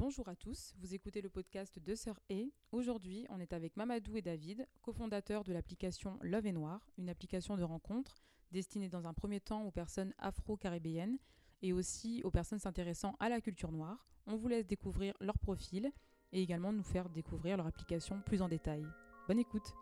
Bonjour 0.00 0.30
à 0.30 0.34
tous, 0.34 0.72
vous 0.78 0.94
écoutez 0.94 1.20
le 1.20 1.28
podcast 1.28 1.78
de 1.78 1.94
Sœur 1.94 2.18
E. 2.32 2.50
Aujourd'hui, 2.72 3.26
on 3.28 3.38
est 3.38 3.52
avec 3.52 3.76
Mamadou 3.76 4.16
et 4.16 4.22
David, 4.22 4.66
cofondateurs 4.80 5.44
de 5.44 5.52
l'application 5.52 6.18
Love 6.22 6.46
et 6.46 6.52
Noir, 6.52 6.80
une 6.96 7.10
application 7.10 7.54
de 7.54 7.62
rencontre 7.62 8.14
destinée 8.50 8.88
dans 8.88 9.06
un 9.06 9.12
premier 9.12 9.40
temps 9.40 9.62
aux 9.62 9.70
personnes 9.70 10.14
afro-caribéennes 10.16 11.18
et 11.60 11.74
aussi 11.74 12.22
aux 12.24 12.30
personnes 12.30 12.58
s'intéressant 12.58 13.14
à 13.20 13.28
la 13.28 13.42
culture 13.42 13.72
noire. 13.72 14.08
On 14.26 14.36
vous 14.36 14.48
laisse 14.48 14.66
découvrir 14.66 15.12
leur 15.20 15.38
profil 15.38 15.92
et 16.32 16.40
également 16.40 16.72
nous 16.72 16.82
faire 16.82 17.10
découvrir 17.10 17.58
leur 17.58 17.66
application 17.66 18.22
plus 18.24 18.40
en 18.40 18.48
détail. 18.48 18.86
Bonne 19.28 19.38
écoute 19.38 19.74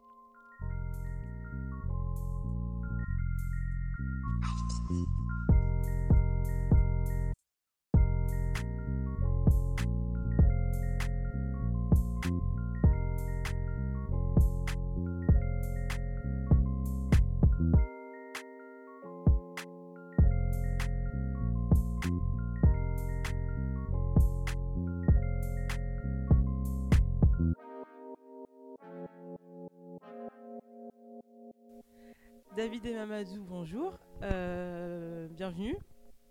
David 32.69 32.85
et 32.85 32.93
Mamadou, 32.93 33.45
bonjour. 33.45 33.99
Euh, 34.23 35.27
bienvenue. 35.29 35.75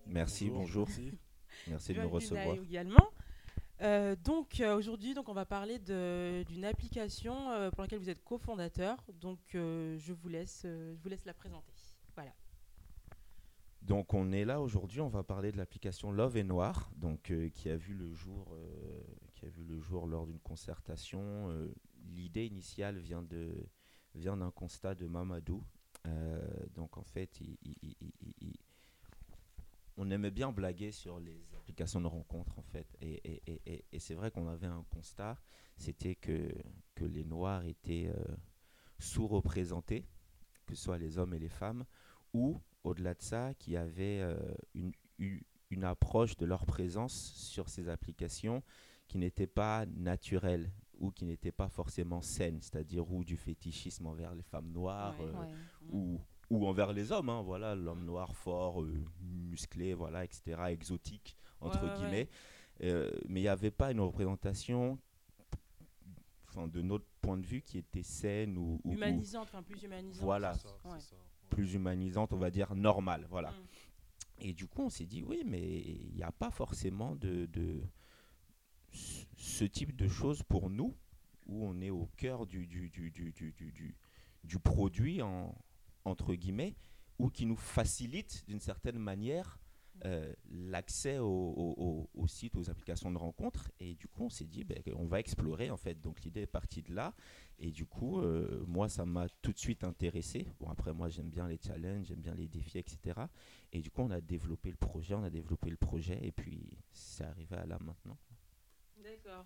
Merci, 0.05 0.51
bonjour. 0.51 0.87
Merci, 1.67 1.95
de 1.95 2.01
nous 2.03 2.09
recevoir. 2.09 2.55
également. 2.57 3.09
Euh, 3.81 4.15
donc 4.23 4.59
euh, 4.59 4.77
aujourd'hui, 4.77 5.15
donc 5.15 5.29
on 5.29 5.33
va 5.33 5.45
parler 5.45 5.79
d'une 5.79 6.63
application 6.63 7.33
pour 7.71 7.81
laquelle 7.81 7.97
vous 7.97 8.11
êtes 8.11 8.23
cofondateur. 8.23 9.03
Donc 9.19 9.39
je 9.53 10.13
vous 10.13 10.29
laisse, 10.29 10.59
je 10.63 11.01
vous 11.01 11.09
laisse 11.09 11.25
la 11.25 11.33
présenter. 11.33 11.73
Voilà. 12.13 12.35
Donc 13.81 14.13
on 14.13 14.31
est 14.31 14.45
là 14.45 14.61
aujourd'hui, 14.61 15.01
on 15.01 15.09
va 15.09 15.23
parler 15.23 15.51
de 15.51 15.57
l'application 15.57 16.11
Love 16.11 16.37
et 16.37 16.43
Noir, 16.43 16.91
donc 16.97 17.33
qui 17.55 17.67
a 17.67 17.77
vu 17.77 17.95
le 17.95 18.13
jour, 18.13 18.55
qui 19.33 19.47
a 19.47 19.49
vu 19.49 19.63
le 19.63 19.79
jour 19.79 20.05
lors 20.05 20.27
d'une 20.27 20.41
concertation. 20.41 21.49
L'idée 22.11 22.45
initiale 22.45 22.99
vient 22.99 23.23
de 23.23 23.67
vient 24.13 24.37
d'un 24.37 24.51
constat 24.51 24.93
de 24.95 25.07
Mamadou, 25.07 25.63
donc 26.75 26.97
en 26.97 27.03
fait, 27.03 27.41
on 29.97 30.11
aimait 30.11 30.31
bien 30.31 30.51
blaguer 30.51 30.91
sur 30.91 31.19
les 31.19 31.53
applications 31.55 31.99
de 31.99 32.07
rencontres 32.07 32.57
en 32.57 32.63
fait. 32.63 32.87
Et, 33.01 33.99
c'est 33.99 34.13
vrai 34.13 34.31
qu'on 34.31 34.47
avait 34.47 34.67
un 34.67 34.85
constat, 34.91 35.37
c'était 35.75 36.15
que, 36.15 36.53
que 36.95 37.05
les 37.05 37.23
Noirs 37.23 37.65
étaient 37.65 38.11
euh, 38.15 38.35
sous-représentés, 38.99 40.05
que 40.65 40.75
ce 40.75 40.83
soit 40.83 40.97
les 40.97 41.17
hommes 41.17 41.33
et 41.33 41.39
les 41.39 41.49
femmes, 41.49 41.85
ou 42.33 42.61
au-delà 42.83 43.15
de 43.15 43.21
ça, 43.21 43.53
qu'il 43.55 43.73
y 43.73 43.77
avait 43.77 44.21
euh, 44.21 44.37
une, 44.75 44.93
une 45.71 45.83
approche 45.83 46.37
de 46.37 46.45
leur 46.45 46.65
présence 46.65 47.13
sur 47.13 47.67
ces 47.69 47.89
applications 47.89 48.63
qui 49.07 49.17
n'était 49.17 49.47
pas 49.47 49.85
naturelle 49.87 50.71
ou 50.99 51.11
qui 51.11 51.25
n'était 51.25 51.51
pas 51.51 51.69
forcément 51.69 52.21
saine, 52.21 52.59
c'est-à-dire 52.61 53.09
ou 53.11 53.23
du 53.23 53.37
fétichisme 53.37 54.07
envers 54.07 54.33
les 54.33 54.43
femmes 54.43 54.71
noires 54.71 55.15
euh, 55.21 55.33
ou, 55.89 56.19
ou 56.49 56.67
envers 56.67 56.93
les 56.93 57.11
hommes, 57.11 57.29
hein, 57.29 57.41
voilà, 57.41 57.75
l'homme 57.75 58.05
noir 58.05 58.35
fort, 58.35 58.81
euh, 58.81 59.05
musclé, 59.21 59.93
voilà, 59.93 60.23
etc., 60.23 60.59
exotique, 60.69 61.37
entre 61.61 61.97
guillemets. 61.97 62.29
Euh, 62.83 63.11
mais 63.27 63.39
il 63.41 63.43
n'y 63.43 63.49
avait 63.49 63.71
pas 63.71 63.91
une 63.91 64.01
représentation 64.01 64.99
de 66.55 66.81
notre 66.81 67.05
point 67.21 67.37
de 67.37 67.45
vue 67.45 67.61
qui 67.61 67.77
était 67.77 68.01
saine 68.01 68.57
ou, 68.57 68.81
humanisante, 68.85 69.43
enfin 69.43 69.61
plus 69.61 69.83
humanisante. 69.83 70.23
Voilà, 70.23 70.53
plus 71.49 71.73
humanisante, 71.75 72.33
on 72.33 72.37
va 72.37 72.49
dire 72.49 72.73
normale, 72.73 73.27
voilà. 73.29 73.51
Mm. 73.51 73.55
Et 74.39 74.53
du 74.53 74.67
coup, 74.67 74.83
on 74.83 74.89
s'est 74.89 75.05
dit 75.05 75.23
oui, 75.23 75.43
mais 75.45 75.81
il 75.81 76.15
n'y 76.15 76.23
a 76.23 76.31
pas 76.31 76.49
forcément 76.49 77.15
de, 77.15 77.45
de 77.47 77.81
ce 79.47 79.63
type 79.63 79.95
de 79.95 80.07
choses 80.07 80.43
pour 80.43 80.69
nous, 80.69 80.95
où 81.45 81.65
on 81.65 81.79
est 81.81 81.89
au 81.89 82.09
cœur 82.17 82.45
du, 82.45 82.67
du, 82.67 82.89
du, 82.89 83.11
du, 83.11 83.95
du 84.43 84.59
produit, 84.59 85.21
en, 85.21 85.55
entre 86.03 86.35
guillemets, 86.35 86.75
ou 87.17 87.29
qui 87.29 87.45
nous 87.45 87.55
facilite 87.55 88.43
d'une 88.47 88.59
certaine 88.59 88.99
manière 88.99 89.57
euh, 90.05 90.31
l'accès 90.51 91.17
au, 91.17 92.07
au, 92.13 92.27
site, 92.27 92.55
aux 92.55 92.69
applications 92.69 93.09
de 93.11 93.17
rencontres. 93.17 93.71
Et 93.79 93.95
du 93.95 94.07
coup, 94.07 94.25
on 94.25 94.29
s'est 94.29 94.45
dit, 94.45 94.63
ben, 94.63 94.79
on 94.95 95.07
va 95.07 95.19
explorer 95.19 95.71
en 95.71 95.77
fait. 95.77 95.99
Donc 96.01 96.21
l'idée 96.21 96.41
est 96.41 96.45
partie 96.45 96.83
de 96.83 96.93
là. 96.93 97.15
Et 97.57 97.71
du 97.71 97.85
coup, 97.85 98.19
euh, 98.19 98.63
moi, 98.67 98.89
ça 98.89 99.05
m'a 99.05 99.27
tout 99.41 99.53
de 99.53 99.57
suite 99.57 99.83
intéressé. 99.83 100.45
Bon, 100.59 100.69
après, 100.69 100.93
moi, 100.93 101.09
j'aime 101.09 101.29
bien 101.29 101.47
les 101.47 101.57
challenges, 101.57 102.07
j'aime 102.07 102.21
bien 102.21 102.35
les 102.35 102.47
défis, 102.47 102.77
etc. 102.77 103.21
Et 103.71 103.79
du 103.79 103.89
coup, 103.89 104.01
on 104.01 104.11
a 104.11 104.21
développé 104.21 104.69
le 104.69 104.77
projet, 104.77 105.15
on 105.15 105.23
a 105.23 105.31
développé 105.31 105.69
le 105.69 105.77
projet. 105.77 106.19
Et 106.21 106.31
puis, 106.31 106.77
c'est 106.91 107.23
arrivé 107.23 107.55
à 107.55 107.65
là 107.65 107.79
maintenant. 107.81 108.17
D'accord. 109.07 109.45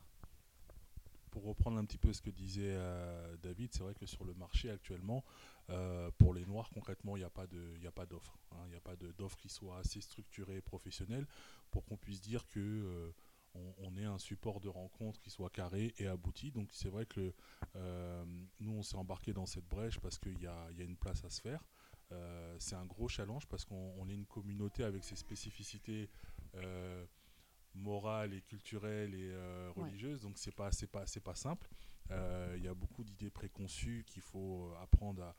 Pour 1.29 1.43
reprendre 1.43 1.77
un 1.77 1.85
petit 1.85 1.99
peu 1.99 2.11
ce 2.11 2.21
que 2.21 2.31
disait 2.31 2.73
euh, 2.73 3.37
David, 3.37 3.71
c'est 3.71 3.83
vrai 3.83 3.93
que 3.93 4.07
sur 4.07 4.25
le 4.25 4.33
marché 4.33 4.71
actuellement, 4.71 5.23
euh, 5.69 6.09
pour 6.17 6.33
les 6.33 6.45
noirs 6.45 6.69
concrètement, 6.71 7.15
il 7.15 7.19
n'y 7.19 7.25
a 7.25 7.29
pas 7.29 7.45
d'offre. 8.05 8.39
Hein. 8.51 8.57
Il 8.65 8.71
n'y 8.71 8.75
a 8.75 8.81
pas 8.81 8.95
d'offre 8.95 9.37
qui 9.37 9.49
soit 9.49 9.77
assez 9.77 10.01
structurée 10.01 10.57
et 10.57 10.61
professionnelle 10.61 11.27
pour 11.69 11.85
qu'on 11.85 11.95
puisse 11.95 12.21
dire 12.21 12.47
que 12.47 12.59
euh, 12.59 13.11
on, 13.77 13.95
ait 13.97 14.05
un 14.05 14.17
support 14.17 14.61
de 14.61 14.67
rencontre 14.67 15.21
qui 15.21 15.29
soit 15.29 15.49
carré 15.51 15.93
et 15.99 16.07
abouti. 16.07 16.51
Donc 16.51 16.69
c'est 16.73 16.89
vrai 16.89 17.05
que 17.05 17.33
nous, 18.59 18.71
on 18.71 18.81
s'est 18.81 18.97
embarqué 18.97 19.31
dans 19.31 19.45
cette 19.45 19.67
brèche 19.67 19.99
parce 19.99 20.17
qu'il 20.17 20.39
y, 20.39 20.43
y 20.43 20.47
a, 20.47 20.83
une 20.83 20.97
place 20.97 21.23
à 21.23 21.29
se 21.29 21.39
faire. 21.39 21.63
c'est 22.59 22.75
un 22.75 22.85
gros 22.85 23.07
challenge 23.07 23.47
parce 23.47 23.65
qu'on 23.65 24.09
est 24.09 24.13
une 24.13 24.25
communauté 24.25 24.83
avec 24.83 25.03
ses 25.03 25.15
spécificités 25.15 26.09
morale 27.75 28.33
et 28.33 28.41
culturelle 28.41 29.13
et 29.13 29.31
euh, 29.31 29.71
religieuse, 29.75 30.21
donc 30.21 30.37
c'est 30.37 30.53
pas 30.53 30.71
c'est 30.71 30.87
pas 30.87 31.05
c'est 31.05 31.21
pas 31.21 31.35
simple. 31.35 31.69
Euh, 32.11 32.55
il 32.57 32.63
y 32.63 32.67
a 32.67 32.73
beaucoup 32.73 33.03
d'idées 33.03 33.29
préconçues 33.29 34.03
qu'il 34.05 34.21
faut 34.21 34.71
euh, 34.71 34.83
apprendre 34.83 35.23
à 35.23 35.35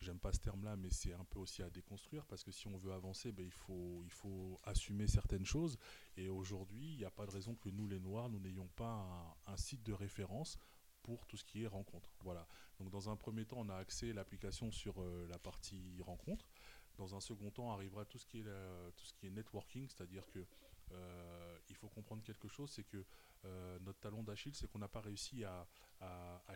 j'aime 0.00 0.18
pas 0.18 0.32
ce 0.32 0.40
terme-là, 0.40 0.76
mais 0.76 0.90
c'est 0.90 1.14
un 1.14 1.24
peu 1.24 1.38
aussi 1.38 1.62
à 1.62 1.70
déconstruire 1.70 2.26
parce 2.26 2.44
que 2.44 2.50
si 2.50 2.68
on 2.68 2.76
veut 2.76 2.92
avancer, 2.92 3.32
ben, 3.32 3.46
il, 3.46 3.52
faut, 3.52 4.02
il 4.04 4.10
faut 4.10 4.60
assumer 4.64 5.06
certaines 5.06 5.46
choses. 5.46 5.78
Et 6.18 6.28
aujourd'hui, 6.28 6.92
il 6.92 6.98
n'y 6.98 7.06
a 7.06 7.10
pas 7.10 7.24
de 7.24 7.30
raison 7.30 7.54
que 7.54 7.70
nous, 7.70 7.88
les 7.88 8.00
Noirs, 8.00 8.28
nous 8.28 8.38
n'ayons 8.38 8.68
pas 8.76 9.34
un, 9.46 9.56
site 9.56 9.82
de 9.82 9.94
référence 9.94 10.58
pour 11.02 11.26
tout 11.26 11.38
ce 11.38 11.44
qui 11.44 11.62
est 11.62 11.66
rencontre. 11.66 12.10
Voilà. 12.20 12.46
Donc, 12.78 12.90
dans 12.90 13.08
un 13.08 13.16
premier 13.16 13.46
temps, 13.46 13.60
on 13.60 13.68
a 13.70 13.76
accès 13.76 14.10
à 14.10 14.12
l'application 14.12 14.70
sur 14.70 15.02
la 15.02 15.38
partie 15.38 15.96
rencontre. 16.02 16.50
Dans 16.98 17.14
un 17.14 17.20
second 17.20 17.50
temps, 17.50 17.72
arrivera 17.72 18.04
tout 18.04 18.18
ce 18.18 18.26
qui 18.26 18.40
est, 18.40 18.44
tout 18.96 19.06
ce 19.06 19.14
qui 19.14 19.26
est 19.26 19.30
networking, 19.30 19.88
c'est-à-dire 19.88 20.28
que 20.28 20.44
euh, 20.92 21.53
il 21.70 21.76
faut 21.76 21.88
comprendre 21.88 22.22
quelque 22.22 22.48
chose, 22.48 22.70
c'est 22.70 22.84
que 22.84 23.04
euh, 23.44 23.78
notre 23.80 24.00
talon 24.00 24.22
d'Achille, 24.22 24.54
c'est 24.54 24.68
qu'on 24.68 24.78
n'a 24.78 24.88
pas 24.88 25.00
réussi 25.00 25.44
à, 25.44 25.66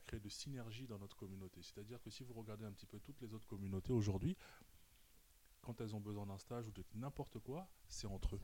créer 0.06 0.20
de 0.20 0.28
synergie 0.28 0.86
dans 0.86 0.98
notre 0.98 1.16
communauté. 1.16 1.62
C'est-à-dire 1.62 2.00
que 2.02 2.10
si 2.10 2.22
vous 2.22 2.34
regardez 2.34 2.64
un 2.64 2.72
petit 2.72 2.86
peu 2.86 2.98
toutes 3.00 3.20
les 3.20 3.32
autres 3.32 3.46
communautés 3.46 3.92
aujourd'hui, 3.92 4.36
quand 5.62 5.80
elles 5.80 5.94
ont 5.94 6.00
besoin 6.00 6.26
d'un 6.26 6.38
stage 6.38 6.66
ou 6.66 6.70
de 6.70 6.84
n'importe 6.94 7.38
quoi, 7.40 7.68
c'est 7.88 8.06
entre, 8.06 8.36
eux. 8.36 8.40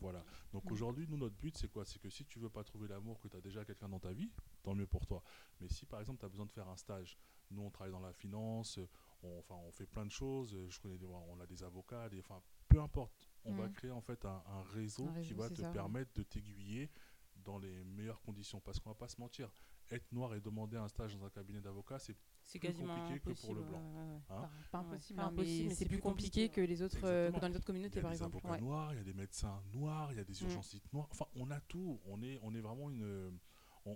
Voilà. 0.00 0.24
Donc 0.52 0.70
aujourd'hui, 0.70 1.06
nous, 1.08 1.16
notre 1.16 1.36
but, 1.36 1.56
c'est 1.56 1.68
quoi? 1.68 1.84
C'est 1.84 1.98
que 1.98 2.10
si 2.10 2.24
tu 2.26 2.38
veux 2.38 2.50
pas 2.50 2.64
trouver 2.64 2.88
l'amour, 2.88 3.20
que 3.20 3.28
tu 3.28 3.36
as 3.36 3.40
déjà 3.40 3.64
quelqu'un 3.64 3.88
dans 3.88 3.98
ta 3.98 4.12
vie, 4.12 4.30
tant 4.62 4.74
mieux 4.74 4.86
pour 4.86 5.06
toi. 5.06 5.22
Mais 5.60 5.68
si 5.68 5.86
par 5.86 6.00
exemple, 6.00 6.20
tu 6.20 6.26
as 6.26 6.28
besoin 6.28 6.46
de 6.46 6.52
faire 6.52 6.68
un 6.68 6.76
stage, 6.76 7.16
nous, 7.50 7.62
on 7.62 7.70
travaille 7.70 7.92
dans 7.92 8.00
la 8.00 8.12
finance, 8.12 8.78
on, 9.22 9.38
enfin, 9.38 9.54
on 9.54 9.72
fait 9.72 9.86
plein 9.86 10.04
de 10.04 10.10
choses, 10.10 10.56
je 10.68 10.80
connais 10.80 10.98
on 11.04 11.40
a 11.40 11.46
des 11.46 11.62
avocats, 11.62 12.08
des, 12.08 12.20
enfin, 12.20 12.42
peu 12.68 12.80
importe 12.80 13.29
on 13.44 13.54
va 13.54 13.68
mm. 13.68 13.72
créer 13.72 13.90
en 13.90 14.00
fait 14.00 14.24
un, 14.24 14.62
réseau, 14.74 15.08
qui 15.22 15.32
va 15.32 15.48
te 15.48 15.62
permettre 15.72 16.12
de 16.14 16.22
t'aiguiller 16.22 16.90
dans 17.36 17.58
les 17.58 17.84
meilleures 17.84 18.20
conditions. 18.20 18.60
Parce 18.60 18.78
qu'on 18.78 18.90
va 18.90 18.96
pas 18.96 19.08
se 19.08 19.20
mentir, 19.20 19.50
être 19.90 20.10
noir 20.12 20.34
et 20.34 20.40
demander 20.40 20.76
un 20.76 20.88
stage 20.88 21.16
dans 21.16 21.24
un 21.24 21.30
cabinet 21.30 21.60
d'avocat, 21.60 21.98
c'est 21.98 22.16
plus 22.58 22.72
compliqué 22.72 23.20
que 23.20 23.30
pour 23.40 23.54
le 23.54 23.62
blanc. 23.62 23.82
Hein 24.30 24.48
pas, 24.70 24.78
impossible, 24.78 25.20
hein, 25.20 25.32
mais, 25.36 25.70
c'est 25.70 25.86
plus 25.86 26.00
compliqué 26.00 26.48
que 26.48 26.60
les 26.60 26.82
autres 26.82 27.04
euh, 27.04 27.30
dans 27.30 27.48
les 27.48 27.56
autres 27.56 27.66
communautés 27.66 28.00
par 28.00 28.12
exemple. 28.12 28.38
Il 28.42 28.48
y 28.48 28.52
a 28.52 28.56
des 28.56 28.56
avocats 28.56 28.64
noirs, 28.64 28.92
il 28.92 28.96
y 28.96 29.00
a 29.00 29.04
des 29.04 29.14
médecins 29.14 29.62
noirs, 29.72 30.12
il 30.12 30.18
y 30.18 30.20
a 30.20 30.24
des 30.24 30.32
mm. 30.32 30.46
urgencistes 30.46 30.92
noirs. 30.92 31.08
Enfin, 31.10 31.26
on 31.36 31.50
a 31.50 31.60
tout. 31.60 32.00
On 32.06 32.22
est, 32.22 32.38
on 32.42 32.54
est 32.54 32.60
vraiment 32.60 32.90
une 32.90 33.38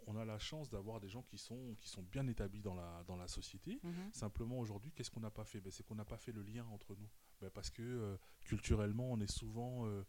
on, 0.06 0.16
a 0.16 0.24
la 0.24 0.38
chance 0.38 0.68
d'avoir 0.70 1.00
des 1.00 1.08
gens 1.08 1.22
qui 1.22 1.38
sont, 1.38 1.74
qui 1.80 1.88
sont 1.88 2.02
bien 2.02 2.26
établis 2.26 2.62
dans 2.62 2.74
la, 2.74 3.04
dans 3.06 3.16
la 3.16 3.28
société. 3.28 3.80
Mhm. 3.82 4.12
Simplement 4.12 4.58
aujourd'hui, 4.58 4.92
qu'est-ce 4.92 5.10
qu'on 5.10 5.20
n'a 5.20 5.30
pas 5.30 5.44
fait? 5.44 5.60
Ben, 5.60 5.70
C'est 5.70 5.84
qu'on 5.84 5.94
n'a 5.94 6.04
pas 6.04 6.18
fait 6.18 6.32
le 6.32 6.42
lien 6.42 6.64
entre 6.66 6.94
nous. 6.94 7.08
Ben, 7.40 7.50
parce 7.50 7.70
que 7.70 7.82
euh, 7.82 8.16
culturellement, 8.44 9.10
on 9.10 9.20
est 9.20 9.30
souvent... 9.30 9.86
Euh, 9.86 10.04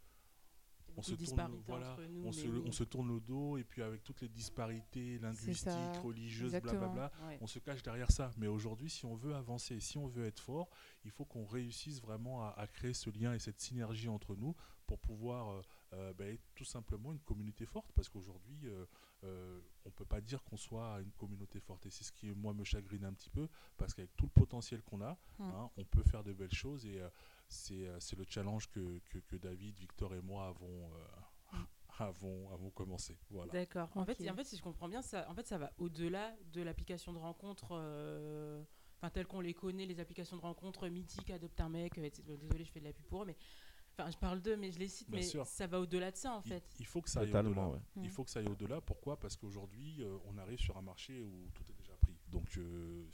on 0.98 1.02
se, 1.02 1.14
tourne, 1.14 1.62
voilà, 1.68 1.98
on, 2.24 2.32
se, 2.32 2.48
on 2.48 2.72
se, 2.72 2.84
tourne 2.84 3.14
le 3.14 3.20
dos 3.20 3.58
et 3.58 3.64
puis 3.64 3.82
avec 3.82 4.04
toutes 4.04 4.22
les 4.22 4.30
disparités 4.30 5.20
linguistiques, 5.20 6.02
religieuses, 6.04 6.52
blablabla, 6.54 7.12
on 7.42 7.48
se 7.48 7.60
cache 7.60 7.84
derrière 7.84 8.12
ça. 8.12 8.32
Mais 8.38 8.48
aujourd'hui, 8.48 8.90
si 8.90 9.06
on 9.06 9.16
veut 9.16 9.36
avancer, 9.36 9.80
si 9.80 9.98
on 9.98 10.08
veut 10.08 10.26
être 10.26 10.40
fort, 10.40 10.70
il 11.04 11.12
faut 11.12 11.26
qu'on 11.26 11.46
réussisse 11.46 12.02
vraiment 12.02 12.46
à, 12.48 12.68
créer 12.68 12.94
ce 12.94 13.10
lien 13.10 13.34
et 13.34 13.40
cette 13.40 13.60
synergie 13.60 14.08
entre 14.08 14.36
nous 14.36 14.56
pour 14.88 15.00
pouvoir 15.00 15.64
euh, 15.94 16.14
ben, 16.14 16.34
être 16.34 16.44
tout 16.56 16.64
simplement 16.64 17.12
une 17.12 17.20
communauté 17.20 17.66
forte. 17.66 17.92
Parce 17.94 18.10
qu'aujourd'hui, 18.10 18.60
euh, 18.66 18.86
euh, 19.26 19.60
on 19.86 19.92
peut 19.92 20.06
pas 20.06 20.22
dire 20.22 20.44
qu'on 20.44 20.58
soit 20.58 21.00
une 21.02 21.12
communauté 21.14 21.60
forte. 21.60 21.86
Et 21.86 21.90
c'est 21.90 22.04
ce 22.04 22.12
qui, 22.12 22.32
moi, 22.32 22.54
me 22.54 22.64
chagrine 22.64 23.06
un 23.06 23.14
petit 23.14 23.30
peu, 23.30 23.48
parce 23.78 23.94
qu'avec 23.94 24.16
tout 24.16 24.26
le 24.26 24.32
potentiel 24.32 24.82
qu'on 24.84 25.02
a, 25.02 25.18
Mm. 25.40 25.44
hein, 25.44 25.70
on 25.78 25.84
peut 25.86 26.04
faire 26.04 26.24
de 26.24 26.34
belles 26.34 26.54
choses. 26.54 26.86
Et 26.86 27.00
euh, 27.02 27.10
c'est 27.48 27.88
euh, 27.88 28.00
c'est 28.00 28.16
le 28.16 28.26
challenge 28.28 28.70
que, 28.70 29.00
que, 29.10 29.20
que 29.20 29.36
David, 29.36 29.78
Victor 29.80 30.14
et 30.16 30.22
moi 30.22 30.48
avons, 30.48 30.90
euh, 31.54 31.58
avons, 32.00 32.50
avons 32.52 32.70
commencé. 32.72 33.18
Voilà. 33.30 33.52
D'accord. 33.52 33.90
En, 33.96 34.06
fait, 34.06 34.30
en 34.30 34.36
fait, 34.36 34.44
si 34.44 34.58
je 34.58 34.62
comprends 34.64 34.88
bien, 34.90 35.02
ça, 35.02 35.30
en 35.30 35.34
fait, 35.36 35.46
ça 35.48 35.58
va 35.58 35.72
au-delà 35.78 36.36
de 36.54 36.62
l'application 36.62 37.14
de 37.14 37.18
rencontre, 37.20 37.70
euh, 37.72 38.64
enfin 38.98 39.10
telles 39.10 39.28
qu'on 39.28 39.42
les 39.42 39.54
connaît, 39.54 39.86
les 39.86 40.00
applications 40.00 40.36
de 40.38 40.42
rencontre 40.42 40.88
mythiques, 40.88 41.30
Adopte 41.30 41.60
un 41.62 41.70
mec. 41.70 41.98
euh, 41.98 42.04
etc. 42.04 42.24
Désolé, 42.38 42.64
je 42.66 42.72
fais 42.72 42.80
de 42.80 42.86
la 42.86 42.94
pub 42.94 43.06
pour 43.06 43.24
eux, 43.24 43.26
mais 43.26 43.38
enfin, 43.98 44.12
je 44.12 44.18
parle 44.18 44.42
d'eux, 44.42 44.56
mais 44.58 44.72
je 44.72 44.80
les 44.80 44.88
cite, 44.88 45.10
Bien 45.10 45.20
mais 45.20 45.26
sûr. 45.26 45.46
ça 45.46 45.68
va 45.68 45.80
au-delà 45.80 46.12
de 46.12 46.18
ça, 46.18 46.34
en 46.34 46.42
fait. 46.42 46.64
Il, 46.80 46.86
faut 46.86 47.02
que 47.02 47.10
ça 47.10 47.22
aille 47.22 47.32
au-delà. 47.34 47.68
ouais. 47.68 47.80
Il 48.04 48.10
faut 48.10 48.24
que 48.24 48.30
ça 48.30 48.40
aille 48.40 48.48
au-delà. 48.48 48.82
Pourquoi? 48.82 49.18
Parce 49.20 49.36
qu'aujourd'hui, 49.36 50.02
euh, 50.04 50.18
on 50.26 50.38
arrive 50.38 50.60
sur 50.60 50.78
un 50.78 50.82
marché 50.82 51.22
où 51.22 51.50
tout 51.54 51.64
est 51.70 51.74
déjà 51.78 51.96
pris. 51.98 52.16
Donc, 52.30 52.58
euh, 52.58 53.06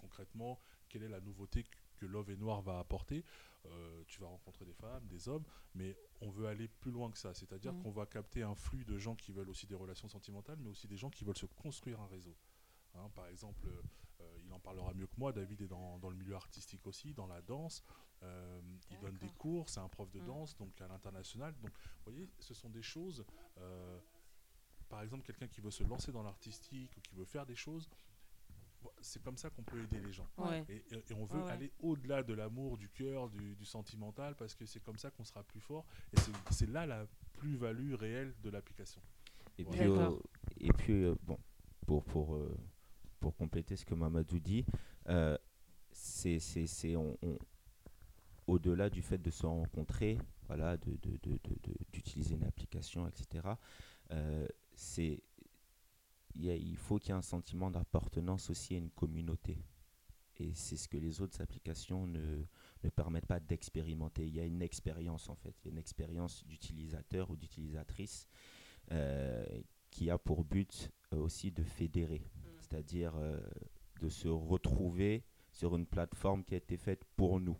concrètement, 0.00 0.58
quelle 0.88 1.02
est 1.04 1.08
la 1.08 1.20
nouveauté 1.20 1.64
que, 1.96 2.06
Love 2.06 2.30
et 2.30 2.36
Noir 2.36 2.62
va 2.62 2.78
apporter? 2.80 3.24
Euh, 3.66 4.02
Tu 4.08 4.20
vas 4.20 4.26
rencontrer 4.26 4.64
des 4.64 4.72
femmes, 4.74 5.06
des 5.06 5.28
hommes, 5.28 5.44
mais 5.76 5.96
on 6.20 6.30
veut 6.30 6.48
aller 6.48 6.66
plus 6.66 6.90
loin 6.90 7.10
que 7.12 7.18
ça. 7.18 7.32
C'est-à-dire 7.32 7.72
Mm. 7.72 7.82
qu'on 7.82 7.90
va 7.92 8.06
capter 8.06 8.42
un 8.42 8.56
flux 8.56 8.84
de 8.84 8.98
gens 8.98 9.14
qui 9.14 9.30
veulent 9.30 9.48
aussi 9.50 9.68
des 9.68 9.76
relations 9.76 10.08
sentimentales, 10.08 10.58
mais 10.60 10.68
aussi 10.68 10.88
des 10.88 10.96
gens 10.96 11.10
qui 11.10 11.24
veulent 11.24 11.38
se 11.38 11.46
construire 11.46 12.00
un 12.00 12.08
réseau. 12.08 12.34
Hein, 12.94 13.08
par 13.14 13.28
exemple, 13.28 13.64
euh, 13.68 14.38
il 14.44 14.52
en 14.52 14.58
parlera 14.58 14.92
mieux 14.94 15.06
que 15.06 15.14
moi. 15.16 15.32
David 15.32 15.62
est 15.62 15.68
dans, 15.68 15.98
dans 16.00 16.10
le 16.10 16.16
milieu 16.16 16.34
artistique 16.34 16.84
aussi, 16.88 17.14
dans 17.14 17.28
la 17.28 17.40
danse. 17.40 17.84
Euh, 18.22 18.60
il 18.90 18.98
donne 19.00 19.16
des 19.18 19.30
cours, 19.30 19.68
c'est 19.68 19.80
un 19.80 19.88
prof 19.88 20.10
de 20.12 20.20
Mm. 20.20 20.26
danse, 20.26 20.56
donc 20.56 20.80
à 20.80 20.86
l'international. 20.86 21.54
Donc, 21.60 21.72
vous 21.72 22.12
voyez, 22.12 22.28
ce 22.38 22.54
sont 22.54 22.68
des 22.70 22.82
choses. 22.82 23.24
euh, 23.58 23.98
par 24.88 25.02
exemple, 25.02 25.24
quelqu'un 25.24 25.48
qui 25.48 25.60
veut 25.60 25.70
se 25.70 25.82
lancer 25.84 26.12
dans 26.12 26.22
l'artistique 26.22 26.94
ou 26.96 27.00
qui 27.00 27.14
veut 27.14 27.24
faire 27.24 27.46
des 27.46 27.54
choses, 27.56 27.88
c'est 29.00 29.22
comme 29.22 29.36
ça 29.38 29.48
qu'on 29.48 29.62
peut 29.62 29.80
aider 29.82 30.00
les 30.00 30.12
gens. 30.12 30.28
Ouais. 30.36 30.64
Et, 30.68 30.76
et- 30.94 31.04
et 31.10 31.14
on 31.14 31.24
veut 31.24 31.42
Ouais, 31.42 31.50
aller 31.50 31.72
au-delà 31.80 32.22
de 32.22 32.34
l'amour, 32.34 32.76
du 32.76 32.88
cœur, 32.90 33.28
du, 33.30 33.54
du 33.56 33.64
sentimental, 33.64 34.34
parce 34.36 34.54
que 34.54 34.66
c'est 34.66 34.80
comme 34.80 34.98
ça 34.98 35.10
qu'on 35.10 35.24
sera 35.24 35.42
plus 35.44 35.60
fort. 35.60 35.86
Et 36.12 36.16
c'est- 36.50 36.66
là 36.66 36.84
la 36.86 37.06
plus-value 37.34 37.94
réelle 37.94 38.34
de 38.42 38.50
l'application. 38.50 39.00
Et 39.58 39.64
Ouais. 39.64 39.70
puis, 39.70 39.80
euh, 39.88 39.96
D'accord. 39.96 40.22
et 40.60 40.72
puis 40.72 41.04
euh, 41.04 41.14
bon, 41.22 41.38
pour, 41.86 42.04
pour, 42.04 42.34
euh, 42.34 42.54
pour 43.20 43.34
compléter 43.36 43.76
ce 43.76 43.84
que 43.84 43.94
Mamadou 43.94 44.38
dit, 44.40 44.64
euh, 45.08 45.38
c'est, 45.90 46.38
c'est, 46.38 46.66
c'est 46.66 46.96
on- 46.96 47.16
on- 47.22 47.38
au-delà 48.46 48.90
du 48.90 49.02
fait 49.02 49.18
de 49.18 49.30
se 49.30 49.46
rencontrer, 49.46 50.18
voilà, 50.46 50.76
de, 50.76 50.90
de- 51.02 51.18
de- 51.22 51.38
de- 51.44 51.58
de- 51.62 51.76
d'utiliser 51.92 52.34
une 52.34 52.44
application, 52.44 53.06
etc., 53.06 53.48
euh, 54.10 54.46
c'est, 54.74 55.22
il 56.34 56.76
faut 56.76 56.98
qu'il 56.98 57.10
y 57.10 57.12
ait 57.12 57.18
un 57.18 57.22
sentiment 57.22 57.70
d'appartenance 57.70 58.50
aussi 58.50 58.74
à 58.74 58.78
une 58.78 58.90
communauté. 58.90 59.58
Et 60.38 60.54
c'est 60.54 60.76
ce 60.76 60.88
que 60.88 60.96
les 60.96 61.20
autres 61.20 61.40
applications 61.40 62.06
ne, 62.06 62.44
ne 62.82 62.90
permettent 62.90 63.26
pas 63.26 63.38
d'expérimenter. 63.38 64.26
Il 64.26 64.34
y 64.34 64.40
a 64.40 64.44
une 64.44 64.62
expérience 64.62 65.28
en 65.28 65.36
fait, 65.36 65.54
il 65.60 65.66
y 65.66 65.68
a 65.68 65.72
une 65.72 65.78
expérience 65.78 66.44
d'utilisateur 66.46 67.30
ou 67.30 67.36
d'utilisatrice 67.36 68.26
euh, 68.90 69.44
qui 69.90 70.10
a 70.10 70.18
pour 70.18 70.42
but 70.44 70.90
euh, 71.12 71.18
aussi 71.18 71.52
de 71.52 71.62
fédérer, 71.62 72.22
c'est-à-dire 72.58 73.12
euh, 73.16 73.40
de 74.00 74.08
se 74.08 74.26
retrouver 74.28 75.22
sur 75.52 75.76
une 75.76 75.86
plateforme 75.86 76.42
qui 76.44 76.54
a 76.54 76.56
été 76.56 76.76
faite 76.76 77.04
pour 77.14 77.38
nous. 77.38 77.58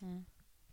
Mm. 0.00 0.20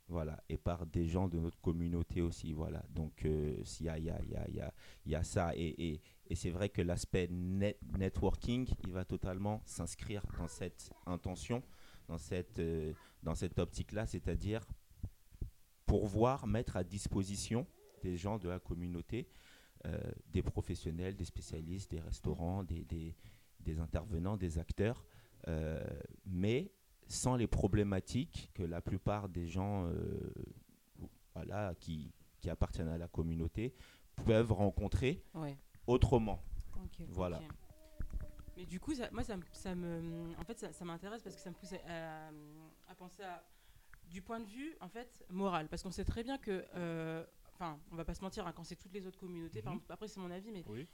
Voilà, 0.07 0.39
et 0.49 0.57
par 0.57 0.85
des 0.85 1.07
gens 1.07 1.27
de 1.27 1.39
notre 1.39 1.59
communauté 1.61 2.21
aussi. 2.21 2.53
Voilà, 2.53 2.83
donc 2.89 3.25
euh, 3.25 3.63
il 3.79 3.85
y, 3.87 3.89
a, 3.89 3.97
y, 3.97 4.09
a, 4.11 4.21
y, 4.23 4.59
a, 4.59 4.73
y 5.05 5.15
a 5.15 5.23
ça. 5.23 5.55
Et, 5.55 6.01
et, 6.29 6.35
c'est 6.35 6.51
vrai 6.51 6.69
que 6.69 6.83
l'aspect 6.83 7.27
net, 7.31 7.79
networking, 7.97 8.67
il 8.83 8.93
va 8.93 9.03
totalement 9.03 9.63
s'inscrire 9.65 10.23
dans 10.37 10.47
cette 10.47 10.91
intention, 11.07 11.63
dans 12.07 12.19
cette, 12.19 12.59
euh, 12.59 12.93
dans 13.23 13.33
cette 13.33 13.57
optique-là, 13.57 14.05
c'est-à-dire 14.05 14.63
pourvoir 15.87 16.45
mettre 16.45 16.77
à 16.77 16.83
disposition 16.83 17.65
des 18.03 18.15
gens 18.15 18.37
de 18.37 18.47
la 18.47 18.59
communauté, 18.59 19.27
euh, 19.87 19.97
des 20.27 20.43
professionnels, 20.43 21.15
des 21.15 21.25
spécialistes, 21.25 21.89
des 21.89 21.99
restaurants, 21.99 22.63
des, 22.63 22.85
des, 23.59 23.79
intervenants, 23.79 24.37
des 24.37 24.59
acteurs, 24.59 25.03
mais 26.25 26.71
sans 27.07 27.35
les 27.35 27.47
problématiques 27.47 28.49
que 28.53 28.63
la 28.63 28.81
plupart 28.81 29.29
des 29.29 29.47
gens 29.47 29.85
euh, 29.87 30.33
voilà, 31.33 31.73
qui, 31.79 32.11
qui 32.39 32.49
appartiennent 32.49 32.87
à 32.89 32.97
la 32.97 33.07
communauté 33.07 33.73
peuvent 34.25 34.51
rencontrer 34.51 35.23
Ouais. 35.33 35.57
autrement. 35.87 36.41
Voilà. 37.09 37.41
Mais 38.57 38.65
du 38.65 38.79
coup, 38.79 38.93
ça, 38.95 39.09
moi, 39.11 39.23
ça, 39.23 39.35
me- 39.35 39.43
ça 39.51 39.75
me, 39.75 40.33
en 40.39 40.43
fait, 40.45 40.57
ça, 40.57 40.71
ça 40.71 40.85
m'intéresse 40.85 41.21
parce 41.21 41.35
que 41.35 41.41
ça 41.41 41.49
me 41.49 41.55
pousse 41.55 41.73
à, 41.73 42.27
à 42.89 42.95
penser 42.95 43.21
à, 43.23 43.43
du 44.09 44.21
point 44.21 44.39
de 44.39 44.45
vue, 44.45 44.75
en 44.79 44.87
fait, 44.87 45.25
moral. 45.29 45.67
Parce 45.67 45.83
qu'on 45.83 45.91
sait 45.91 46.05
très 46.05 46.23
bien 46.23 46.37
que, 46.37 46.63
euh, 46.75 47.25
enfin, 47.53 47.77
on 47.91 47.95
va 47.97 48.05
pas 48.05 48.13
se 48.13 48.21
mentir, 48.21 48.47
hein, 48.47 48.53
quand 48.55 48.63
c'est 48.63 48.77
toutes 48.77 48.93
les 48.93 49.05
autres 49.07 49.19
communautés, 49.19 49.61
par 49.61 49.73
Mhm. 49.73 49.77
exemple, 49.79 49.93
après 49.93 50.07
c'est 50.07 50.19
mon 50.21 50.31
avis, 50.31 50.51
mais 50.51 50.63
Oui. 50.67 50.87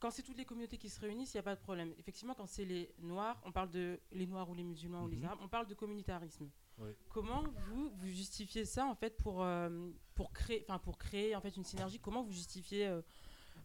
Quand 0.00 0.10
c'est 0.10 0.22
toutes 0.22 0.38
les 0.38 0.44
communautés 0.44 0.78
qui 0.78 0.88
se 0.88 0.98
réunissent, 1.00 1.34
il 1.34 1.36
n'y 1.36 1.40
a 1.40 1.44
pas 1.44 1.54
de 1.54 1.60
problème. 1.60 1.92
Effectivement, 1.98 2.34
quand 2.34 2.46
c'est 2.46 2.64
les 2.64 2.90
Noirs, 3.00 3.40
on 3.44 3.52
parle 3.52 3.70
de 3.70 4.00
les 4.12 4.26
Noirs 4.26 4.48
ou 4.48 4.54
les 4.54 4.64
musulmans 4.64 5.04
ou 5.04 5.08
les 5.08 5.18
Mhm. 5.18 5.24
Arabes, 5.26 5.38
on 5.42 5.48
parle 5.48 5.66
de 5.66 5.74
communautarisme. 5.74 6.48
Oui. 6.78 6.90
Comment 7.10 7.42
vous, 7.68 7.90
vous 7.90 8.06
justifiez 8.08 8.64
ça 8.64 8.86
en 8.86 8.94
fait 8.94 9.16
pour, 9.18 9.42
euh, 9.42 9.90
pour 10.14 10.32
créer, 10.32 10.64
enfin 10.66 10.78
pour 10.78 10.96
créer 10.98 11.36
en 11.36 11.40
fait 11.40 11.54
une 11.56 11.64
synergie? 11.64 11.98
Comment 12.00 12.22
vous 12.22 12.32
justifiez 12.32 12.86
euh, 12.86 13.02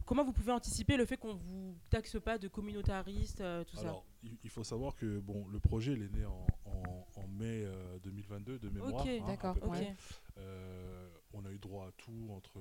Comment 0.05 0.23
vous 0.23 0.33
pouvez 0.33 0.51
anticiper 0.51 0.97
le 0.97 1.05
fait 1.05 1.17
qu'on 1.17 1.33
vous 1.33 1.75
taxe 1.89 2.17
pas 2.21 2.37
de 2.37 2.47
communautariste, 2.47 3.41
euh, 3.41 3.63
tout 3.63 3.79
Alors, 3.79 4.05
il, 4.21 4.37
il 4.43 4.49
faut 4.51 4.63
savoir 4.63 4.93
que 4.95 5.19
bon, 5.19 5.47
le 5.47 5.59
projet 5.59 5.93
il 5.93 6.03
est 6.03 6.09
né 6.13 6.25
en, 6.25 6.45
en- 6.65 7.07
en 7.15 7.27
mai 7.29 7.63
euh, 7.65 7.97
2022 7.99 8.59
de 8.59 8.69
mémoire. 8.69 9.01
Ok, 9.01 9.07
hein, 9.07 9.23
d'accord, 9.25 9.53
peu 9.55 9.61
ça 9.61 9.65
Ok. 9.67 9.71
près. 9.73 9.95
Euh, 10.37 11.09
on 11.33 11.43
a 11.45 11.51
eu 11.51 11.57
droit 11.57 11.87
à 11.87 11.91
tout 11.93 12.27
entre 12.31 12.59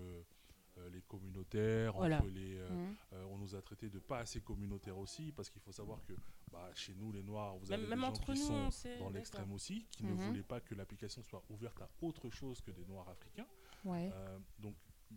euh, 0.79 0.91
les 0.91 1.03
communautaires, 1.03 1.93
Voilà. 1.95 2.19
entre 2.19 2.29
les. 2.29 2.57
euh, 2.59 2.69
Mm. 2.71 2.95
euh, 3.13 3.25
on 3.31 3.39
nous 3.39 3.55
a 3.55 3.63
traités 3.63 3.89
de 3.91 3.99
pas 3.99 4.19
assez 4.19 4.41
communautaires 4.41 4.99
aussi, 4.99 5.33
parce 5.33 5.49
qu'il 5.51 5.61
faut 5.63 5.73
savoir 5.73 6.03
que 6.05 6.13
bah, 6.51 6.71
chez 6.75 6.95
nous, 6.95 7.13
les 7.13 7.23
Noirs, 7.23 7.57
vous 7.59 7.71
avez 7.73 7.87
même 7.87 8.01
des 8.01 8.05
gens 8.07 8.13
qui 8.13 8.31
nous, 8.33 8.37
sont 8.71 8.71
dans 8.99 9.11
l'extrême 9.11 9.53
aussi, 9.53 9.87
qui 9.91 10.05
ne 10.05 10.13
Mhm. 10.13 10.19
voulaient 10.21 10.43
pas 10.43 10.61
que 10.61 10.75
l'application 10.75 11.23
soit 11.23 11.43
ouverte 11.51 11.81
à 11.81 11.89
autre 12.03 12.29
chose 12.31 12.61
que 12.61 12.71
des 12.71 12.85
Noirs 12.87 13.09
africains. 13.09 13.47
Ouais. 13.85 14.13
Donc, 14.59 14.75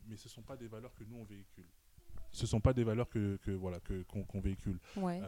mais 0.07 0.15
ce 0.15 0.27
ne 0.27 0.31
sont 0.31 0.41
pas 0.43 0.57
des 0.57 0.67
valeurs 0.67 0.93
que 0.93 1.03
nous 1.03 1.15
on 1.17 1.23
véhicule. 1.23 1.67
Ce 2.31 2.43
ne 2.43 2.47
sont 2.47 2.59
pas 2.59 2.73
des 2.73 2.83
valeurs 2.83 3.07
que, 3.09 3.37
que, 3.37 3.51
voilà 3.51 3.79
que 3.79 4.03
qu'on 4.03 4.39
véhicule. 4.41 4.79
Ouais. 4.97 5.21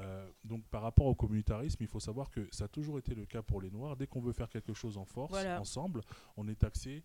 Donc 0.43 0.63
par 0.67 0.81
rapport 0.81 1.05
au 1.07 1.15
communautarisme, 1.15 1.81
il 1.81 1.87
faut 1.87 1.99
savoir 1.99 2.29
que 2.29 2.47
ça 2.51 2.65
a 2.65 2.67
toujours 2.67 2.99
été 2.99 3.15
le 3.15 3.25
cas 3.25 3.41
pour 3.41 3.61
les 3.61 3.71
Noirs. 3.71 3.95
Dès 3.95 4.05
qu'on 4.05 4.19
veut 4.21 4.33
faire 4.33 4.49
quelque 4.49 4.73
chose 4.73 4.97
en 4.97 5.05
force, 5.05 5.31
Voilà. 5.31 5.59
ensemble, 5.59 6.01
on 6.37 6.47
est 6.47 6.55
taxé 6.59 7.03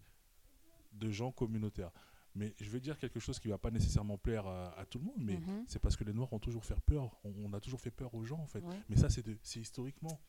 de 0.92 1.10
gens 1.10 1.30
communautaires. 1.32 1.90
Mais 2.34 2.52
je 2.60 2.68
vais 2.68 2.80
dire 2.80 2.98
quelque 2.98 3.20
chose 3.20 3.38
qui 3.38 3.46
va 3.48 3.58
pas 3.58 3.70
nécessairement 3.70 4.18
plaire 4.18 4.46
à, 4.46 4.76
à 4.78 4.84
tout 4.86 4.98
le 4.98 5.04
monde, 5.04 5.18
mais 5.18 5.36
Mhm. 5.36 5.64
c'est 5.68 5.78
parce 5.78 5.96
que 5.96 6.02
les 6.04 6.12
Noirs 6.12 6.32
ont 6.32 6.40
toujours 6.40 6.64
fait 6.64 6.78
peur. 6.80 7.16
On, 7.24 7.32
on 7.44 7.52
a 7.52 7.60
toujours 7.60 7.80
fait 7.80 7.92
peur 7.92 8.12
aux 8.14 8.24
gens 8.24 8.38
en 8.40 8.46
fait. 8.46 8.60
Ouais. 8.60 8.80
Mais 8.88 8.96
ça, 8.96 9.08
c'est 9.08 9.24
de- 9.24 9.38
c'est 9.42 9.60
historiquement. 9.60 10.20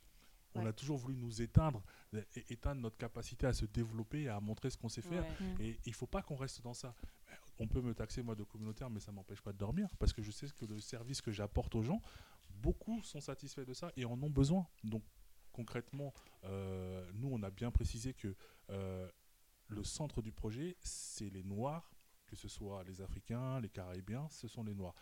On 0.53 0.61
Ouais. 0.61 0.67
a 0.69 0.73
toujours 0.73 0.97
voulu 0.97 1.17
nous 1.17 1.41
éteindre, 1.41 1.83
et 2.13 2.53
éteindre 2.53 2.79
notre 2.81 2.95
capacité 2.97 3.45
à 3.47 3.53
se 3.53 3.65
développer 3.65 4.21
et 4.23 4.29
à 4.29 4.39
montrer 4.39 4.69
ce 4.69 4.77
qu'on 4.77 4.87
sait 4.87 5.01
faire. 5.01 5.25
Ouais. 5.41 5.65
Et 5.65 5.79
il 5.85 5.93
faut 5.93 6.07
pas 6.07 6.21
qu'on 6.21 6.35
reste 6.37 6.61
dans 6.61 6.73
ça. 6.73 6.95
On 7.59 7.67
peut 7.67 7.81
me 7.81 7.93
taxer 7.93 8.21
moi 8.21 8.35
de 8.35 8.43
communautaire, 8.43 8.89
mais 8.89 8.99
ça 8.99 9.11
m'empêche 9.11 9.41
pas 9.41 9.51
de 9.51 9.57
dormir 9.57 9.89
parce 9.97 10.13
que 10.13 10.21
je 10.21 10.31
sais 10.31 10.47
que 10.47 10.65
le 10.65 10.79
service 10.79 11.21
que 11.21 11.31
j'apporte 11.31 11.73
aux 11.75 11.81
gens, 11.81 12.01
beaucoup 12.61 13.01
sont 13.03 13.19
satisfaits 13.19 13.65
de 13.65 13.73
ça 13.73 13.91
et 13.97 14.05
en 14.05 14.21
ont 14.21 14.29
besoin. 14.29 14.65
Donc 14.83 15.03
concrètement, 15.51 16.13
euh, 16.45 17.09
nous 17.15 17.29
on 17.31 17.41
a 17.43 17.49
bien 17.49 17.71
précisé 17.71 18.13
que 18.13 18.35
euh, 18.69 19.09
le 19.67 19.83
centre 19.83 20.21
du 20.21 20.31
projet, 20.31 20.77
c'est 20.81 21.29
les 21.29 21.43
Noirs, 21.43 21.91
que 22.25 22.35
ce 22.35 22.47
soit 22.47 22.83
les 22.83 23.01
Africains, 23.01 23.59
les 23.59 23.69
Caraïbiens, 23.69 24.27
ce 24.29 24.47
sont 24.47 24.63
les 24.63 24.73
Noirs. 24.73 24.95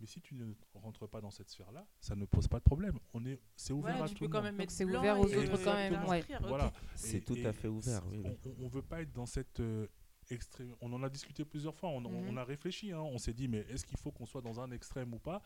Mais 0.00 0.06
si 0.06 0.20
tu 0.20 0.34
ne 0.36 0.52
rentres 0.74 1.08
pas 1.08 1.20
dans 1.20 1.30
cette 1.30 1.50
sphère-là, 1.50 1.84
ça 2.00 2.14
ne 2.14 2.24
pose 2.24 2.46
pas 2.46 2.58
de 2.58 2.64
problème. 2.64 2.98
On 3.14 3.24
est, 3.26 3.40
c'est 3.56 3.72
ouvert 3.72 3.92
Voilà, 3.92 4.04
à 4.04 4.08
tu 4.08 4.14
tout 4.14 4.20
peux 4.20 4.24
le 4.26 4.30
quand 4.32 4.42
monde. 4.44 4.54
même 4.54 4.68
c'est 4.68 4.84
ouvert 4.84 5.18
aux 5.18 5.24
autres 5.24 5.64
quand 5.64 5.74
même, 5.74 6.04
ouais. 6.06 6.24
Voilà. 6.42 6.72
C'est 6.94 7.20
tout 7.24 7.36
à 7.44 7.52
fait 7.52 7.66
ouvert, 7.68 8.06
oui. 8.06 8.22
On, 8.24 8.64
on 8.64 8.68
veut 8.68 8.82
pas 8.82 9.02
être 9.02 9.12
dans 9.12 9.26
cette 9.26 9.58
euh, 9.58 9.88
extrême. 10.30 10.72
On 10.80 10.92
en 10.92 11.02
a 11.02 11.10
discuté 11.10 11.44
plusieurs 11.44 11.74
fois. 11.74 11.88
On, 11.90 12.00
Mhm. 12.00 12.28
on 12.28 12.36
a 12.36 12.44
réfléchi. 12.44 12.92
hein. 12.92 13.00
On 13.00 13.18
s'est 13.18 13.34
dit, 13.34 13.48
mais 13.48 13.66
est-ce 13.68 13.84
qu'il 13.84 13.98
faut 13.98 14.12
qu'on 14.12 14.26
soit 14.26 14.40
dans 14.42 14.60
un 14.60 14.70
extrême 14.70 15.12
ou 15.14 15.18
pas? 15.18 15.42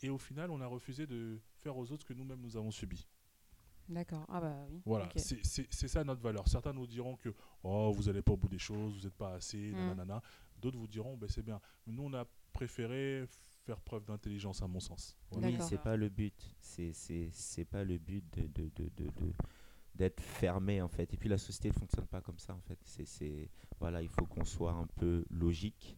Et 0.00 0.10
au 0.10 0.18
final, 0.18 0.52
on 0.52 0.60
a 0.60 0.66
refusé 0.68 1.08
de 1.08 1.40
faire 1.56 1.76
aux 1.76 1.90
autres 1.90 2.02
ce 2.02 2.06
que 2.06 2.14
nous-mêmes 2.14 2.40
nous 2.40 2.56
avons 2.56 2.70
subi. 2.70 3.04
D'accord. 3.88 4.26
Ah 4.28 4.40
bah 4.40 4.54
oui. 4.70 4.82
Voilà, 4.84 5.08
c'est 5.16 5.88
ça 5.88 6.04
notre 6.04 6.20
valeur. 6.20 6.46
Certains 6.46 6.74
nous 6.74 6.86
diront 6.86 7.16
que 7.16 7.34
oh, 7.64 7.90
vous 7.90 8.04
n'allez 8.04 8.20
pas 8.22 8.32
au 8.32 8.36
bout 8.36 8.48
des 8.48 8.58
choses, 8.58 8.96
vous 8.98 9.02
n'êtes 9.04 9.16
pas 9.16 9.32
assez, 9.34 9.72
Mhm. 9.72 9.86
nanana. 9.88 10.22
D'autres 10.60 10.78
vous 10.78 10.88
diront, 10.88 11.16
ben, 11.16 11.28
c'est 11.28 11.42
bien. 11.42 11.60
Mais 11.86 11.92
nous, 11.92 12.04
on 12.04 12.14
a 12.14 12.24
préféré 12.52 13.24
faire 13.64 13.80
preuve 13.80 14.04
d'intelligence, 14.04 14.62
à 14.62 14.66
mon 14.66 14.80
sens. 14.80 15.16
Voilà. 15.30 15.48
Oui, 15.48 15.56
c'est 15.60 15.78
pas 15.82 15.96
le 15.96 16.08
but. 16.08 16.56
C'est 16.60 16.92
c'est 16.92 17.28
c'est 17.32 17.64
pas 17.64 17.84
le 17.84 17.98
but 17.98 18.24
de 18.36 18.46
de 18.46 18.70
de 18.74 18.88
de- 18.96 19.10
de- 19.10 19.32
d'être 19.94 20.20
fermé 20.20 20.80
en 20.80 20.88
fait. 20.88 21.12
Et 21.12 21.16
puis 21.16 21.28
la 21.28 21.38
société 21.38 21.68
ne 21.68 21.74
fonctionne 21.74 22.06
pas 22.06 22.20
comme 22.20 22.38
ça 22.38 22.54
en 22.54 22.60
fait. 22.60 22.78
C'est 22.84 23.04
c'est 23.04 23.50
voilà, 23.78 24.00
il 24.02 24.08
faut 24.08 24.26
qu'on 24.26 24.44
soit 24.44 24.72
un 24.72 24.86
peu 24.86 25.24
logique. 25.30 25.96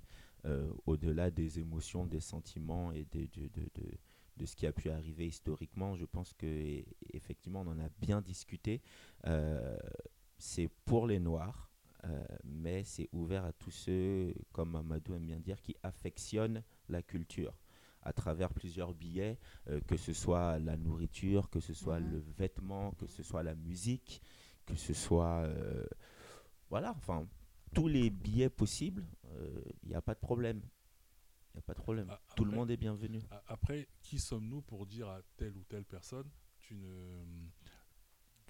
au-delà 0.86 1.30
des 1.30 1.58
émotions, 1.58 2.06
des 2.06 2.20
sentiments 2.20 2.92
et 2.92 3.04
de, 3.12 3.26
de, 3.26 3.48
de, 3.48 3.68
de, 4.38 4.46
ce 4.46 4.56
qui 4.56 4.66
a 4.66 4.72
pu 4.72 4.88
arriver 4.88 5.26
historiquement, 5.26 5.96
je 5.96 6.06
pense 6.06 6.32
que 6.32 6.82
effectivement 7.12 7.60
on 7.60 7.66
en 7.68 7.78
a 7.78 7.90
bien 8.00 8.22
discuté. 8.22 8.80
c'est 10.38 10.68
pour 10.86 11.06
les 11.06 11.20
Noirs, 11.20 11.69
mais 12.44 12.84
c'est 12.84 13.08
ouvert 13.12 13.44
à 13.44 13.52
tous 13.52 13.70
ceux, 13.70 14.34
comme 14.52 14.74
Amadou 14.76 15.14
aime 15.14 15.26
bien 15.26 15.40
dire, 15.40 15.60
qui 15.60 15.76
affectionnent 15.82 16.62
la 16.88 17.02
culture 17.02 17.54
à 18.02 18.12
travers 18.12 18.52
plusieurs 18.52 18.94
billets, 18.94 19.38
euh, 19.68 19.80
que 19.82 19.96
ce 19.96 20.12
soit 20.12 20.58
la 20.58 20.76
nourriture, 20.76 21.50
que 21.50 21.60
ce 21.60 21.74
soit 21.74 22.00
mhm. 22.00 22.12
le 22.12 22.18
vêtement, 22.38 22.92
que 22.92 23.06
ce 23.06 23.22
soit 23.22 23.42
la 23.42 23.54
musique, 23.54 24.22
que 24.66 24.74
ce 24.74 24.94
soit... 24.94 25.44
Euh, 25.44 25.84
voilà, 26.70 26.94
enfin, 26.96 27.28
tous 27.74 27.88
les 27.88 28.10
billets 28.10 28.50
possibles, 28.50 29.06
il 29.24 29.30
euh, 29.32 29.62
n'y 29.84 29.94
a 29.94 30.02
pas 30.02 30.14
de 30.14 30.20
problème. 30.20 30.62
Il 31.52 31.56
n'y 31.56 31.58
a 31.58 31.62
pas 31.62 31.74
de 31.74 31.80
problème. 31.80 32.08
Tout 32.36 32.44
le 32.44 32.52
monde 32.52 32.70
est 32.70 32.76
bienvenu. 32.76 33.20
Après, 33.48 33.88
qui 34.02 34.20
sommes-nous 34.20 34.62
pour 34.62 34.86
dire 34.86 35.08
à 35.08 35.20
telle 35.36 35.56
ou 35.56 35.64
telle 35.64 35.84
personne, 35.84 36.30
tu 36.58 36.76
ne 36.76 37.24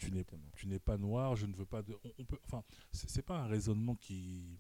tu 0.01 0.13
n'es 0.13 0.25
tu 0.57 0.67
n'es 0.67 0.79
pas 0.79 0.99
noir, 0.99 1.37
je 1.37 1.47
ne 1.47 1.55
veux 1.55 1.67
pas 1.67 1.83
de 1.83 1.97
on 2.19 2.25
peut 2.25 2.39
enfin 2.45 2.65
c'est 2.93 3.23
pas 3.23 3.39
un 3.39 3.47
raisonnement 3.47 3.95
qui 3.97 4.59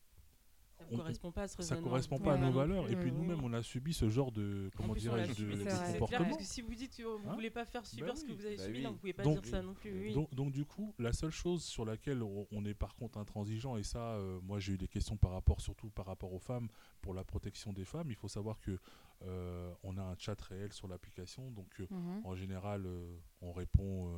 ça 0.80 0.87
ne 0.90 0.97
correspond 0.97 1.32
pas 1.32 1.42
à 1.42 1.49
ce 1.49 1.62
Ça 1.62 1.76
correspond 1.76 2.18
pas 2.18 2.35
à 2.35 2.37
nos 2.37 2.50
valeurs. 2.50 2.90
Et 2.90 2.97
puis 2.97 3.12
nous-mêmes, 3.12 3.42
on 3.42 3.52
a 3.52 3.62
subi 3.62 3.92
ce 3.92 4.09
genre 4.09 4.32
de, 4.32 4.70
comment 4.76 4.94
dirais-je, 4.94 5.44
de, 5.44 5.92
comportement. 5.92 6.25
parce 6.25 6.38
que 6.38 6.44
si 6.44 6.62
vous 6.62 6.75
dites 6.75 6.97
que 6.97 7.02
vous 7.02 7.18
ne 7.25 7.28
hein 7.30 7.35
voulez 7.35 7.50
pas 7.50 7.64
faire 7.64 7.85
subir 7.87 8.06
bah 8.06 8.16
ce 8.16 8.25
que 8.25 8.32
vous 8.32 8.44
avez 8.44 8.56
bah 8.56 8.64
subi, 8.64 8.82
donc 8.82 8.92
vous 8.92 8.99
pouvez 8.99 9.12
pas 9.12 9.23
dire 9.23 9.44
ça 9.44 9.62
non 9.62 9.75
plus. 9.75 10.12
Donc, 10.12 10.35
donc, 10.35 10.52
du 10.52 10.64
coup, 10.64 10.94
la 10.99 11.12
seule 11.12 11.30
chose 11.30 11.62
sur 11.62 11.85
laquelle 11.85 12.23
on 12.23 12.64
est 12.64 12.75
par 12.75 12.94
contre 12.94 13.18
intransigeant, 13.18 13.76
et 13.76 13.82
ça, 13.82 14.14
euh, 14.14 14.40
moi 14.42 14.59
j'ai 14.59 14.73
eu 14.73 14.78
des 14.78 14.88
questions 14.88 15.16
par 15.16 15.32
rapport, 15.32 15.61
surtout 15.61 15.90
par 15.90 16.06
rapport 16.06 16.32
aux 16.32 16.38
femmes, 16.38 16.68
pour 17.02 17.14
la 17.14 17.25
protection 17.25 17.73
des 17.73 17.85
femmes. 17.85 18.11
Il 18.11 18.16
faut 18.16 18.28
savoir 18.28 18.61
que 18.61 18.78
euh, 19.23 19.73
on 19.82 19.99
a 19.99 20.02
un 20.02 20.16
chat 20.18 20.40
réel 20.40 20.73
sur 20.73 20.88
l'application, 20.88 21.50
donc 21.50 21.68
euh, 21.80 21.87
mhm. 21.90 22.23
en 22.25 22.35
général, 22.35 22.87
on 23.42 23.52
répond 23.52 24.11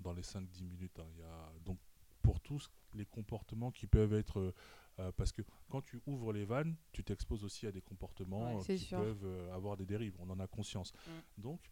dans 0.00 0.12
les 0.12 0.22
5-10 0.22 0.62
minutes. 0.64 0.98
Hein. 0.98 1.06
Il 1.14 1.20
y 1.20 1.24
a, 1.24 1.52
donc 1.64 1.78
pour 2.22 2.40
tous 2.40 2.70
les 2.94 3.06
comportements 3.06 3.70
qui 3.70 3.86
peuvent 3.86 4.14
être 4.14 4.52
euh, 4.98 5.12
parce 5.12 5.32
que 5.32 5.42
quand 5.68 5.82
tu 5.82 6.00
ouvres 6.06 6.32
les 6.32 6.44
vannes, 6.44 6.74
tu 6.92 7.04
t'exposes 7.04 7.44
aussi 7.44 7.66
à 7.66 7.72
des 7.72 7.82
comportements 7.82 8.60
qui 8.60 8.86
peuvent 8.86 9.24
euh, 9.24 9.54
avoir 9.54 9.76
des 9.76 9.84
dérives. 9.84 10.16
On 10.18 10.30
en 10.30 10.40
a 10.40 10.46
conscience. 10.46 10.92
Mm. 10.92 11.10
Donc, 11.42 11.70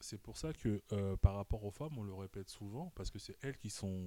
c'est 0.00 0.18
pour 0.18 0.36
ça 0.36 0.52
que 0.52 0.82
euh, 0.92 1.16
par 1.16 1.36
rapport 1.36 1.64
aux 1.64 1.70
femmes, 1.70 1.96
on 1.96 2.02
le 2.02 2.12
répète 2.12 2.50
souvent, 2.50 2.92
parce 2.94 3.10
que 3.10 3.18
c'est 3.18 3.36
elles 3.42 3.56
qui 3.56 3.70
sont 3.70 4.06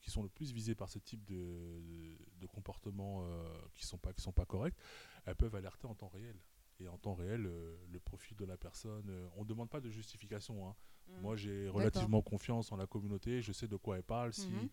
qui 0.00 0.10
sont 0.12 0.22
le 0.22 0.28
plus 0.28 0.52
visées 0.52 0.76
par 0.76 0.88
ce 0.88 1.00
type 1.00 1.24
de, 1.24 2.16
de, 2.40 2.46
comportements 2.46 3.26
qui 3.74 3.84
sont 3.84 3.98
pas 3.98 4.12
qui 4.12 4.22
sont 4.22 4.32
pas 4.32 4.46
corrects, 4.46 4.76
elles 5.26 5.34
peuvent 5.34 5.56
alerter 5.56 5.86
en 5.86 5.94
temps 5.94 6.08
réel. 6.08 6.36
Et 6.80 6.88
en 6.88 6.96
temps 6.96 7.14
réel, 7.14 7.42
le 7.42 8.00
profil 8.00 8.36
de 8.36 8.44
la 8.44 8.56
personne, 8.56 9.10
on 9.36 9.42
ne 9.42 9.48
demande 9.48 9.68
pas 9.68 9.80
de 9.80 9.90
justification. 9.90 10.68
Hein. 10.68 10.76
Mm. 11.08 11.20
Moi, 11.22 11.36
j'ai 11.36 11.68
relativement 11.68 12.22
confiance 12.22 12.70
en 12.70 12.76
la 12.76 12.86
communauté, 12.86 13.42
je 13.42 13.52
sais 13.52 13.66
de 13.66 13.76
quoi 13.76 13.96
elle 13.96 14.04
parle. 14.04 14.32
Si 14.32 14.48
mm-hmm 14.48 14.68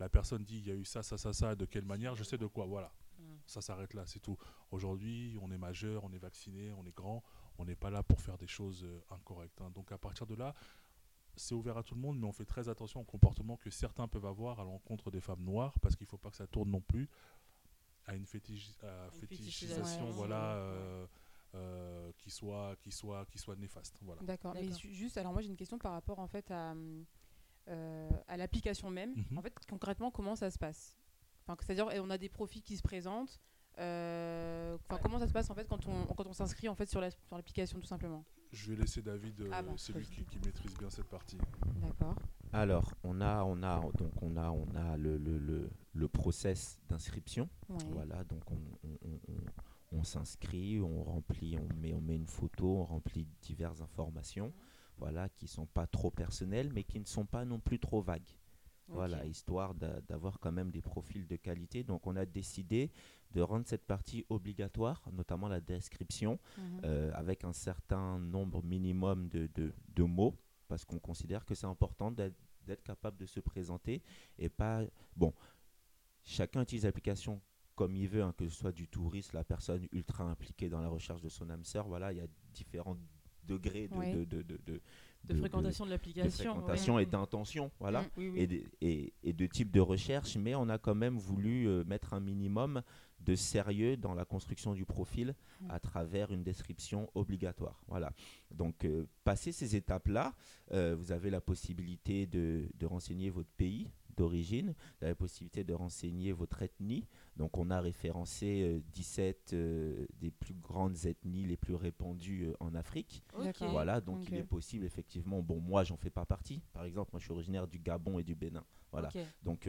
la 0.00 0.08
personne 0.08 0.44
dit 0.44 0.58
il 0.58 0.66
y 0.66 0.70
a 0.70 0.74
eu 0.74 0.84
ça, 0.84 1.02
ça, 1.02 1.16
ça, 1.18 1.32
ça, 1.32 1.54
de 1.54 1.64
quelle 1.64 1.84
manière, 1.84 2.14
je 2.14 2.24
sais 2.24 2.38
de 2.38 2.46
quoi. 2.46 2.66
Voilà. 2.66 2.92
Mm. 3.18 3.22
Ça 3.46 3.60
s'arrête 3.60 3.94
là, 3.94 4.04
c'est 4.06 4.20
tout. 4.20 4.36
Aujourd'hui, 4.70 5.38
on 5.40 5.50
est 5.50 5.58
majeur, 5.58 6.04
on 6.04 6.12
est 6.12 6.18
vacciné, 6.18 6.72
on 6.72 6.84
est 6.86 6.94
grand, 6.94 7.22
on 7.58 7.64
n'est 7.64 7.76
pas 7.76 7.90
là 7.90 8.02
pour 8.02 8.20
faire 8.20 8.38
des 8.38 8.46
choses 8.46 8.84
euh, 8.84 9.00
incorrectes. 9.10 9.60
Hein. 9.60 9.70
Donc 9.74 9.92
à 9.92 9.98
partir 9.98 10.26
de 10.26 10.34
là, 10.34 10.54
c'est 11.36 11.54
ouvert 11.54 11.76
à 11.76 11.82
tout 11.82 11.94
le 11.94 12.00
monde, 12.00 12.18
mais 12.18 12.26
on 12.26 12.32
fait 12.32 12.44
très 12.44 12.68
attention 12.68 13.00
au 13.00 13.04
comportement 13.04 13.56
que 13.56 13.70
certains 13.70 14.06
peuvent 14.08 14.26
avoir 14.26 14.60
à 14.60 14.64
l'encontre 14.64 15.10
des 15.10 15.20
femmes 15.20 15.42
noires, 15.42 15.78
parce 15.80 15.96
qu'il 15.96 16.04
ne 16.04 16.10
faut 16.10 16.18
pas 16.18 16.30
que 16.30 16.36
ça 16.36 16.46
tourne 16.46 16.70
non 16.70 16.80
plus 16.80 17.08
à 18.06 18.14
une, 18.14 18.26
fétichisation, 18.26 20.10
voilà. 20.10 20.56
Euh, 20.56 21.06
euh, 21.54 22.10
qui 22.18 22.30
soit 22.30 22.76
qui 22.80 22.90
soit 22.90 23.24
qui 23.26 23.38
soit 23.38 23.56
néfaste 23.56 23.98
voilà 24.02 24.22
d'accord 24.22 24.54
mais 24.54 24.68
juste 24.72 25.16
alors 25.18 25.32
moi 25.32 25.40
j'ai 25.40 25.48
une 25.48 25.56
question 25.56 25.78
par 25.78 25.92
rapport 25.92 26.18
en 26.18 26.26
fait 26.26 26.50
à 26.50 26.74
euh, 27.68 28.10
à 28.28 28.36
l'application 28.36 28.90
même. 28.90 29.14
Mhm. 29.14 29.38
En 29.38 29.42
fait, 29.42 29.54
concrètement, 29.68 30.10
comment 30.10 30.36
ça 30.36 30.50
se 30.50 30.58
passe? 30.58 30.96
Enfin, 31.46 31.56
C'est-à-dire, 31.60 31.88
on 32.02 32.10
a 32.10 32.18
des 32.18 32.28
profils 32.28 32.62
qui 32.62 32.76
se 32.76 32.82
présentent. 32.82 33.40
Euh, 33.78 34.76
Comment 35.02 35.18
ça 35.18 35.26
se 35.26 35.32
passe 35.32 35.50
en 35.50 35.54
fait 35.54 35.66
quand 35.66 35.84
on, 35.88 36.06
quand 36.14 36.26
on 36.28 36.32
s'inscrit 36.32 36.68
en 36.68 36.76
fait 36.76 36.88
sur 36.88 37.00
l'application 37.00 37.80
tout 37.80 37.86
simplement? 37.86 38.24
Je 38.52 38.70
vais 38.70 38.76
laisser 38.76 39.02
David, 39.02 39.40
euh, 39.40 39.50
ah 39.52 39.62
bah, 39.62 39.72
c'est 39.76 39.92
lui 39.94 40.06
qui, 40.06 40.38
maîtrise 40.38 40.76
bien 40.78 40.88
cette 40.90 41.08
partie. 41.08 41.38
D'accord. 41.82 42.14
Alors, 42.52 42.94
on 43.02 43.20
a, 43.20 43.42
on 43.42 43.64
a, 43.64 43.80
donc 43.98 44.12
on 44.22 44.36
a, 44.36 44.50
on 44.50 44.68
a 44.76 44.96
le, 44.96 45.18
le, 45.18 45.38
le, 45.38 45.70
le 45.92 46.08
process 46.08 46.78
d'inscription. 46.88 47.48
Voilà, 47.68 48.22
donc 48.22 48.48
on, 48.52 48.60
on, 48.84 49.18
on 49.28 49.34
s'inscrit, 50.02 50.80
on 50.80 51.04
remplit, 51.04 51.56
on 51.58 51.74
met, 51.76 51.94
on 51.94 52.00
met 52.00 52.16
une 52.16 52.26
photo, 52.26 52.78
on 52.78 52.84
remplit 52.84 53.28
diverses 53.42 53.80
informations 53.80 54.52
voilà, 54.98 55.28
qui 55.28 55.48
sont 55.48 55.66
pas 55.66 55.86
trop 55.86 56.10
personnels, 56.10 56.70
mais 56.72 56.84
qui 56.84 57.00
ne 57.00 57.04
sont 57.04 57.26
pas 57.26 57.44
non 57.44 57.58
plus 57.60 57.78
trop 57.78 58.00
vagues. 58.00 58.36
Voilà, 58.88 59.24
histoire 59.24 59.74
d'avoir 59.74 60.38
quand 60.40 60.52
même 60.52 60.70
des 60.70 60.82
profils 60.82 61.26
de 61.26 61.36
qualité. 61.36 61.82
Donc, 61.82 62.06
on 62.06 62.16
a 62.16 62.26
décidé 62.26 62.90
de 63.32 63.40
rendre 63.40 63.66
cette 63.66 63.86
partie 63.86 64.26
obligatoire, 64.28 65.02
notamment 65.10 65.48
la 65.48 65.60
description, 65.60 66.38
mhm. 66.58 66.80
euh, 66.84 67.10
avec 67.14 67.44
un 67.44 67.54
certain 67.54 68.18
nombre 68.18 68.62
minimum 68.62 69.28
de, 69.28 69.48
de, 69.54 70.02
mots, 70.02 70.36
parce 70.68 70.84
qu'on 70.84 70.98
considère 70.98 71.46
que 71.46 71.54
c'est 71.54 71.66
important 71.66 72.10
d'être 72.10 72.82
capable 72.84 73.16
de 73.16 73.26
se 73.26 73.40
présenter 73.40 74.02
et 74.38 74.50
pas. 74.50 74.82
Bon, 75.16 75.32
chacun 76.22 76.60
utilise 76.60 76.84
l'application 76.84 77.40
comme 77.74 77.96
il 77.96 78.08
veut, 78.08 78.22
hein, 78.22 78.34
que 78.36 78.48
ce 78.48 78.54
soit 78.54 78.72
du 78.72 78.88
touriste, 78.88 79.32
la 79.32 79.44
personne 79.44 79.86
ultra 79.92 80.24
impliquée 80.24 80.68
dans 80.68 80.80
la 80.80 80.88
recherche 80.88 81.20
de 81.22 81.28
son 81.28 81.50
âme 81.50 81.64
sœur. 81.64 81.88
Voilà, 81.88 82.12
il 82.12 82.18
y 82.18 82.20
a 82.20 82.26
différents 82.52 82.96
degré 83.46 83.88
de, 83.88 84.24
de, 84.24 84.42
de, 84.42 84.80
de, 85.24 85.34
fréquentation 85.34 85.84
de 85.84 85.90
l'application. 85.90 86.54
fréquentation 86.54 86.98
et 86.98 87.06
d'intention, 87.06 87.70
voilà, 87.78 88.02
mm, 88.16 88.36
Et, 88.36 88.66
et, 88.80 89.12
et, 89.22 89.32
de 89.32 89.46
type 89.46 89.70
de 89.70 89.80
recherche, 89.80 90.36
mais 90.36 90.54
on 90.54 90.68
a 90.68 90.78
quand 90.78 90.94
même 90.94 91.18
voulu 91.18 91.68
euh, 91.68 91.84
mettre 91.84 92.14
un 92.14 92.20
minimum 92.20 92.82
de 93.20 93.34
sérieux 93.34 93.96
dans 93.96 94.14
la 94.14 94.24
construction 94.24 94.74
du 94.74 94.84
profil 94.84 95.34
mm. 95.60 95.70
à 95.70 95.80
travers 95.80 96.30
une 96.32 96.42
description 96.42 97.10
obligatoire. 97.14 97.80
Voilà. 97.86 98.12
Donc, 98.50 98.84
euh, 98.84 99.06
passer 99.24 99.52
ces 99.52 99.76
étapes-là, 99.76 100.34
euh, 100.72 100.94
vous 100.98 101.12
avez 101.12 101.30
la 101.30 101.40
possibilité 101.40 102.26
de, 102.26 102.68
de 102.74 102.86
renseigner 102.86 103.30
votre 103.30 103.50
pays, 103.56 103.90
d'origine. 104.16 104.74
Vous 104.98 105.04
avez 105.04 105.10
la 105.10 105.14
possibilité 105.14 105.64
de 105.64 105.74
renseigner 105.74 106.32
votre 106.32 106.62
ethnie. 106.62 107.06
Donc 107.36 107.58
on 107.58 107.70
a 107.70 107.80
référencé 107.80 108.82
17 108.92 109.52
euh, 109.52 109.56
euh, 109.56 110.06
des 110.20 110.30
plus 110.30 110.54
grandes 110.54 111.04
ethnies 111.04 111.46
les 111.46 111.56
plus 111.56 111.74
répandues 111.74 112.46
euh, 112.46 112.54
en 112.60 112.74
Afrique. 112.74 113.24
Voilà, 113.70 114.00
donc 114.00 114.28
il 114.28 114.34
est 114.34 114.44
possible 114.44 114.84
effectivement, 114.84 115.42
bon 115.42 115.60
moi 115.60 115.84
j'en 115.84 115.96
fais 115.96 116.10
pas 116.10 116.24
partie. 116.24 116.62
Par 116.72 116.84
exemple, 116.84 117.10
moi 117.12 117.18
je 117.18 117.24
suis 117.24 117.32
originaire 117.32 117.66
du 117.66 117.78
Gabon 117.78 118.18
et 118.18 118.24
du 118.24 118.34
Bénin. 118.34 118.64
Voilà. 118.92 119.10
Donc 119.42 119.68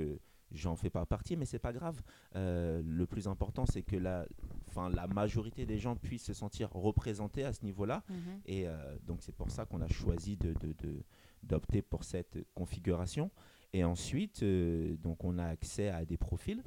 j'en 0.52 0.75
fais 0.75 0.92
pas 0.92 1.06
partie, 1.06 1.36
mais 1.36 1.46
c'est 1.46 1.60
pas 1.60 1.74
grave. 1.74 2.02
le 2.34 3.06
plus 3.06 3.28
important, 3.28 3.66
c'est 3.66 3.82
que 3.82 3.96
la, 3.96 4.28
enfin, 4.68 4.90
la 4.90 5.08
majorité 5.08 5.66
des 5.66 5.80
gens 5.80 5.96
puissent 5.96 6.25
se 6.25 6.34
sentir 6.34 6.72
représentés 6.72 7.44
à 7.44 7.54
ce 7.54 7.66
niveau-là. 7.66 8.04
Mhm. 8.10 8.42
Et 8.46 8.66
donc 9.04 9.24
c'est 9.24 9.36
pour 9.36 9.50
ça 9.50 9.66
qu'on 9.66 9.82
a 9.82 9.88
choisi 9.88 10.38
de, 10.38 10.54
d'opter 11.42 11.82
pour 11.82 12.04
cette 12.04 12.38
configuration. 12.54 13.32
Et 13.75 13.84
ensuite, 13.84 14.41
euh, 14.41 14.96
donc 14.96 15.25
on 15.25 15.38
a 15.38 15.44
accès 15.44 15.89
à 15.89 16.05
des 16.05 16.15
profils 16.15 16.63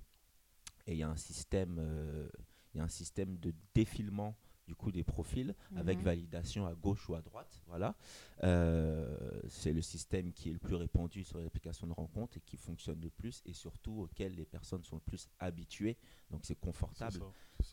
et 0.86 0.92
il 0.92 0.98
y 0.98 1.02
a 1.02 1.08
un 1.08 1.16
système, 1.16 1.78
euh, 1.78 2.28
il 2.74 2.78
y 2.78 2.80
a 2.82 2.84
un 2.84 2.88
système 2.88 3.38
de 3.38 3.54
défilement 3.74 4.36
du 4.66 4.74
coup 4.74 4.92
des 4.92 5.04
profils 5.04 5.54
avec 5.74 5.96
mhm. 5.96 6.04
validation 6.04 6.66
à 6.66 6.74
gauche 6.74 7.08
ou 7.08 7.14
à 7.14 7.22
droite. 7.22 7.62
Voilà, 7.66 7.96
euh, 8.44 9.40
c'est 9.48 9.72
le 9.72 9.80
système 9.80 10.34
qui 10.34 10.50
est 10.50 10.52
le 10.52 10.58
plus 10.58 10.74
répandu 10.74 11.24
sur 11.24 11.38
les 11.38 11.46
applications 11.46 11.86
de 11.86 11.94
rencontre 11.94 12.36
et 12.36 12.40
qui 12.40 12.58
fonctionne 12.58 13.00
le 13.00 13.08
plus 13.08 13.42
et 13.46 13.54
surtout 13.54 14.02
auquel 14.02 14.34
les 14.34 14.44
personnes 14.44 14.84
sont 14.84 14.96
le 14.96 15.00
plus 15.00 15.30
habituées. 15.38 15.96
Donc 16.30 16.44
c'est 16.44 16.60
confortable. 16.60 17.20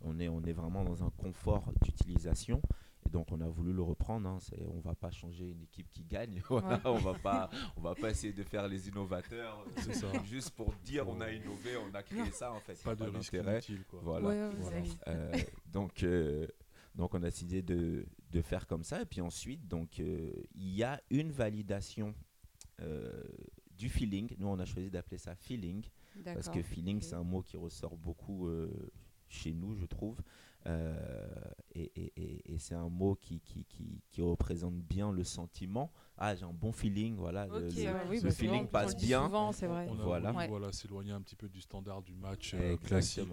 On 0.02 0.18
est 0.18 0.30
on 0.30 0.44
est 0.44 0.54
vraiment 0.54 0.86
dans 0.86 1.04
un 1.04 1.10
confort 1.10 1.74
d'utilisation 1.82 2.62
et 3.06 3.10
donc 3.10 3.32
on 3.32 3.40
a 3.42 3.48
voulu 3.48 3.74
le 3.74 3.82
reprendre. 3.82 4.28
Hein. 4.28 4.40
On 4.74 4.80
va 4.80 4.96
pas 4.96 5.12
changer 5.12 5.50
une 5.50 5.62
équipe 5.62 5.90
qui 5.92 6.04
gagne. 6.04 6.42
on 6.50 6.60
va 6.96 7.14
pas, 7.14 7.50
on 7.78 7.82
va 7.82 7.96
pas 7.96 8.10
essayer 8.10 8.34
de 8.34 8.44
faire 8.44 8.68
les 8.68 8.88
innovateurs. 8.88 9.66
Ça. 9.78 10.12
Juste 10.24 10.52
pour 10.52 10.74
dire 10.84 11.08
on 11.08 11.22
a 11.22 11.32
innové, 11.32 11.78
on 11.78 11.94
a 11.94 12.04
créé 12.04 12.32
ça 12.32 12.52
en 12.52 12.60
fait. 12.60 12.82
Pas, 12.84 12.96
de 12.96 13.06
risque 13.06 13.34
inutile. 13.34 13.84
Voilà. 13.92 14.52
Euh, 15.08 15.34
donc 15.72 16.04
euh, 16.04 16.48
donc 16.96 17.14
on 17.14 17.22
a 17.24 17.30
décidé 17.30 17.62
de, 17.62 18.06
de, 18.32 18.42
faire 18.42 18.66
comme 18.68 18.84
ça. 18.84 19.02
Et 19.02 19.06
puis 19.06 19.22
ensuite 19.22 19.68
donc 19.68 20.00
euh, 20.00 20.32
il 20.56 20.74
y 20.74 20.84
a 20.84 21.02
une 21.10 21.32
validation 21.32 22.16
du 23.78 23.90
feeling. 23.90 24.36
Nous 24.38 24.48
on 24.48 24.60
a 24.60 24.66
choisi 24.66 24.90
d'appeler 24.90 25.18
ça 25.18 25.36
feeling 25.36 25.86
parce 26.24 26.50
que 26.50 26.62
feeling 26.62 27.02
c'est 27.02 27.16
un 27.16 27.24
mot 27.24 27.42
qui 27.42 27.58
ressort 27.58 27.98
beaucoup 27.98 28.50
chez 29.28 29.54
nous, 29.54 29.76
je 29.76 29.86
trouve. 29.86 30.18
Euh, 30.68 30.96
et, 31.76 31.92
et, 31.96 32.54
et 32.54 32.58
c'est 32.58 32.74
un 32.76 32.90
mot 32.90 33.16
qui, 33.16 33.40
qui, 33.42 33.66
qui, 33.66 34.02
qui, 34.10 34.22
représente 34.22 34.76
bien 34.76 35.12
le 35.12 35.24
sentiment. 35.24 35.92
Ah, 36.18 36.34
j'ai 36.36 36.46
un 36.46 36.54
bon 36.54 36.72
feeling, 36.72 37.16
voilà. 37.18 37.46
le, 37.48 38.22
bah, 38.22 38.32
feeling 38.32 38.68
passe 38.68 38.96
bien. 38.96 39.26
Souvent, 39.26 39.52
c'est 39.52 39.68
vrai. 39.68 39.88
On 39.90 40.00
a 40.00 40.04
voilà. 40.04 40.32
voilà 40.48 40.72
s'éloigner 40.72 41.12
un 41.12 41.22
petit 41.22 41.36
peu 41.36 41.50
du 41.50 41.62
standard 41.62 42.02
du 42.02 42.16
match 42.16 42.54
euh, 42.56 42.78
classique 42.78 43.30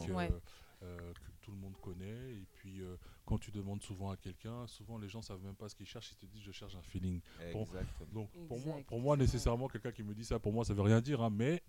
euh, 0.82 0.98
que 1.14 1.30
tout 1.40 1.52
le 1.52 1.56
monde 1.58 1.76
connaît. 1.80 2.34
Et 2.34 2.46
puis, 2.54 2.80
euh, 2.82 2.96
quand 3.24 3.38
tu 3.38 3.50
demandes 3.50 3.80
souvent 3.82 4.10
à 4.10 4.16
quelqu'un, 4.16 4.66
souvent 4.66 4.98
les 4.98 5.08
gens 5.08 5.22
savent 5.22 5.42
même 5.42 5.54
pas 5.54 5.68
ce 5.68 5.74
qu'ils 5.76 5.86
cherchent. 5.86 6.12
Ils 6.12 6.16
te 6.16 6.26
disent, 6.26 6.42
je 6.42 6.52
cherche 6.52 6.74
un 6.74 6.82
feeling. 6.82 7.20
Bon, 7.52 7.62
Exactement. 7.62 8.08
Donc, 8.12 8.30
pour 8.48 8.60
moi, 8.60 8.76
pour 8.86 9.00
moi 9.00 9.16
nécessairement, 9.16 9.68
quelqu'un 9.68 9.92
qui 9.92 10.02
me 10.02 10.12
dit 10.14 10.24
ça, 10.24 10.38
pour 10.38 10.52
moi, 10.52 10.64
ça 10.64 10.74
veut 10.74 10.82
rien 10.82 11.00
dire. 11.00 11.22
hein, 11.22 11.30
mais 11.30 11.62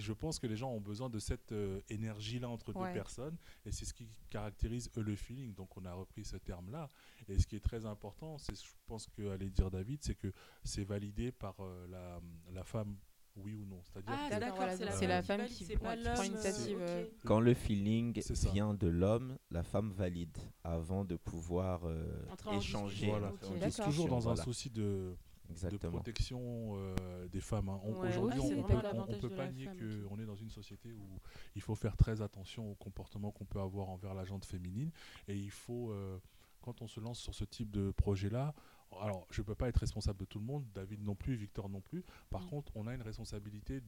je 0.00 0.12
pense 0.12 0.38
que 0.38 0.46
les 0.46 0.56
gens 0.56 0.70
ont 0.70 0.80
besoin 0.80 1.08
de 1.10 1.18
cette 1.18 1.52
euh, 1.52 1.80
énergie-là 1.88 2.48
entre 2.48 2.74
Ouais. 2.74 2.88
deux 2.88 2.94
personnes. 2.94 3.36
Et 3.66 3.72
c'est 3.72 3.84
ce 3.84 3.92
qui 3.94 4.08
caractérise 4.30 4.90
eux, 4.96 5.02
le 5.02 5.16
feeling. 5.16 5.54
Donc, 5.54 5.76
on 5.76 5.84
a 5.84 5.92
repris 5.92 6.24
ce 6.24 6.36
terme-là. 6.36 6.88
Et 7.28 7.38
ce 7.38 7.46
qui 7.46 7.56
est 7.56 7.60
très 7.64 7.84
important, 7.86 8.38
c'est, 8.38 8.54
je 8.54 8.70
pense 8.86 9.06
que 9.08 9.30
allait 9.30 9.50
dire 9.50 9.70
David, 9.70 10.00
c'est 10.02 10.14
que 10.14 10.32
c'est 10.64 10.84
validé 10.84 11.32
par 11.32 11.56
euh, 11.60 11.86
la, 11.88 12.20
la 12.52 12.64
femme, 12.64 12.96
oui 13.36 13.54
ou 13.54 13.64
non. 13.64 13.80
C'est-à-dire 13.84 14.12
Ah, 14.16 14.28
que- 14.50 14.56
voilà, 14.56 14.76
c'est 14.76 14.84
la, 14.84 14.92
c'est 14.92 15.06
la 15.06 15.22
femme 15.22 15.44
qui- 15.46 15.64
prend 15.76 15.94
l'initiative, 15.94 16.78
euh, 16.80 16.86
euh, 16.88 17.04
ok. 17.04 17.10
Quand 17.24 17.40
le 17.40 17.54
feeling 17.54 18.20
vient 18.52 18.74
de 18.74 18.88
l'homme, 18.88 19.36
la 19.50 19.62
femme 19.62 19.90
valide 19.92 20.36
avant 20.64 21.04
de 21.04 21.16
pouvoir 21.16 21.82
euh, 21.84 22.24
échanger. 22.52 23.08
Voilà. 23.10 23.32
en 23.48 23.56
D'accord. 23.58 23.84
toujours 23.86 24.08
dans 24.08 24.28
un 24.28 24.36
souci 24.36 24.70
de, 24.70 25.16
de 25.48 25.52
Exactement. 25.52 25.92
protection 25.92 26.72
euh, 26.76 27.28
des 27.28 27.40
femmes. 27.40 27.68
hein. 27.68 27.80
Ouais, 27.84 28.08
Aujourd'hui, 28.08 28.38
ouais, 28.40 28.54
on, 28.56 28.62
peut- 28.62 28.74
on- 28.74 28.78
on 28.78 28.82
l'avantage 28.82 29.20
peut 29.20 29.28
de 29.30 29.34
pas 29.34 29.50
nier 29.50 29.66
qu'on 29.66 30.18
est 30.18 30.26
dans 30.26 30.36
une 30.36 30.50
société 30.50 30.92
où 30.92 31.20
il 31.56 31.62
faut 31.62 31.74
faire 31.74 31.96
très 31.96 32.20
attention 32.22 32.70
au 32.70 32.74
comportement 32.74 33.30
qu'on 33.32 33.44
peut 33.46 33.60
avoir 33.60 33.88
envers 33.88 34.14
la 34.14 34.24
gente 34.24 34.44
féminine. 34.44 34.90
Et 35.26 35.36
il 35.36 35.50
faut, 35.50 35.90
euh, 35.90 36.18
quand 36.60 36.82
on 36.82 36.86
se 36.86 37.00
lance 37.00 37.18
sur 37.18 37.34
ce 37.34 37.44
type 37.44 37.70
de 37.70 37.90
projet-là, 37.92 38.54
alors 39.00 39.26
je 39.30 39.40
ne 39.40 39.46
peux 39.46 39.54
pas 39.54 39.68
être 39.68 39.78
responsable 39.78 40.18
de 40.20 40.24
tout 40.26 40.38
le 40.38 40.44
monde, 40.44 40.66
David 40.74 41.02
non 41.02 41.14
plus, 41.14 41.34
Victor 41.34 41.68
non 41.68 41.80
plus. 41.80 42.04
Par 42.30 42.42
Mm. 42.44 42.48
contre, 42.50 42.72
on 42.76 42.86
a 42.86 42.94
une 42.94 43.02
responsabilité 43.02 43.80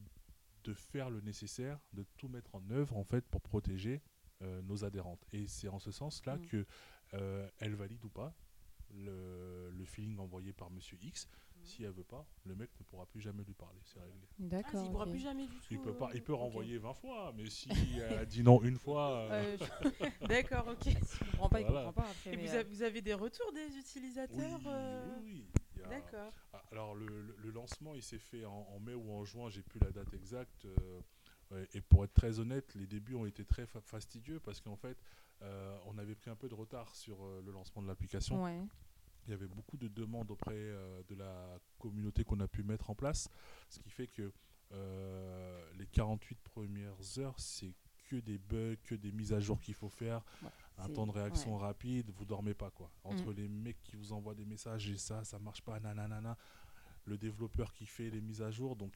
de 0.63 0.73
faire 0.73 1.09
le 1.09 1.21
nécessaire, 1.21 1.79
de 1.93 2.03
tout 2.17 2.27
mettre 2.27 2.53
en 2.55 2.67
œuvre 2.71 2.97
en 2.97 3.03
fait 3.03 3.25
pour 3.27 3.41
protéger 3.41 4.01
euh, 4.43 4.61
nos 4.63 4.83
adhérentes. 4.83 5.23
Et 5.33 5.45
c'est 5.47 5.67
en 5.67 5.77
ce 5.79 5.91
sens-là 5.91 6.37
Mm. 6.37 6.45
que 6.47 6.65
euh, 7.13 7.47
elle 7.59 7.75
valide 7.75 8.03
ou 8.05 8.09
pas 8.09 8.33
le, 8.93 9.69
le 9.71 9.85
feeling 9.85 10.17
envoyé 10.19 10.53
par 10.53 10.69
Monsieur 10.71 10.97
X. 11.01 11.27
Si 11.63 11.83
elle 11.83 11.91
veut 11.91 12.03
pas, 12.03 12.25
le 12.45 12.55
mec 12.55 12.69
ne 12.79 12.83
pourra 12.85 13.05
plus 13.05 13.21
jamais 13.21 13.43
lui 13.43 13.53
parler. 13.53 13.79
C'est 13.83 13.99
réglé. 13.99 14.27
Ah, 14.31 14.35
D'accord. 14.39 14.83
il 14.85 14.91
pourra 14.91 15.05
ok. 15.05 15.11
plus 15.11 15.19
jamais 15.19 15.47
du 15.47 15.57
tout. 15.59 15.67
Il 15.71 15.79
peut 15.79 15.93
pas, 15.95 16.09
il 16.13 16.21
peut 16.23 16.31
euh, 16.33 16.35
renvoyer 16.35 16.77
20 16.77 16.93
fois, 16.93 17.33
mais 17.35 17.49
si 17.49 17.69
elle 17.99 18.17
a 18.19 18.25
dit 18.25 18.43
non 18.43 18.61
une 18.63 18.77
fois, 18.77 19.11
euh, 19.31 19.57
Euh, 19.61 20.09
D'accord, 20.27 20.67
ok. 20.69 20.85
je 20.85 21.19
comprends 21.25 21.49
pas, 21.49 21.59
il 21.61 21.65
Voilà. 21.67 21.85
comprend 21.85 22.03
pas 22.03 22.09
après. 22.09 22.33
Et 22.33 22.37
vous, 22.37 22.47
euh, 22.55 22.59
avez, 22.59 22.63
vous 22.69 22.81
avez 22.83 23.01
des 23.01 23.13
retours 23.13 23.51
des 23.53 23.65
oui, 23.67 23.79
utilisateurs 23.79 24.59
euh, 24.67 25.17
oui, 25.21 25.45
oui. 25.55 25.61
Il 25.77 25.83
a- 25.83 25.87
D'accord. 25.87 26.33
Ah, 26.53 26.63
Alors 26.71 26.95
le, 26.95 27.05
le- 27.21 27.35
le 27.37 27.49
lancement, 27.51 27.95
il 27.95 28.03
s'est 28.03 28.19
fait 28.19 28.45
en, 28.45 28.67
en 28.69 28.79
mai 28.79 28.93
ou 28.93 29.11
en 29.11 29.23
juin, 29.23 29.49
j'ai 29.49 29.61
plus 29.63 29.79
la 29.79 29.91
date 29.91 30.13
exacte. 30.13 30.65
euh, 30.65 31.01
et 31.73 31.81
pour 31.81 32.05
être 32.05 32.13
très 32.13 32.39
honnête, 32.39 32.73
les 32.75 32.87
débuts 32.87 33.15
ont 33.15 33.25
été 33.25 33.43
très 33.43 33.65
fa- 33.65 33.81
fastidieux 33.81 34.39
parce 34.39 34.61
qu'en 34.61 34.77
fait, 34.77 34.97
euh, 35.41 35.77
on 35.85 35.97
avait 35.97 36.15
pris 36.15 36.29
un 36.29 36.35
peu 36.35 36.47
de 36.47 36.53
retard 36.53 36.95
sur 36.95 37.21
euh, 37.25 37.41
le 37.45 37.51
lancement 37.51 37.81
de 37.81 37.87
l'application. 37.87 38.41
Ouais. 38.43 38.61
Il 39.27 39.31
y 39.31 39.33
avait 39.33 39.47
beaucoup 39.47 39.77
de 39.77 39.87
demandes 39.87 40.31
auprès 40.31 40.53
euh, 40.55 41.01
de 41.07 41.15
la 41.15 41.59
communauté 41.79 42.23
qu'on 42.23 42.39
a 42.39 42.47
pu 42.47 42.63
mettre 42.63 42.89
en 42.89 42.95
place, 42.95 43.29
ce 43.69 43.79
qui 43.79 43.89
fait 43.89 44.07
que 44.07 44.31
euh, 44.73 45.71
les 45.77 45.85
48 45.87 46.39
premières 46.41 46.95
heures, 47.19 47.39
c'est 47.39 47.73
que 48.09 48.15
des 48.17 48.37
bugs, 48.37 48.75
que 48.83 48.95
des 48.95 49.11
mises 49.11 49.31
à 49.33 49.39
jour 49.39 49.59
qu'il 49.61 49.73
faut 49.73 49.89
faire, 49.89 50.21
un 50.77 50.89
temps 50.89 51.05
de 51.05 51.11
réaction 51.11 51.55
ouais. 51.55 51.61
rapide, 51.61 52.09
vous 52.11 52.25
dormez 52.25 52.53
pas 52.53 52.71
quoi. 52.71 52.91
Entre 53.03 53.31
Mm. 53.31 53.35
les 53.35 53.47
mecs 53.47 53.81
qui 53.83 53.95
vous 53.95 54.11
envoient 54.11 54.35
des 54.35 54.45
messages 54.45 54.89
et 54.89 54.97
ça, 54.97 55.23
ça 55.23 55.39
marche 55.39 55.61
pas, 55.61 55.79
nanana, 55.79 56.37
le 57.05 57.17
développeur 57.17 57.73
qui 57.73 57.85
fait 57.85 58.09
les 58.09 58.21
mises 58.21 58.41
à 58.41 58.51
jour, 58.51 58.75
donc 58.75 58.93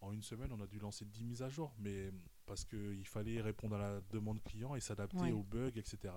en 0.00 0.12
une 0.12 0.22
semaine, 0.22 0.52
on 0.52 0.60
a 0.60 0.66
dû 0.66 0.78
lancer 0.78 1.04
10 1.04 1.24
mises 1.24 1.42
à 1.42 1.48
jour, 1.48 1.74
mais 1.78 2.12
parce 2.46 2.64
qu'il 2.64 3.06
fallait 3.06 3.40
répondre 3.40 3.74
à 3.76 3.78
la 3.78 4.00
demande 4.10 4.42
client 4.42 4.74
et 4.74 4.80
s'adapter 4.80 5.18
Ouais. 5.18 5.32
aux 5.32 5.42
bugs, 5.42 5.72
etc. 5.76 6.14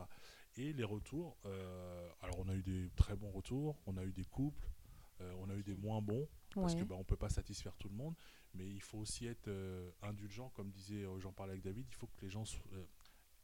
Et 0.57 0.73
les 0.73 0.83
retours, 0.83 1.37
euh, 1.45 2.09
alors 2.21 2.39
on 2.39 2.47
a 2.49 2.55
eu 2.55 2.61
des 2.63 2.89
très 2.95 3.15
bons 3.15 3.31
retours, 3.31 3.81
on 3.85 3.97
a 3.97 4.03
eu 4.03 4.11
des 4.13 4.25
couples, 4.25 4.69
euh, 5.21 5.33
on 5.39 5.49
a 5.49 5.55
eu 5.55 5.63
des 5.63 5.75
moins 5.75 6.01
bons, 6.01 6.27
parce 6.53 6.75
que 6.75 6.81
Ouais. 6.81 6.85
bah, 6.85 6.95
on 6.97 7.03
peut 7.03 7.17
pas 7.17 7.29
satisfaire 7.29 7.75
tout 7.77 7.89
le 7.89 7.95
monde, 7.95 8.15
mais 8.53 8.67
il 8.69 8.81
faut 8.81 8.97
aussi 8.99 9.25
être 9.27 9.47
euh, 9.47 9.89
indulgent, 10.01 10.49
comme 10.49 10.69
disait, 10.71 11.05
j'en 11.19 11.31
parlais 11.33 11.53
avec 11.53 11.63
David, 11.63 11.87
il 11.89 11.95
faut 11.95 12.07
que 12.07 12.21
les 12.21 12.29
gens 12.29 12.43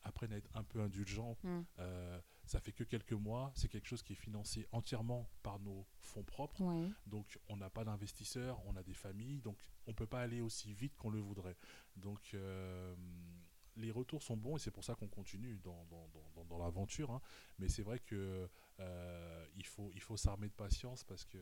apprennent 0.03 0.33
à 0.33 0.37
être 0.37 0.49
un 0.55 0.63
peu 0.63 0.81
indulgents. 0.81 1.37
Mm. 1.43 1.61
Ça 2.47 2.59
fait 2.61 2.71
que 2.71 2.83
quelques 2.85 3.11
mois, 3.13 3.51
c'est 3.55 3.67
quelque 3.67 3.85
chose 3.87 4.01
qui 4.01 4.13
est 4.13 4.15
financé 4.15 4.65
entièrement 4.71 5.29
par 5.43 5.59
nos 5.59 5.85
fonds 5.99 6.23
propres, 6.23 6.61
Ouais. 6.61 6.89
donc 7.05 7.37
on 7.49 7.57
n'a 7.57 7.69
pas 7.69 7.83
d'investisseurs, 7.83 8.61
on 8.65 8.75
a 8.77 8.83
des 8.83 8.93
familles, 8.93 9.41
donc 9.41 9.57
on 9.85 9.93
peut 9.93 10.07
pas 10.07 10.21
aller 10.21 10.39
aussi 10.41 10.73
vite 10.73 10.95
qu'on 10.95 11.09
le 11.09 11.19
voudrait. 11.19 11.57
Donc 11.97 12.31
euh, 12.33 12.95
les 13.75 13.91
retours 13.91 14.23
sont 14.23 14.37
bons 14.37 14.55
et 14.55 14.59
c'est 14.59 14.71
pour 14.71 14.85
ça 14.85 14.95
qu'on 14.95 15.09
continue 15.09 15.59
dans, 15.59 15.85
dans, 15.85 16.07
dans- 16.07 16.31
dans- 16.35 16.45
dans 16.45 16.57
l'aventure. 16.57 17.11
hein. 17.11 17.21
Mais 17.59 17.67
c'est 17.67 17.83
vrai 17.83 17.99
que 17.99 18.49
euh, 18.79 19.47
il 19.55 19.65
faut, 19.65 19.91
il 19.93 20.01
faut 20.01 20.15
s'armer 20.17 20.47
de 20.47 20.53
patience 20.53 21.03
parce 21.03 21.25
que 21.25 21.37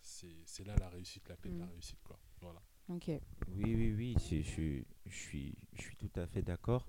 c'est 0.00 0.42
c'est 0.46 0.64
là 0.64 0.74
la 0.76 0.88
réussite, 0.88 1.28
la 1.28 1.36
clé 1.36 1.50
de 1.52 1.58
la 1.58 1.66
Mm. 1.66 1.70
réussite. 1.70 2.02
Quoi. 2.02 2.18
Voilà. 2.40 2.62
Ok. 2.88 3.08
Oui, 3.48 3.74
oui, 3.74 3.92
oui, 3.92 4.14
je, 4.18 4.40
suis- 4.42 4.86
je, 5.04 5.14
suis, 5.14 5.54
je 5.74 5.82
suis 5.82 5.96
tout 5.96 6.10
à 6.16 6.26
fait 6.26 6.40
d'accord. 6.42 6.88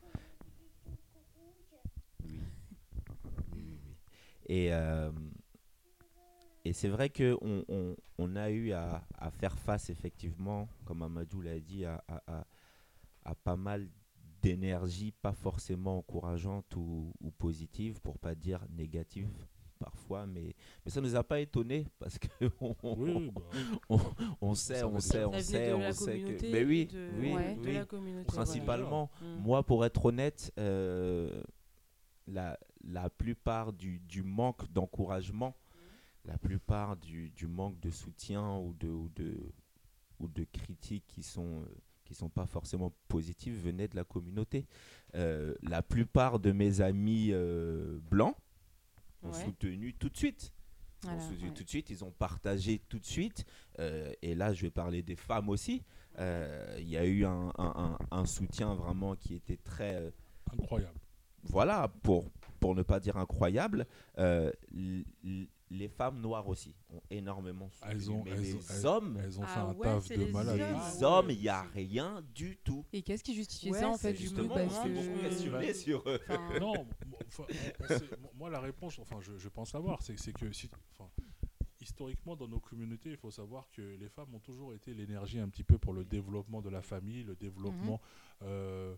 Oui. 2.23 2.39
Oui, 3.53 3.63
oui, 3.65 3.79
oui. 3.85 3.95
Et, 4.49 4.73
euh, 4.73 5.11
et 6.65 6.73
c'est 6.73 6.89
vrai 6.89 7.09
qu'on 7.09 7.63
on, 7.67 7.95
on 8.17 8.35
a 8.35 8.49
eu 8.49 8.71
à, 8.73 9.03
à 9.17 9.31
faire 9.31 9.57
face, 9.57 9.89
effectivement, 9.89 10.67
comme 10.85 11.01
Amadou 11.03 11.41
l'a 11.41 11.59
dit, 11.59 11.85
à, 11.85 12.03
à- 12.07 12.21
à- 12.27 12.45
à 13.25 13.35
pas 13.35 13.55
mal 13.55 13.87
d'énergie, 14.41 15.11
pas 15.11 15.33
forcément 15.33 15.97
encourageante 15.97 16.75
ou, 16.75 17.13
ou 17.21 17.31
positive, 17.31 18.01
pour 18.01 18.17
pas 18.17 18.35
dire 18.35 18.65
négative 18.71 19.29
parfois, 19.77 20.25
mais, 20.25 20.55
mais 20.83 20.91
ça 20.91 20.99
nous 20.99 21.15
a 21.15 21.23
pas 21.23 21.39
étonné 21.39 21.87
parce 21.99 22.19
que 22.19 22.27
on, 22.59 22.75
Oui, 22.97 23.31
bah, 23.31 23.41
on 24.41 24.53
sait, 24.53 24.83
on 24.83 24.99
sait, 24.99 25.23
on 25.23 25.31
Ça 25.31 25.37
venait 25.37 25.41
sait, 25.41 25.73
on 25.73 25.91
sait 25.93 26.19
que. 26.19 26.51
Mais 26.51 26.65
oui, 26.65 26.87
de- 26.87 27.09
oui, 27.17 27.33
Ouais. 27.33 27.55
de 27.55 27.61
oui. 27.61 27.73
la 27.75 27.85
communauté. 27.85 28.25
Principalement, 28.25 29.09
voilà. 29.21 29.35
Moi, 29.37 29.63
pour 29.63 29.85
être 29.85 30.03
honnête, 30.05 30.51
euh, 30.59 31.41
la, 32.29 32.57
la 32.83 33.09
plupart 33.09 33.73
du, 33.73 33.99
du 33.99 34.23
manque 34.23 34.71
d'encouragement, 34.71 35.55
la 36.25 36.37
plupart 36.37 36.95
du, 36.97 37.29
du 37.31 37.47
manque 37.47 37.79
de 37.79 37.89
soutien 37.89 38.57
ou 38.57 38.73
de, 38.73 38.87
ou 38.89 39.09
de, 39.15 39.51
ou 40.19 40.27
de 40.27 40.43
critiques 40.45 41.05
qui 41.07 41.23
sont, 41.23 41.61
euh, 41.61 41.65
qui 42.05 42.13
sont 42.13 42.29
pas 42.29 42.45
forcément 42.45 42.93
positives 43.07 43.59
venaient 43.63 43.87
de 43.87 43.95
la 43.95 44.03
communauté. 44.03 44.67
Euh, 45.15 45.55
la 45.63 45.81
plupart 45.81 46.39
de 46.39 46.51
mes 46.51 46.81
amis 46.81 47.29
euh, 47.31 47.99
blancs 48.09 48.35
ont 49.23 49.31
Ouais. 49.31 49.43
soutenu 49.45 49.93
tout 49.93 50.09
de 50.09 50.17
suite. 50.17 50.53
Ils 51.03 51.07
ont 51.07 51.11
Voilà, 51.13 51.29
soutenu 51.29 51.47
ouais. 51.49 51.53
tout 51.53 51.63
de 51.63 51.69
suite, 51.69 51.89
ils 51.89 52.03
ont 52.03 52.11
partagé 52.11 52.79
tout 52.89 52.99
de 52.99 53.05
suite. 53.05 53.45
Euh, 53.79 54.11
et 54.21 54.35
là, 54.35 54.53
je 54.53 54.61
vais 54.63 54.69
parler 54.71 55.01
des 55.01 55.15
femmes 55.15 55.49
aussi. 55.49 55.83
Euh, 56.19 56.75
Il 56.79 56.87
y 56.89 56.97
a 56.97 57.05
eu 57.05 57.25
un, 57.25 57.51
un- 57.57 57.73
un- 57.75 57.97
un 58.11 58.25
soutien 58.25 58.73
vraiment 58.75 59.15
qui 59.15 59.35
était 59.35 59.57
très, 59.57 60.11
incroyable. 60.51 60.98
Voilà, 61.43 61.87
pour, 62.03 62.25
pour 62.59 62.75
ne 62.75 62.83
pas 62.83 62.99
dire 62.99 63.17
incroyable. 63.17 63.85
Euh, 64.17 64.51
les 65.71 65.87
femmes 65.87 66.19
noires 66.19 66.47
aussi 66.47 66.73
ont 66.91 67.01
énormément. 67.11 67.69
Elles 67.87 68.09
ont, 68.09 68.23
Mais 68.23 68.31
elles 68.31 68.41
les 68.41 68.55
ont- 68.55 68.85
hommes, 68.87 69.19
elles 69.23 69.39
ont 69.39 69.43
fait 69.43 69.51
Ah 69.55 69.65
un 69.67 69.73
ouais, 69.75 69.85
taf 69.87 70.05
c'est 70.05 70.17
de 70.17 70.23
les 70.25 70.31
malade. 70.31 70.57
les 70.57 71.03
hommes. 71.03 71.25
Ah 71.29 71.31
il 71.31 71.39
n'y 71.41 71.47
a 71.49 71.61
rien 71.61 72.23
du 72.33 72.57
tout. 72.63 72.85
Et 72.91 73.03
qu'est-ce 73.03 73.23
qui 73.23 73.35
justifie 73.35 73.69
Ouais, 73.71 73.79
ça 73.79 73.89
en 73.89 73.97
fait 73.97 74.15
c'est 74.15 74.23
du 74.23 74.29
coup 74.33 74.47
parce 74.47 74.73
beaucoup 74.87 74.87
que 74.89 75.21
questionné 75.21 75.73
sur 75.75 76.09
eux. 76.09 76.19
enfin, 76.27 76.49
Non, 76.59 76.73
moi, 77.07 77.19
enfin, 77.27 78.49
la 78.49 78.59
réponse, 78.61 78.97
enfin 78.97 79.17
je, 79.21 79.37
je 79.37 79.47
pense 79.49 79.69
savoir, 79.69 80.01
c'est 80.01 80.17
c'est 80.19 80.33
que 80.33 80.51
si, 80.51 80.71
enfin, 80.97 81.09
historiquement 81.79 82.35
dans 82.35 82.47
nos 82.47 82.59
communautés, 82.59 83.11
il 83.11 83.17
faut 83.17 83.29
savoir 83.31 83.69
que 83.71 83.81
les 83.81 84.09
femmes 84.09 84.33
ont 84.33 84.39
toujours 84.39 84.73
été 84.73 84.95
l'énergie 84.95 85.39
un 85.39 85.49
petit 85.49 85.63
peu 85.63 85.77
pour 85.77 85.93
le 85.93 86.03
développement 86.03 86.61
de 86.63 86.69
la 86.69 86.81
famille, 86.81 87.23
le 87.23 87.35
développement. 87.35 88.01
euh, 88.41 88.95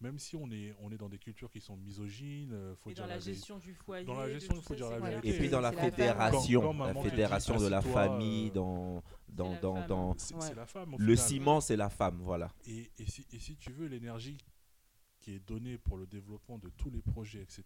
même 0.00 0.18
si 0.18 0.36
on 0.36 0.50
est, 0.50 0.74
on 0.80 0.90
est 0.92 0.96
dans 0.98 1.08
des 1.08 1.18
cultures 1.18 1.50
qui 1.50 1.60
sont 1.60 1.76
misogynes, 1.76 2.52
euh, 2.52 2.74
faut 2.76 2.90
Et 2.90 2.94
dire 2.94 3.04
dans 3.04 3.10
la 3.10 3.18
gestion 3.18 3.58
du 3.58 3.72
foyer. 3.74 4.04
Dans 4.04 4.14
la 4.18 4.28
de 4.28 4.32
gestion, 4.34 4.54
tout 4.54 4.60
il 4.60 4.62
faut 4.64 4.74
ça, 4.74 4.76
dire 4.76 4.86
c'est 4.88 4.92
la 4.92 4.98
clair 4.98 5.10
vérité. 5.20 5.28
Et 5.28 5.38
puis 5.38 5.48
dans 5.48 5.60
la 5.60 5.72
fédération, 5.72 6.60
Quand- 6.60 6.78
quand 6.78 6.84
la 6.84 6.94
dit, 6.94 7.10
fédération 7.10 7.56
de 7.56 7.66
la 7.68 7.82
famille, 7.82 8.48
euh, 8.48 8.50
dans, 8.54 9.02
dans, 9.28 9.52
la 9.52 9.60
dans, 9.60 9.86
dans 9.86 10.16
Ouais. 10.38 10.54
la 10.54 10.66
femme. 10.66 10.90
le 10.98 11.14
final. 11.14 11.18
ciment, 11.18 11.60
c'est 11.60 11.76
la 11.76 11.88
femme, 11.90 12.18
voilà. 12.22 12.52
Et, 12.66 12.90
et 12.98 13.06
si, 13.06 13.26
et 13.32 13.38
si 13.38 13.56
tu 13.56 13.72
veux 13.72 13.86
l'énergie 13.86 14.36
qui 15.18 15.32
est 15.32 15.40
donnée 15.40 15.76
pour 15.76 15.96
le 15.96 16.06
développement 16.06 16.56
de 16.58 16.68
tous 16.76 16.88
les 16.90 17.02
projets, 17.02 17.42
etc., 17.42 17.64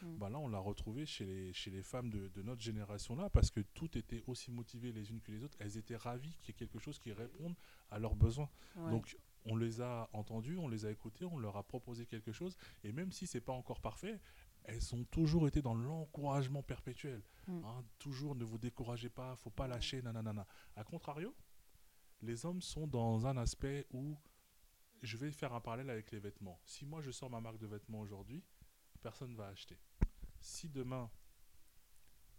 Mm. 0.00 0.16
bah 0.16 0.30
là, 0.30 0.38
on 0.38 0.48
l'a 0.48 0.58
retrouvé 0.60 1.04
chez 1.04 1.26
les, 1.26 1.52
chez 1.52 1.70
les 1.70 1.82
femmes 1.82 2.08
de, 2.08 2.28
de 2.28 2.42
notre 2.42 2.62
génération-là, 2.62 3.28
parce 3.28 3.50
que 3.50 3.60
toutes 3.74 3.96
étaient 3.96 4.22
aussi 4.26 4.50
motivées 4.50 4.92
les 4.92 5.10
unes 5.10 5.20
que 5.20 5.30
les 5.30 5.42
autres. 5.42 5.56
Elles 5.60 5.76
étaient 5.76 5.96
ravies 5.96 6.34
qu'il 6.40 6.48
y 6.48 6.50
ait 6.52 6.58
quelque 6.66 6.78
chose 6.78 6.98
qui 6.98 7.12
réponde 7.12 7.54
à 7.90 7.98
leurs 7.98 8.14
besoins. 8.14 8.48
Ouais. 8.76 8.90
Donc, 8.90 9.14
on 9.44 9.56
les 9.56 9.80
a 9.80 10.08
entendues, 10.12 10.58
on 10.58 10.68
les 10.68 10.86
a 10.86 10.90
écoutées, 10.90 11.24
on 11.24 11.38
leur 11.38 11.56
a 11.56 11.62
proposé 11.62 12.06
quelque 12.06 12.32
chose, 12.32 12.56
et 12.84 12.92
même 12.92 13.12
si 13.12 13.26
c'est 13.26 13.40
pas 13.40 13.52
encore 13.52 13.80
parfait, 13.80 14.20
elles 14.64 14.94
ont 14.94 15.04
toujours 15.04 15.48
été 15.48 15.62
dans 15.62 15.74
l'encouragement 15.74 16.62
perpétuel. 16.62 17.22
Mm. 17.48 17.64
Hein, 17.64 17.84
toujours, 17.98 18.34
ne 18.34 18.44
vous 18.44 18.58
découragez 18.58 19.08
pas, 19.08 19.34
faut 19.36 19.50
pas 19.50 19.66
lâcher, 19.66 20.02
nanana. 20.02 20.46
A 20.76 20.84
contrario, 20.84 21.34
les 22.20 22.46
hommes 22.46 22.62
sont 22.62 22.86
dans 22.86 23.26
un 23.26 23.36
aspect 23.36 23.86
où 23.92 24.16
je 25.02 25.16
vais 25.16 25.32
faire 25.32 25.52
un 25.52 25.60
parallèle 25.60 25.90
avec 25.90 26.12
les 26.12 26.20
vêtements. 26.20 26.60
Si 26.64 26.86
moi 26.86 27.02
je 27.02 27.10
sors 27.10 27.28
ma 27.28 27.40
marque 27.40 27.58
de 27.58 27.66
vêtements 27.66 28.00
aujourd'hui, 28.00 28.44
personne 29.02 29.34
va 29.34 29.48
acheter. 29.48 29.78
Si 30.40 30.68
demain, 30.68 31.10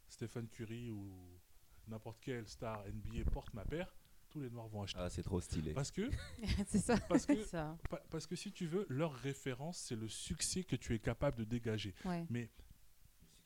Stephen 0.07 0.47
Curry 0.47 0.89
ou 0.89 1.41
n'importe 1.87 2.21
quelle 2.21 2.47
star 2.47 2.85
NBA 2.87 3.29
porte 3.31 3.53
ma 3.53 3.65
paire, 3.65 3.93
tous 4.33 4.39
les 4.41 4.49
noirs 4.49 4.67
vont 4.67 4.81
acheter. 4.81 4.99
Ah, 4.99 5.09
c'est 5.11 5.21
trop 5.21 5.39
stylé. 5.39 5.73
Parce 5.73 5.91
que, 5.91 6.09
c'est 6.67 6.79
ça. 6.79 6.97
parce 7.07 7.25
que, 7.27 7.43
Ça. 7.43 7.77
pa- 7.87 8.01
parce 8.09 8.25
que 8.25 8.35
si 8.35 8.51
tu 8.51 8.65
veux, 8.65 8.85
leur 8.89 9.13
référence, 9.13 9.77
c'est 9.77 9.95
le 9.95 10.07
succès 10.07 10.63
que 10.63 10.75
tu 10.75 10.95
es 10.95 10.99
capable 10.99 11.37
de 11.37 11.43
dégager. 11.43 11.93
Ouais. 12.03 12.25
Mais 12.31 12.49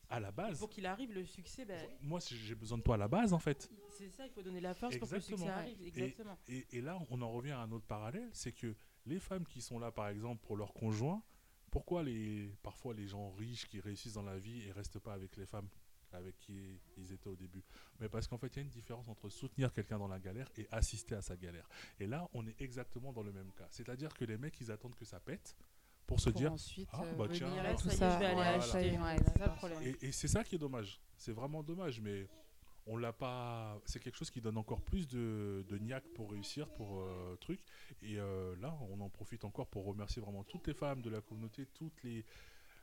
à 0.08 0.18
la 0.18 0.32
base, 0.32 0.58
Pour 0.58 0.70
qu'il 0.70 0.86
arrive, 0.86 1.12
le 1.12 1.26
succès, 1.26 1.66
ben, 1.66 1.86
moi, 2.00 2.20
j'ai 2.20 2.54
besoin 2.54 2.78
de 2.78 2.82
toi 2.82 2.94
à 2.94 2.98
la 2.98 3.08
base, 3.08 3.34
en 3.34 3.38
fait. 3.38 3.70
c'est 3.90 4.08
ça, 4.08 4.24
il 4.24 4.30
faut 4.32 4.40
donner 4.42 4.60
la 4.62 4.72
force 4.74 4.96
pour 4.96 5.08
que 5.10 5.16
le 5.16 5.20
succès 5.20 5.48
arrive. 5.48 5.82
Exactement. 5.82 6.38
Et, 6.48 6.66
et 6.72 6.80
là, 6.80 6.98
on 7.10 7.20
en 7.20 7.30
revient 7.30 7.50
à 7.50 7.60
un 7.60 7.70
autre 7.72 7.84
parallèle, 7.86 8.30
c'est 8.32 8.52
que 8.52 8.74
les 9.04 9.18
femmes 9.20 9.44
qui 9.44 9.60
sont 9.60 9.78
là, 9.78 9.92
par 9.92 10.08
exemple, 10.08 10.40
pour 10.46 10.56
leur 10.56 10.72
conjoint, 10.72 11.22
pourquoi 11.70 12.02
les, 12.02 12.50
parfois 12.62 12.94
les 12.94 13.06
gens 13.06 13.30
riches 13.32 13.66
qui 13.66 13.78
réussissent 13.80 14.14
dans 14.14 14.22
la 14.22 14.38
vie 14.38 14.62
et 14.62 14.72
restent 14.72 14.98
pas 14.98 15.12
avec 15.12 15.36
les 15.36 15.44
femmes 15.44 15.68
avec 16.12 16.38
qui 16.38 16.80
ils 16.96 17.12
étaient 17.12 17.28
au 17.28 17.36
début 17.36 17.62
Mais 18.00 18.08
parce 18.08 18.26
qu'en 18.26 18.38
fait, 18.38 18.48
il 18.48 18.56
y 18.56 18.58
a 18.60 18.62
une 18.62 18.68
différence 18.68 19.08
entre 19.08 19.28
soutenir 19.28 19.72
quelqu'un 19.72 19.98
dans 19.98 20.08
la 20.08 20.18
galère 20.18 20.48
et 20.56 20.66
assister 20.70 21.14
à 21.14 21.22
sa 21.22 21.36
galère. 21.36 21.68
Et 22.00 22.06
là, 22.06 22.28
on 22.34 22.46
est 22.46 22.60
exactement 22.60 23.12
dans 23.12 23.22
le 23.22 23.32
même 23.32 23.52
cas. 23.52 23.68
C'est-à-dire 23.70 24.14
que 24.14 24.24
les 24.24 24.38
mecs, 24.38 24.60
ils 24.60 24.70
attendent 24.70 24.94
que 24.94 25.04
ça 25.04 25.20
pète 25.20 25.56
pour 26.06 26.20
se 26.20 26.30
Pour 26.30 26.40
dire 26.40 26.52
ensuite 26.52 26.88
Ah, 26.92 27.02
euh, 27.04 27.14
bah 27.14 27.26
tiens. 27.30 27.50
tout 27.78 27.90
ça. 27.90 28.18
et 29.82 30.12
c'est 30.12 30.28
ça 30.28 30.42
qui 30.42 30.54
est 30.54 30.58
dommage. 30.58 31.00
C'est 31.16 31.32
vraiment 31.32 31.62
dommage, 31.62 32.00
mais 32.00 32.26
on 32.88 32.96
l'a 32.96 33.12
pas. 33.12 33.80
C'est 33.84 34.00
quelque 34.00 34.16
chose 34.16 34.30
qui 34.30 34.40
donne 34.40 34.56
encore 34.56 34.80
plus 34.80 35.06
de, 35.06 35.64
de 35.68 35.78
niaque 35.78 36.08
pour 36.14 36.30
réussir, 36.32 36.68
pour 36.70 37.00
euh, 37.00 37.36
truc. 37.36 37.60
Et 38.02 38.18
euh, 38.18 38.56
là, 38.56 38.76
on 38.90 39.00
en 39.00 39.10
profite 39.10 39.44
encore 39.44 39.66
pour 39.68 39.84
remercier 39.84 40.22
vraiment 40.22 40.42
toutes 40.44 40.66
les 40.66 40.74
femmes 40.74 41.02
de 41.02 41.10
la 41.10 41.20
communauté, 41.20 41.66
toutes 41.74 42.02
les 42.02 42.24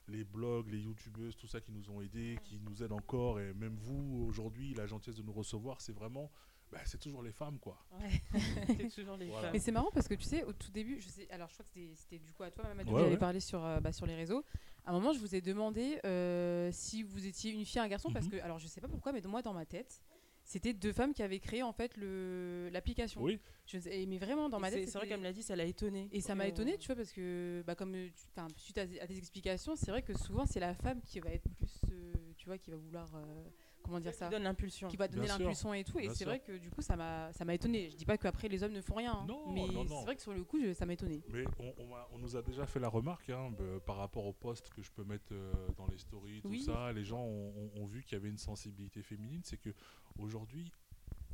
les 0.08 0.24
blogs, 0.24 0.70
les 0.70 0.80
youtubeuses, 0.80 1.36
tout 1.36 1.48
ça 1.48 1.62
qui 1.62 1.72
nous 1.72 1.90
ont 1.90 2.02
aidés, 2.02 2.38
qui 2.44 2.60
nous 2.60 2.84
aident 2.84 2.92
encore, 2.94 3.40
et 3.40 3.54
même 3.54 3.76
vous 3.76 4.26
aujourd'hui, 4.28 4.74
la 4.74 4.86
gentillesse 4.86 5.18
de 5.18 5.24
nous 5.24 5.34
recevoir, 5.34 5.82
c'est 5.82 5.94
vraiment, 5.94 6.32
bah, 6.72 6.80
c'est 6.86 7.00
toujours 7.00 7.24
les 7.24 7.32
femmes 7.32 7.58
quoi. 7.60 7.84
Ouais. 8.00 8.22
c'est 8.78 8.90
toujours 8.90 9.18
les 9.18 9.28
Voilà. 9.28 9.48
Mais 9.52 9.58
femmes. 9.58 9.62
c'est 9.66 9.72
marrant 9.72 9.90
parce 9.94 10.08
que 10.08 10.14
tu 10.16 10.24
sais, 10.26 10.44
au 10.44 10.54
tout 10.54 10.72
début, 10.72 11.00
je 11.02 11.08
sais, 11.10 11.30
alors 11.32 11.50
je 11.50 11.54
crois 11.56 11.66
que 11.66 11.72
c'était- 11.96 12.20
du 12.20 12.34
coup 12.34 12.44
à 12.44 12.52
toi, 12.52 12.64
Mamadou, 12.68 12.92
Ouais, 12.92 13.00
qui 13.00 13.04
avait 13.06 13.14
ouais. 13.14 13.18
parlé 13.20 13.40
sur, 13.40 13.64
euh, 13.66 13.80
bah, 13.80 13.92
sur 13.92 14.06
les 14.06 14.16
réseaux. 14.16 14.44
À 14.86 14.92
un 14.92 14.94
moment, 14.94 15.14
je 15.14 15.20
vous 15.20 15.34
ai 15.34 15.42
demandé 15.42 16.00
euh, 16.06 16.70
si 16.72 17.02
vous 17.02 17.26
étiez 17.26 17.52
une 17.52 17.66
fille, 17.66 17.80
un 17.82 17.88
garçon, 17.88 18.12
parce 18.12 18.26
Mhm. 18.26 18.32
que, 18.34 18.38
alors 18.38 18.60
je 18.60 18.68
sais 18.68 18.82
pas 18.82 18.88
pourquoi, 18.88 19.12
mais 19.12 19.22
moi 19.22 19.42
dans 19.42 19.54
ma 19.54 19.66
tête, 19.66 20.02
c'était 20.46 20.74
deux 20.74 20.94
femmes 20.94 21.14
qui 21.14 21.24
avaient 21.24 21.40
créé 21.40 21.64
en 21.64 21.74
fait 21.74 21.98
le 21.98 22.70
l'application. 22.72 23.22
Oui, 23.22 23.40
Je 23.68 23.80
sais- 23.80 24.06
mais 24.08 24.20
vraiment 24.20 24.48
dans 24.48 24.60
ma 24.60 24.70
tête, 24.72 24.88
c'est- 24.88 24.98
vrai 24.98 25.08
qu'elle 25.08 25.20
me 25.20 25.24
l'a 25.24 25.34
dit, 25.34 25.42
ça 25.44 25.56
l'a 25.56 25.66
étonné. 25.66 26.08
Et 26.12 26.22
ça 26.22 26.36
m'a 26.36 26.48
étonné, 26.48 26.78
tu 26.78 26.86
vois, 26.88 26.96
parce 26.96 27.12
que, 27.12 27.64
bah, 27.66 27.74
comme, 27.76 27.96
euh, 27.96 28.10
suite 28.58 28.78
à, 28.78 28.82
à 28.84 29.08
tes 29.08 29.18
explications, 29.18 29.76
c'est 29.76 29.90
vrai 29.92 30.04
que 30.04 30.14
souvent 30.18 30.46
c'est 30.46 30.60
la 30.60 30.76
femme 30.76 31.02
qui 31.02 31.20
va 31.20 31.32
être 31.32 31.50
plus, 31.58 31.82
euh, 31.92 32.14
tu 32.38 32.46
vois, 32.46 32.58
qui 32.60 32.70
va 32.70 32.78
vouloir, 32.78 33.14
euh, 33.16 33.44
comment 33.86 34.00
dire 34.00 34.14
ça, 34.14 34.30
donne 34.30 34.44
l'impulsion. 34.44 34.88
qui 34.88 34.98
va 34.98 35.08
donner 35.08 35.28
l'impulsion 35.28 35.74
et 35.74 35.84
tout. 35.84 36.00
Et 36.00 36.10
c'est 36.10 36.26
vrai 36.26 36.40
que 36.40 36.58
du 36.58 36.70
coup, 36.70 36.82
ça 36.82 36.96
m'a, 36.96 37.32
ça 37.34 37.46
m'a 37.46 37.54
étonné. 37.54 37.90
Je 37.90 37.96
dis 37.96 38.06
pas 38.06 38.18
qu'après 38.18 38.48
les 38.50 38.64
hommes 38.64 38.74
ne 38.74 38.82
font 38.82 38.96
rien, 38.96 39.14
hein, 39.14 39.26
Non, 39.28 39.52
mais 39.54 39.66
c'est 39.68 40.04
vrai 40.04 40.16
que 40.16 40.22
sur 40.22 40.34
le 40.34 40.44
coup, 40.44 40.60
je- 40.60 40.74
ça 40.74 40.86
m'a 40.86 40.94
étonné. 40.94 41.24
mais 41.30 41.46
on, 41.60 41.74
on 41.78 41.88
m'a- 41.88 42.08
on 42.12 42.18
nous 42.18 42.36
a 42.36 42.42
déjà 42.42 42.66
fait 42.66 42.80
la 42.80 42.90
remarque 42.90 43.30
hein, 43.30 43.52
bah, 43.58 43.64
par 43.86 43.98
rapport 43.98 44.26
au 44.26 44.34
post 44.34 44.70
que 44.74 44.82
je 44.82 44.92
peux 44.92 45.04
mettre 45.04 45.28
euh, 45.32 45.54
dans 45.78 45.88
les 45.88 45.98
stories, 45.98 46.42
tout 46.42 46.50
Oui. 46.50 46.62
ça. 46.64 46.92
Les 46.92 47.04
gens 47.06 47.22
ont, 47.24 47.54
ont- 47.56 47.82
ont 47.82 47.86
vu 47.86 48.04
qu'il 48.04 48.14
y 48.14 48.22
avait 48.22 48.30
une 48.30 48.38
sensibilité 48.38 49.02
féminine. 49.02 49.42
C'est 49.44 49.58
que 49.58 49.74
aujourd'hui, 50.18 50.72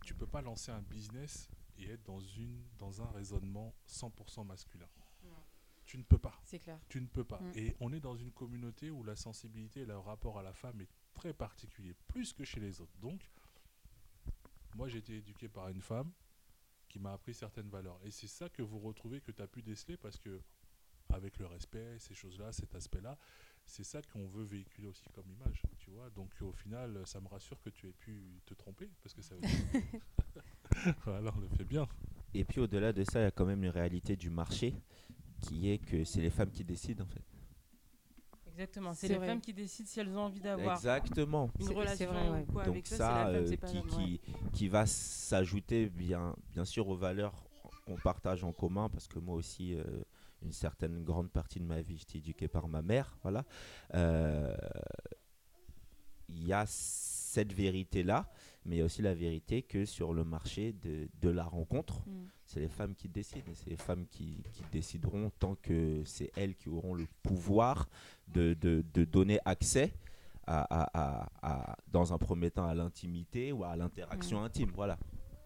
tu 0.06 0.14
peux 0.14 0.28
pas 0.28 0.42
lancer 0.42 0.72
un 0.72 0.82
business 0.82 1.50
et 1.78 1.90
être 1.90 2.04
dans 2.04 2.20
une 2.20 2.64
dans 2.78 3.02
un 3.02 3.10
raisonnement 3.12 3.74
100% 3.88 4.44
masculin. 4.46 4.88
Non. 5.24 5.30
Tu 5.86 5.98
ne 5.98 6.04
peux 6.04 6.18
pas. 6.18 6.40
C'est 6.46 6.60
clair. 6.60 6.80
Tu 6.90 7.02
ne 7.02 7.08
peux 7.08 7.24
pas. 7.24 7.40
Mm. 7.40 7.52
Et 7.58 7.76
on 7.80 7.92
est 7.92 8.00
dans 8.00 8.16
une 8.16 8.32
communauté 8.32 8.90
où 8.92 9.04
la 9.04 9.16
sensibilité 9.16 9.82
et 9.82 9.86
le 9.86 9.98
rapport 9.98 10.40
à 10.40 10.44
la 10.44 10.54
femme 10.54 10.80
est 10.82 10.88
très 11.14 11.34
particulier, 11.34 11.94
plus 12.08 12.34
que 12.34 12.44
chez 12.44 12.60
les 12.60 12.82
autres. 12.82 12.98
Donc, 13.00 13.30
moi 14.76 14.88
j'ai 14.88 15.00
été 15.00 15.18
éduqué 15.18 15.50
par 15.50 15.70
une 15.70 15.82
femme 15.82 16.12
qui 16.88 17.00
m'a 17.00 17.14
appris 17.14 17.34
certaines 17.34 17.70
valeurs. 17.70 18.00
Et 18.04 18.12
c'est 18.12 18.28
ça 18.28 18.50
que 18.50 18.62
vous 18.62 18.80
retrouvez, 18.80 19.22
que 19.22 19.32
tu 19.32 19.42
as 19.42 19.48
pu 19.48 19.62
déceler, 19.62 19.98
parce 19.98 20.18
que 20.18 20.42
avec 21.10 21.40
le 21.40 21.46
respect, 21.46 21.98
ces 22.00 22.14
choses-là, 22.14 22.52
cet 22.52 22.74
aspect-là, 22.76 23.18
c'est 23.66 23.84
ça 23.84 24.02
qu'on 24.02 24.26
veut 24.28 24.44
véhiculer 24.44 24.88
aussi 24.88 25.08
comme 25.10 25.30
image, 25.30 25.62
tu 25.78 25.90
vois. 25.92 26.10
Donc 26.10 26.32
au 26.42 26.52
final, 26.52 27.02
ça 27.06 27.20
me 27.20 27.28
rassure 27.28 27.62
que 27.62 27.70
tu 27.70 27.88
aies 27.88 27.94
pu 27.94 28.42
te 28.46 28.54
tromper, 28.54 28.90
parce 29.02 29.14
que 29.14 29.22
ça 29.22 29.36
veut 29.36 29.42
dire... 29.42 30.96
voilà, 31.06 31.32
on 31.36 31.40
le 31.40 31.48
fait 31.50 31.66
bien. 31.66 31.88
Et 32.34 32.44
puis 32.44 32.60
au-delà 32.60 32.94
de 32.94 33.04
ça, 33.04 33.20
il 33.20 33.24
y 33.24 33.28
a 33.28 33.32
quand 33.32 33.46
même 33.46 33.64
une 33.64 33.70
réalité 33.70 34.16
du 34.16 34.30
marché 34.30 34.74
qui 35.42 35.70
est 35.70 35.80
que 35.80 36.04
c'est 36.04 36.22
les 36.22 36.30
femmes 36.30 36.52
qui 36.52 36.64
décident 36.64 37.04
en 37.04 37.08
fait. 37.08 37.24
Exactement, 38.62 38.94
C'est 38.94 39.08
les 39.08 39.16
vrai. 39.16 39.28
femmes 39.28 39.42
qui 39.42 39.54
décident 39.54 39.90
si 39.90 40.00
elles 40.00 40.16
ont 40.16 40.22
envie 40.22 40.40
d'avoir 40.40 40.76
Exactement. 40.76 41.50
une 41.60 41.70
relation 41.70 42.12
vrai, 42.12 42.30
ouais. 42.30 42.46
ou 42.48 42.52
quoi 42.52 42.64
Donc 42.66 42.74
avec 42.74 42.88
ça, 42.88 42.98
ça, 42.98 43.08
femme, 43.08 43.36
euh, 43.36 43.56
qui, 43.56 43.78
ouais. 43.78 43.84
qui, 43.90 44.22
qui 44.54 44.68
va 44.68 44.86
s'ajouter 44.86 45.90
bien, 45.90 46.36
bien 46.52 46.66
sûr 46.66 46.88
aux 46.88 46.96
valeurs 46.96 47.44
qu'on 47.86 47.96
partage 47.96 48.44
en 48.44 48.52
commun, 48.52 48.88
parce 48.90 49.08
que 49.08 49.18
moi 49.18 49.36
aussi, 49.36 49.74
euh, 49.74 49.84
une 50.44 50.52
certaine 50.52 51.04
grande 51.04 51.32
partie 51.32 51.60
de 51.60 51.66
ma 51.66 51.82
vie, 51.82 51.98
j'étais 51.98 52.20
éduqué 52.20 52.48
par 52.48 52.68
ma 52.68 52.82
mère, 52.84 53.18
voilà. 53.24 53.44
Euh, 53.96 54.56
Il 56.30 56.46
y 56.48 56.54
a 56.54 56.66
cette 56.68 57.52
vérité-là, 57.52 58.30
mais 58.66 58.76
il 58.76 58.80
y 58.80 58.82
a 58.82 58.86
aussi 58.86 59.02
la 59.02 59.14
vérité 59.14 59.62
que 59.62 59.86
sur 59.86 60.14
le 60.14 60.24
marché 60.24 60.74
de, 60.74 61.08
de 61.22 61.30
la 61.30 61.44
rencontre, 61.44 62.02
Mm. 62.08 62.26
c'est 62.46 62.60
les 62.60 62.68
femmes 62.70 62.96
qui 62.96 63.08
décident, 63.10 63.52
et 63.52 63.56
c'est 63.56 63.70
les 63.70 63.76
femmes 63.78 64.06
qui, 64.08 64.44
qui 64.54 64.64
décideront 64.72 65.32
tant 65.40 65.56
que 65.56 66.04
c'est 66.06 66.32
elles 66.36 66.56
qui 66.56 66.70
auront 66.70 66.94
le 66.94 67.08
pouvoir 67.24 67.88
de, 68.28 68.54
de, 68.54 68.84
de 68.94 69.04
donner 69.06 69.40
accès 69.46 69.94
à, 70.48 70.62
à- 70.70 70.90
à- 70.94 71.30
à- 71.72 71.76
dans 71.92 72.14
un 72.14 72.18
premier 72.18 72.52
temps 72.52 72.66
à 72.66 72.74
l'intimité 72.76 73.52
ou 73.52 73.64
à 73.64 73.76
l'interaction 73.76 74.44
intime. 74.44 74.72
Voilà. 74.76 74.98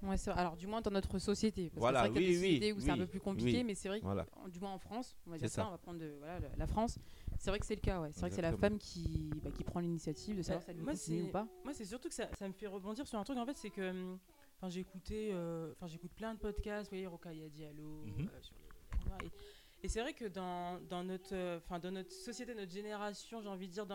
Ouais. 0.01 0.15
Alors, 0.35 0.55
du 0.55 0.67
moins 0.67 0.81
dans 0.81 0.91
notre 0.91 1.17
société. 1.17 1.69
Parce 1.69 1.79
Voilà, 1.79 2.07
que 2.09 2.13
c'est 2.15 2.19
oui, 2.19 2.59
oui, 2.61 2.73
où 2.73 2.79
c'est 2.79 2.91
un 2.91 2.93
oui, 2.93 2.99
peu 2.99 3.07
plus 3.07 3.19
compliqué, 3.19 3.57
oui. 3.59 3.63
mais 3.63 3.73
c'est 3.75 3.87
vrai 3.89 3.99
que, 3.99 4.05
Voilà. 4.05 4.25
du 4.51 4.59
moins 4.59 4.73
en 4.73 4.77
France, 4.77 5.15
on 5.25 5.31
va 5.31 5.37
dire 5.37 5.49
ça. 5.49 5.63
ça. 5.63 5.67
on 5.67 5.71
va 5.71 5.77
prendre 5.79 5.99
de, 5.99 6.13
voilà, 6.19 6.39
le- 6.39 6.49
la 6.57 6.67
France. 6.67 6.99
C'est 7.39 7.49
vrai 7.51 7.59
que 7.59 7.65
c'est 7.65 7.75
le 7.75 7.81
cas, 7.81 7.99
ouais. 8.01 8.11
C'est 8.11 8.21
vrai 8.21 8.29
que 8.29 8.35
c'est 8.35 8.41
la 8.41 8.55
femme 8.57 8.77
qui, 8.79 9.29
bah, 9.43 9.51
qui 9.51 9.63
prend 9.63 9.79
l'initiative 9.79 10.37
de 10.37 10.41
savoir 10.41 10.63
si 10.63 10.71
elle 10.71 10.77
veut 10.77 10.85
continuer 10.85 11.23
ou 11.23 11.31
pas. 11.31 11.47
Moi, 11.63 11.73
c'est 11.73 11.85
surtout 11.85 12.09
que 12.09 12.15
ça, 12.15 12.29
ça 12.37 12.47
me 12.47 12.53
fait 12.53 12.67
rebondir 12.67 13.07
sur 13.07 13.19
un 13.19 13.23
truc. 13.23 13.37
En 13.37 13.45
fait, 13.45 13.57
c'est 13.57 13.69
que 13.69 13.89
hum, 13.91 14.19
enfin, 14.57 14.69
j'ai 14.69 14.79
écouté, 14.81 15.29
euh, 15.33 15.71
enfin, 15.73 15.87
j'écoute 15.87 16.13
plein 16.13 16.33
de 16.33 16.39
podcasts. 16.39 16.85
Vous 16.89 16.95
voyez, 16.95 17.07
Rokaya 17.07 17.49
Diallo 17.49 18.03
euh, 18.07 18.41
sur 18.41 18.55
les, 18.55 18.99
les 18.99 19.05
Noirs. 19.05 19.19
Et, 19.23 19.85
et 19.85 19.89
c'est 19.89 20.01
vrai 20.01 20.13
que 20.13 20.25
dans, 20.25 20.79
dans 20.89 21.03
notre, 21.03 21.35
euh, 21.35 21.57
enfin, 21.57 21.79
dans 21.79 21.91
notre 21.91 22.11
société, 22.11 22.55
notre 22.55 22.71
génération, 22.71 23.41
j'ai 23.41 23.49
envie 23.49 23.67
de 23.67 23.73
dire, 23.73 23.85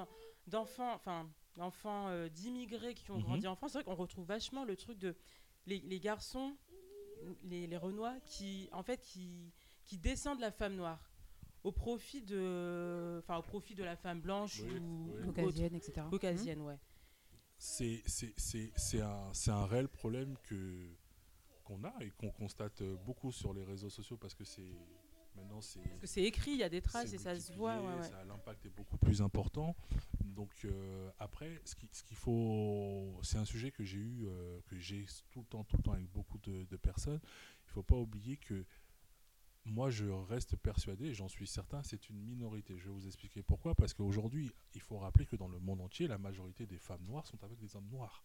d'enfants, 0.47 0.93
enfin, 0.95 1.29
d'enfants 1.57 2.09
euh, 2.09 2.29
d'immigrés 2.29 2.95
qui 2.95 3.11
ont 3.11 3.17
Mhm. 3.17 3.23
grandi 3.25 3.47
en 3.49 3.57
France, 3.57 3.73
c'est 3.73 3.79
vrai 3.79 3.85
qu'on 3.85 3.95
retrouve 3.97 4.27
vachement 4.27 4.65
le 4.65 4.77
truc 4.77 4.99
de 4.99 5.17
les, 5.67 5.81
les 5.81 5.99
garçons, 5.99 6.57
les, 7.43 7.67
les 7.67 7.77
Renois, 7.77 8.15
qui, 8.25 8.69
en 8.73 8.83
fait, 8.83 9.01
qui, 9.01 9.53
qui 9.85 9.99
descendent 9.99 10.37
de 10.39 10.43
la 10.43 10.53
femme 10.53 10.75
noire 10.77 11.10
au 11.63 11.73
profit 11.73 12.23
de, 12.23 13.19
enfin, 13.23 13.37
au 13.39 13.43
profit 13.43 13.75
de 13.75 13.85
la 13.85 13.97
femme 13.97 14.21
blanche 14.21 14.61
Oui, 14.65 14.79
ou 14.79 15.13
oui. 15.15 15.23
ou 15.25 15.29
autre. 15.29 15.35
Caucasienne, 15.35 15.75
etc. 15.75 16.07
Caucasienne, 16.11 16.61
ouais. 16.63 16.79
c'est 17.59 18.03
c'est- 18.07 18.35
c'est- 18.39 18.73
c'est 18.77 19.01
un, 19.03 19.33
c'est 19.35 19.51
un 19.51 19.67
réel 19.67 19.89
problème 19.89 20.37
que 20.45 20.89
qu'on 21.65 21.85
a 21.85 21.93
et 22.01 22.11
qu'on 22.11 22.31
constate 22.31 22.83
beaucoup 23.05 23.31
sur 23.33 23.53
les 23.55 23.63
réseaux 23.65 23.91
sociaux 23.91 24.17
parce 24.17 24.35
que 24.35 24.45
c'est 24.45 24.73
maintenant 25.37 25.61
c'est 25.61 25.81
Parce 25.83 26.01
que 26.01 26.07
c'est 26.07 26.23
écrit, 26.25 26.53
il 26.53 26.57
y 26.59 26.63
a 26.65 26.69
des 26.69 26.81
traces 26.81 27.13
et 27.13 27.19
ça 27.19 27.39
se 27.39 27.53
voit. 27.53 27.77
ouais, 27.81 28.01
ouais. 28.01 28.25
l'impact 28.27 28.67
est 28.67 28.71
beaucoup 28.75 28.97
plus 28.97 29.21
important 29.23 29.77
donc 30.25 30.51
euh, 30.65 31.11
après 31.19 31.61
ce 31.65 31.75
qui- 31.77 31.89
ce 31.93 32.03
qu'il 32.03 32.17
faut 32.17 33.19
c'est 33.23 33.37
un 33.39 33.45
sujet 33.45 33.71
que 33.71 33.85
j'ai 33.85 33.99
eu 33.99 34.25
euh, 34.27 34.59
que 34.69 34.79
j'ai 34.79 35.05
tout 35.31 35.41
le 35.41 35.47
temps 35.47 35.63
tout 35.65 35.77
le 35.77 35.83
temps 35.83 35.93
avec 35.93 36.11
beaucoup 36.11 36.39
de, 36.39 36.65
de 36.65 36.77
personnes 36.77 37.21
il 37.67 37.71
faut 37.71 37.83
pas 37.85 37.97
oublier 37.97 38.37
que 38.39 38.65
moi, 39.65 39.91
je 39.91 40.07
reste 40.07 40.57
persuadé, 40.57 41.13
j'en 41.13 41.29
suis 41.29 41.47
certain, 41.47 41.83
c'est 41.83 42.09
une 42.09 42.19
minorité. 42.19 42.77
Je 42.79 42.87
vais 42.87 42.95
vous 42.95 43.07
expliquer 43.07 43.43
pourquoi. 43.43 43.75
Parce 43.75 43.93
qu'aujourd'hui, 43.95 44.51
il 44.75 44.81
faut 44.81 44.99
rappeler 44.99 45.27
que 45.27 45.37
dans 45.37 45.49
le 45.49 45.59
monde 45.61 45.81
entier, 45.81 46.07
la 46.07 46.19
majorité 46.19 46.67
des 46.67 46.79
femmes 46.79 47.05
noires 47.07 47.27
sont 47.27 47.43
avec 47.45 47.59
des 47.59 47.77
hommes 47.77 47.89
noirs. 47.89 48.25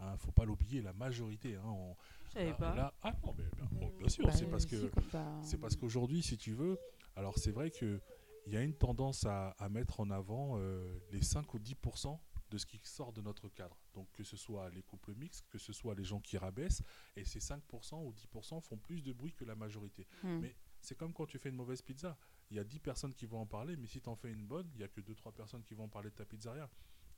Il 0.00 0.06
ne 0.10 0.16
faut 0.16 0.32
pas 0.32 0.44
l'oublier, 0.44 0.82
la 0.82 0.92
majorité. 0.92 1.54
hein, 1.54 1.62
on- 1.64 1.96
savais 2.32 2.46
là- 2.46 2.54
pas. 2.54 2.74
là- 2.74 2.94
ah 3.02 3.14
non, 3.24 3.34
mais 3.38 3.44
bien, 3.56 3.68
bon, 3.70 3.92
bien 3.96 4.08
sûr, 4.08 4.24
Bah, 4.26 4.32
c'est 4.32 4.46
parce 4.50 4.64
si, 4.64 4.70
que 4.70 4.90
bah, 5.12 5.40
c'est 5.44 5.58
parce 5.58 5.76
qu'aujourd'hui, 5.76 6.22
si 6.22 6.36
tu 6.36 6.52
veux, 6.52 6.76
alors 7.14 7.38
c'est 7.38 7.52
vrai 7.52 7.70
qu'il 7.70 8.00
y 8.48 8.56
a 8.56 8.62
une 8.62 8.74
tendance 8.74 9.24
à, 9.26 9.50
à 9.50 9.68
mettre 9.68 10.00
en 10.00 10.10
avant 10.10 10.54
euh, 10.58 10.98
les 11.12 11.22
5 11.22 11.54
ou 11.54 11.58
10% 11.60 12.18
de 12.50 12.58
ce 12.58 12.66
qui 12.66 12.80
sort 12.82 13.12
de 13.12 13.20
notre 13.22 13.48
cadre. 13.48 13.78
Donc 13.94 14.10
que 14.12 14.24
ce 14.24 14.36
soit 14.36 14.68
les 14.70 14.82
couples 14.82 15.14
mixtes, 15.14 15.46
que 15.48 15.58
ce 15.58 15.72
soit 15.72 15.94
les 15.94 16.04
gens 16.04 16.20
qui 16.20 16.36
rabaissent, 16.36 16.82
et 17.16 17.24
ces 17.24 17.38
5% 17.40 18.02
ou 18.04 18.12
10% 18.12 18.60
font 18.60 18.76
plus 18.78 19.02
de 19.04 19.12
bruit 19.12 19.32
que 19.32 19.44
la 19.44 19.54
majorité. 19.54 20.06
hmm. 20.24 20.38
mais- 20.40 20.56
C'est 20.82 20.96
comme 20.96 21.12
quand 21.12 21.26
tu 21.26 21.38
fais 21.38 21.48
une 21.48 21.56
mauvaise 21.56 21.80
pizza. 21.80 22.18
Il 22.50 22.56
y 22.56 22.60
a 22.60 22.64
10 22.64 22.80
personnes 22.80 23.14
qui 23.14 23.24
vont 23.24 23.40
en 23.40 23.46
parler, 23.46 23.76
mais 23.76 23.86
si 23.86 24.00
tu 24.00 24.08
en 24.08 24.16
fais 24.16 24.30
une 24.30 24.44
bonne, 24.44 24.68
il 24.74 24.78
n'y 24.78 24.84
a 24.84 24.88
que 24.88 25.00
2-3 25.00 25.32
personnes 25.32 25.62
qui 25.62 25.74
vont 25.74 25.84
en 25.84 25.88
parler 25.88 26.10
de 26.10 26.14
ta 26.14 26.26
pizzeria. 26.26 26.68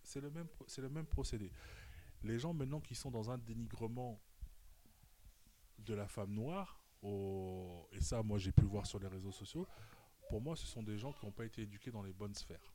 C'est 0.02 0.20
le, 0.20 0.30
même 0.30 1.06
procédé. 1.06 1.50
Les 2.22 2.38
gens 2.38 2.52
maintenant 2.52 2.80
qui 2.80 2.94
sont 2.94 3.10
dans 3.10 3.30
un 3.30 3.38
dénigrement 3.38 4.20
de 5.78 5.94
la 5.94 6.06
femme 6.06 6.32
noire, 6.32 6.78
et 7.02 8.00
ça 8.00 8.22
moi 8.22 8.38
j'ai 8.38 8.52
pu 8.52 8.64
voir 8.64 8.86
sur 8.86 8.98
les 8.98 9.08
réseaux 9.08 9.32
sociaux, 9.32 9.66
pour 10.28 10.40
moi 10.40 10.56
ce 10.56 10.66
sont 10.66 10.82
des 10.82 10.98
gens 10.98 11.12
qui 11.12 11.24
n'ont 11.24 11.32
pas 11.32 11.46
été 11.46 11.62
éduqués 11.62 11.90
dans 11.90 12.02
les 12.02 12.12
bonnes 12.12 12.34
sphères. 12.34 12.74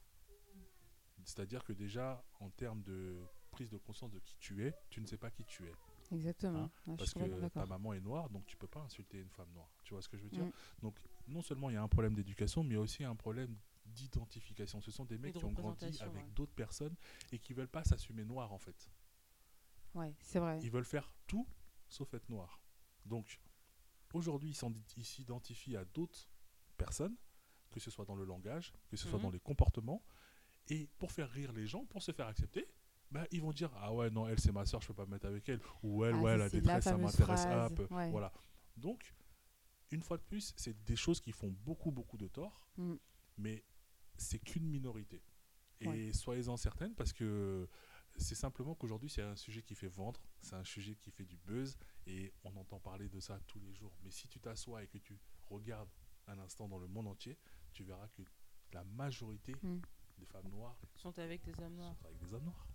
C'est-à-dire 1.24 1.62
que 1.62 1.72
déjà, 1.72 2.24
en 2.40 2.50
termes 2.50 2.82
de 2.82 3.22
prise 3.50 3.70
de 3.70 3.78
conscience 3.78 4.10
de 4.10 4.18
qui 4.18 4.36
tu 4.38 4.66
es, 4.66 4.74
tu 4.88 5.00
ne 5.00 5.06
sais 5.06 5.18
pas 5.18 5.30
qui 5.30 5.44
tu 5.44 5.66
es. 5.66 5.72
Exactement. 6.12 6.64
Hein, 6.64 6.70
je 6.88 6.96
Parce 6.96 7.14
que 7.14 7.48
ta 7.48 7.66
maman 7.66 7.92
est 7.92 8.00
noire, 8.00 8.28
donc 8.30 8.46
tu 8.46 8.56
peux 8.56 8.66
pas 8.66 8.80
insulter 8.80 9.18
une 9.18 9.30
femme 9.30 9.50
noire. 9.52 9.70
Tu 9.84 9.94
vois 9.94 10.02
ce 10.02 10.08
que 10.08 10.16
je 10.16 10.24
veux 10.24 10.30
dire 10.30 10.44
Mm. 10.44 10.52
Donc, 10.82 10.98
non 11.28 11.42
seulement 11.42 11.70
il 11.70 11.74
y 11.74 11.76
a 11.76 11.82
un 11.82 11.88
problème 11.88 12.14
d'éducation, 12.14 12.62
mais 12.64 12.70
il 12.70 12.74
y 12.74 12.76
a 12.76 12.80
aussi 12.80 13.04
un 13.04 13.14
problème 13.16 13.56
d'identification. 13.86 14.80
Ce 14.80 14.90
sont 14.90 15.04
des 15.04 15.18
mecs 15.18 15.34
de 15.34 15.38
qui 15.38 15.44
ont 15.44 15.52
grandi 15.52 15.98
avec 16.00 16.24
ouais. 16.24 16.30
d'autres 16.34 16.54
personnes 16.54 16.94
et 17.32 17.38
qui 17.38 17.54
veulent 17.54 17.68
pas 17.68 17.84
s'assumer 17.84 18.24
noirs 18.24 18.52
en 18.52 18.58
fait. 18.58 18.90
Ouais, 19.94 20.14
c'est 20.20 20.38
vrai. 20.38 20.58
Ils 20.62 20.70
veulent 20.70 20.84
faire 20.84 21.12
tout 21.26 21.46
sauf 21.88 22.14
être 22.14 22.28
noirs. 22.28 22.60
Donc, 23.04 23.40
aujourd'hui, 24.12 24.56
ils 24.96 25.04
s'identifient 25.04 25.76
à 25.76 25.84
d'autres 25.84 26.28
personnes, 26.76 27.16
que 27.70 27.80
ce 27.80 27.90
soit 27.90 28.04
dans 28.04 28.14
le 28.14 28.24
langage, 28.24 28.72
que 28.88 28.96
ce 28.96 29.08
soit 29.08 29.18
Mhm. 29.18 29.24
dans 29.24 29.30
les 29.30 29.40
comportements, 29.40 30.02
et 30.68 30.86
pour 30.98 31.10
faire 31.10 31.28
rire 31.30 31.52
les 31.52 31.66
gens, 31.66 31.84
pour 31.86 32.02
se 32.02 32.12
faire 32.12 32.26
accepter, 32.28 32.68
bah, 33.10 33.26
ils 33.30 33.40
vont 33.40 33.52
dire 33.52 33.70
Ah 33.76 33.92
ouais, 33.92 34.10
non, 34.10 34.26
elle 34.28 34.38
c'est 34.40 34.52
ma 34.52 34.64
soeur, 34.66 34.80
je 34.82 34.86
peux 34.88 34.94
pas 34.94 35.06
me 35.06 35.12
mettre 35.12 35.26
avec 35.26 35.48
elle. 35.48 35.60
Ou 35.82 36.04
elle, 36.04 36.14
Ah, 36.16 36.20
ouais, 36.20 36.36
la 36.36 36.48
détresse, 36.48 36.84
ça 36.84 36.96
m'intéresse. 36.96 37.44
Ouais. 37.90 38.10
Voilà. 38.10 38.32
Donc, 38.76 39.14
une 39.90 40.02
fois 40.02 40.16
de 40.16 40.22
plus, 40.22 40.52
c'est 40.56 40.80
des 40.84 40.96
choses 40.96 41.20
qui 41.20 41.32
font 41.32 41.50
beaucoup, 41.50 41.90
beaucoup 41.90 42.16
de 42.16 42.28
tort, 42.28 42.66
Mm. 42.76 42.94
mais 43.38 43.64
c'est 44.16 44.38
qu'une 44.38 44.66
minorité. 44.68 45.22
Et 45.80 45.88
Ouais. 45.88 46.12
soyez-en 46.12 46.56
certaines 46.56 46.94
parce 46.94 47.12
que 47.12 47.68
c'est 48.16 48.34
simplement 48.34 48.74
qu'aujourd'hui, 48.74 49.08
c'est 49.08 49.22
un 49.22 49.34
sujet 49.36 49.62
qui 49.62 49.74
fait 49.74 49.88
vendre, 49.88 50.20
c'est 50.42 50.54
un 50.56 50.64
sujet 50.64 50.94
qui 50.96 51.10
fait 51.10 51.24
du 51.24 51.36
buzz 51.38 51.78
et 52.06 52.32
on 52.44 52.54
entend 52.56 52.78
parler 52.80 53.08
de 53.08 53.18
ça 53.18 53.40
tous 53.46 53.58
les 53.60 53.72
jours. 53.72 53.96
Mais 54.02 54.10
si 54.10 54.28
tu 54.28 54.38
t'assois 54.40 54.82
et 54.82 54.88
que 54.88 54.98
tu 54.98 55.18
regardes 55.48 55.88
un 56.26 56.38
instant 56.38 56.68
dans 56.68 56.78
le 56.78 56.86
monde 56.86 57.06
entier, 57.08 57.38
tu 57.72 57.82
verras 57.82 58.08
que 58.08 58.22
la 58.72 58.84
majorité 58.84 59.54
Mm. 59.62 59.80
des 60.18 60.26
femmes 60.26 60.48
noires 60.50 60.78
Sont 60.96 61.18
avec 61.18 61.42
des 61.44 61.58
hommes 61.62 61.74
noirs. 61.76 61.96
sont 61.96 62.06
avec 62.06 62.18
des 62.18 62.34
hommes 62.34 62.44
noirs. 62.44 62.66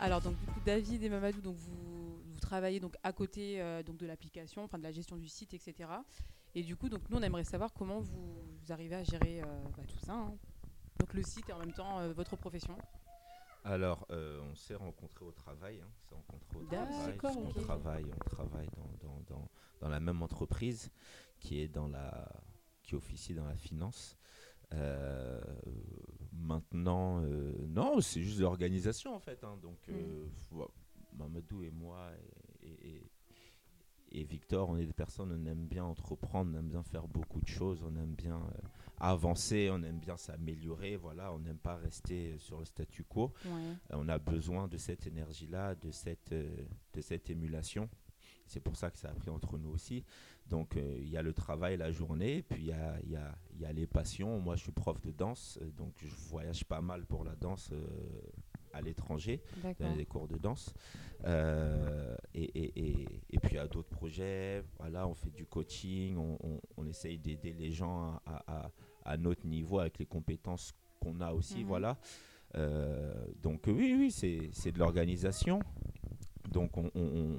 Alors 0.00 0.20
donc 0.20 0.36
David 0.64 1.02
et 1.02 1.08
Mamadou 1.08 1.40
donc 1.40 1.56
vous, 1.56 2.22
travaillez 2.40 2.80
donc 2.80 2.94
à 3.02 3.12
côté 3.12 3.60
euh, 3.60 3.82
donc 3.82 3.96
de 3.98 4.06
l'application, 4.06 4.64
enfin 4.64 4.78
de 4.78 4.82
la 4.82 4.92
gestion 4.92 5.16
du 5.16 5.28
site, 5.28 5.52
etc. 5.54 5.90
Et 6.54 6.62
du 6.62 6.76
coup 6.76 6.88
donc 6.88 7.00
nous 7.10 7.18
on 7.18 7.22
aimerait 7.22 7.44
savoir 7.44 7.72
comment 7.74 8.00
vous, 8.00 8.40
vous 8.60 8.72
arrivez 8.72 8.94
à 8.94 9.04
gérer 9.04 9.42
euh, 9.42 9.44
bah, 9.76 9.82
tout 9.86 9.98
ça. 9.98 10.14
hein. 10.14 10.34
Donc 10.98 11.14
le 11.14 11.22
site 11.22 11.48
et 11.48 11.52
en 11.52 11.58
même 11.58 11.72
temps 11.72 11.98
euh, 11.98 12.12
votre 12.12 12.36
profession. 12.36 12.76
Alors, 13.64 14.06
euh, 14.10 14.40
on 14.50 14.54
s'est 14.54 14.74
rencontrés 14.74 15.24
au 15.24 15.32
travail. 15.32 15.80
hein, 15.82 15.88
on 15.88 16.08
s'est 16.08 16.14
rencontrés 16.14 16.58
au 16.58 16.62
travail. 16.64 17.18
On 17.44 17.60
travaille, 17.60 18.06
on 18.14 18.24
travaille 18.30 18.68
dans, 18.76 19.08
dans, 19.08 19.20
dans, 19.28 19.50
dans 19.80 19.88
la 19.88 20.00
même 20.00 20.22
entreprise 20.22 20.90
qui 21.38 21.60
est 21.60 21.68
dans 21.68 21.88
la 21.88 22.30
qui 22.82 22.94
officie 22.94 23.34
dans 23.34 23.44
la 23.44 23.56
finance. 23.56 24.16
Euh, 24.72 25.40
maintenant, 26.32 27.22
euh, 27.22 27.52
non, 27.68 28.00
c'est 28.00 28.22
juste 28.22 28.40
l'organisation 28.40 29.14
en 29.14 29.20
fait. 29.20 29.42
hein. 29.44 29.58
Donc, 29.60 29.78
euh, 29.88 30.26
vo- 30.50 30.70
Mamadou 31.18 31.62
et 31.64 31.70
moi 31.70 32.10
et- 32.62 33.02
et 34.10 34.24
Victor, 34.24 34.70
on 34.70 34.78
est 34.78 34.86
des 34.86 34.92
personnes, 34.94 35.30
on 35.32 35.46
aime 35.46 35.66
bien 35.66 35.84
entreprendre, 35.84 36.50
on 36.54 36.58
aime 36.58 36.68
bien 36.68 36.82
faire 36.82 37.06
beaucoup 37.06 37.40
de 37.42 37.46
choses, 37.48 37.82
on 37.82 37.94
aime 37.96 38.14
bien 38.14 38.40
avancer, 39.00 39.68
on 39.70 39.82
aime 39.82 39.98
bien 40.00 40.16
s'améliorer. 40.16 40.96
Voilà, 40.96 41.32
on 41.32 41.38
n'aime 41.38 41.58
pas 41.58 41.76
rester 41.76 42.36
sur 42.38 42.58
le 42.58 42.64
statu 42.64 43.04
quo. 43.04 43.32
Ouais. 43.44 43.50
Euh, 43.50 43.96
on 43.96 44.08
a 44.08 44.18
besoin 44.18 44.68
de 44.68 44.76
cette 44.76 45.06
énergie-là, 45.06 45.74
de 45.74 45.90
cette, 45.90 46.32
euh, 46.32 46.64
de 46.92 47.00
cette 47.00 47.30
émulation. 47.30 47.88
C'est 48.46 48.60
pour 48.60 48.76
ça 48.76 48.90
que 48.90 48.96
ça 48.98 49.10
a 49.10 49.14
pris 49.14 49.28
entre 49.30 49.58
nous 49.58 49.68
aussi. 49.68 50.04
Donc, 50.46 50.76
euh, 50.76 50.96
il 51.02 51.08
y 51.10 51.18
a 51.18 51.22
le 51.22 51.34
travail 51.34 51.76
la 51.76 51.92
journée, 51.92 52.42
puis 52.42 52.62
il 52.62 52.66
y 52.68 52.72
a, 52.72 52.98
y, 53.06 53.14
a, 53.14 53.36
y 53.58 53.66
a 53.66 53.72
les 53.74 53.86
passions. 53.86 54.40
Moi, 54.40 54.56
je 54.56 54.62
suis 54.62 54.72
prof 54.72 54.98
de 55.02 55.10
danse, 55.10 55.58
donc 55.76 55.92
je 55.98 56.06
voyage 56.30 56.64
pas 56.64 56.80
mal 56.80 57.04
pour 57.04 57.24
la 57.24 57.36
danse 57.36 57.68
euh, 57.72 57.86
à 58.72 58.80
l'étranger, 58.80 59.42
dans 59.78 59.94
des 59.94 60.06
cours 60.06 60.26
de 60.28 60.38
danse. 60.38 60.72
Euh, 61.24 62.16
et, 62.32 62.44
et, 62.44 62.72
et, 63.02 63.22
et 63.28 63.38
puis, 63.38 63.50
il 63.52 63.56
y 63.56 63.58
a 63.58 63.68
d'autres 63.68 63.90
projets. 63.90 64.64
Voilà, 64.78 65.06
on 65.06 65.14
fait 65.14 65.30
du 65.30 65.44
coaching, 65.44 66.16
on, 66.16 66.38
on, 66.42 66.60
on 66.78 66.86
essaye 66.86 67.18
d'aider 67.18 67.52
les 67.52 67.70
gens 67.70 68.18
à, 68.24 68.42
à, 68.46 68.66
à 68.66 68.70
notre 69.16 69.46
niveau 69.46 69.78
avec 69.78 69.98
les 69.98 70.06
compétences 70.06 70.72
qu'on 71.00 71.20
a 71.20 71.32
aussi. 71.32 71.60
Mhm. 71.60 71.66
Voilà. 71.66 71.98
Euh, 72.56 73.12
donc 73.42 73.64
oui, 73.66 73.94
oui, 73.98 74.10
c'est 74.10 74.50
c'est 74.52 74.72
de 74.72 74.78
l'organisation. 74.78 75.60
Donc 76.50 76.76
on, 76.76 76.90
on, 76.94 77.36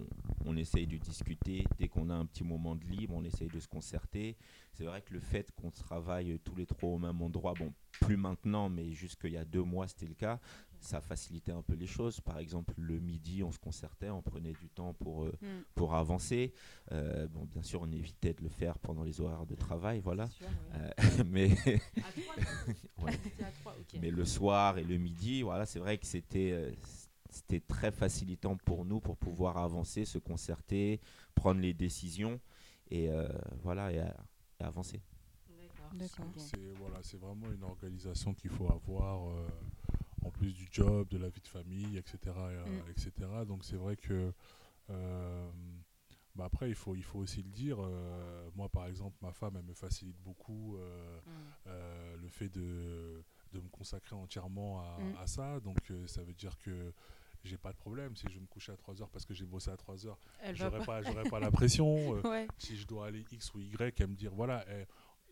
on- 0.50 0.58
essaye 0.58 0.88
de 0.88 0.98
discuter 0.98 1.64
dès 1.78 1.88
qu'on 1.88 2.10
a 2.10 2.14
un 2.14 2.26
petit 2.26 2.44
moment 2.44 2.76
de 2.76 2.84
libre, 2.86 3.14
on 3.16 3.24
essaye 3.24 3.48
de 3.48 3.60
se 3.60 3.68
concerter. 3.68 4.36
C'est 4.74 4.84
vrai 4.84 5.02
que 5.02 5.14
le 5.14 5.20
fait 5.20 5.52
qu'on 5.52 5.72
travaille 5.72 6.38
tous 6.44 6.56
les 6.56 6.66
trois 6.66 6.90
au 6.90 6.98
même 6.98 7.22
endroit, 7.22 7.54
bon, 7.58 7.74
plus 8.02 8.18
maintenant, 8.18 8.70
mais 8.70 8.92
jusqu'il 8.94 9.32
y 9.34 9.38
a 9.38 9.46
deux 9.46 9.64
mois 9.64 9.88
c'était 9.88 10.06
le 10.06 10.14
cas, 10.16 10.40
ça 10.82 11.02
facilitait 11.02 11.52
un 11.52 11.62
peu 11.62 11.74
les 11.76 11.88
choses. 11.88 12.20
Par 12.22 12.40
exemple, 12.40 12.74
le 12.78 13.00
midi, 13.00 13.44
on 13.44 13.52
se 13.52 13.60
concertait, 13.60 14.10
on 14.10 14.22
prenait 14.22 14.54
du 14.54 14.70
temps 14.70 14.94
pour, 14.94 15.24
euh, 15.26 15.38
Mm. 15.42 15.46
pour 15.76 15.96
avancer. 15.96 16.54
Euh, 16.92 17.28
bon, 17.28 17.46
bien 17.46 17.62
sûr, 17.62 17.82
on 17.82 17.92
évitait 17.92 18.34
de 18.34 18.42
le 18.44 18.50
faire 18.50 18.80
pendant 18.80 19.04
les 19.04 19.20
horaires 19.22 19.46
de 19.46 19.56
travail, 19.56 20.00
voilà. 20.02 20.28
Sûr. 20.30 20.48
Euh, 20.76 20.90
mais 21.26 21.52
À 21.52 22.10
Ouais. 23.04 23.12
À 23.12 24.00
mais 24.02 24.12
le 24.12 24.26
soir 24.26 24.78
et 24.78 24.84
le 24.84 24.98
midi, 24.98 25.42
voilà, 25.42 25.66
c'est 25.66 25.80
vrai 25.80 25.98
que 25.98 26.06
c'était 26.06 26.52
c'était 27.30 27.60
très 27.60 27.92
facilitant 27.92 28.58
pour 28.58 28.86
nous 28.86 29.00
pour 29.00 29.18
pouvoir 29.18 29.58
avancer, 29.58 30.06
se 30.06 30.18
concerter, 30.18 31.00
prendre 31.36 31.62
les 31.62 31.74
décisions 31.74 32.40
et 32.90 33.10
euh, 33.10 33.28
voilà 33.62 33.92
et, 33.92 34.00
euh, 34.00 34.08
et 34.60 34.64
avancer. 34.64 35.02
D'accord. 35.94 36.32
C'est 36.38 36.72
voilà, 36.80 36.98
c'est 37.02 37.18
vraiment 37.18 37.52
une 37.52 37.64
organisation 37.64 38.34
qu'il 38.34 38.52
faut 38.52 38.72
avoir 38.72 39.30
euh, 39.30 39.48
en 40.24 40.30
plus 40.30 40.54
du 40.54 40.68
job, 40.72 41.08
de 41.10 41.18
la 41.18 41.30
vie 41.30 41.42
de 41.42 41.48
famille, 41.48 41.98
etc. 41.98 42.18
euh, 42.38 42.66
Mm. 42.66 42.90
etc. 42.92 43.12
Donc 43.48 43.64
c'est 43.66 43.76
vrai 43.76 43.96
que 43.96 44.32
euh, 44.90 45.50
bah 46.36 46.46
après 46.46 46.70
il 46.70 46.76
faut 46.76 46.96
il 46.96 47.04
faut 47.04 47.20
aussi 47.20 47.42
le 47.42 47.50
dire. 47.50 47.78
euh, 47.80 48.50
moi 48.56 48.70
par 48.70 48.86
exemple, 48.88 49.18
ma 49.22 49.32
femme 49.32 49.56
elle 49.58 49.64
me 49.66 49.74
facilite 49.74 50.18
beaucoup 50.24 50.78
euh, 50.78 51.20
Mm. 51.26 51.30
euh, 51.68 52.18
le 52.18 52.28
fait 52.30 52.50
de 52.50 53.24
de 53.54 53.60
me 53.60 53.70
consacrer 53.70 54.16
entièrement 54.16 54.80
à, 54.82 55.00
Mm. 55.00 55.16
à 55.24 55.28
ça. 55.28 55.60
Donc 55.60 55.78
euh, 55.90 56.06
ça 56.06 56.22
veut 56.24 56.34
dire 56.36 56.56
que 56.60 56.94
j'ai 57.44 57.58
pas 57.58 57.72
de 57.72 57.78
problème 57.78 58.16
si 58.16 58.28
je 58.30 58.40
me 58.40 58.46
coucher 58.48 58.72
à 58.72 58.78
3 58.78 59.02
heures 59.02 59.10
parce 59.10 59.26
que 59.26 59.34
j'ai 59.34 59.46
bossé 59.46 59.72
à 59.72 59.78
3 59.78 60.06
heures. 60.08 60.20
Elle 60.42 60.56
J'aurais 60.56 60.80
pas. 60.80 60.86
pas, 60.86 61.02
j'aurais 61.04 61.30
pas 61.30 61.40
la 61.40 61.52
pression. 61.52 61.88
euh, 62.18 62.22
Ouais. 62.30 62.48
si 62.58 62.78
je 62.78 62.86
dois 62.86 63.08
aller 63.08 63.26
X 63.32 63.54
ou 63.54 63.60
Y, 63.60 64.02
à 64.02 64.08
me 64.08 64.16
dire 64.16 64.34
voilà, 64.34 64.66
eh, 64.70 64.86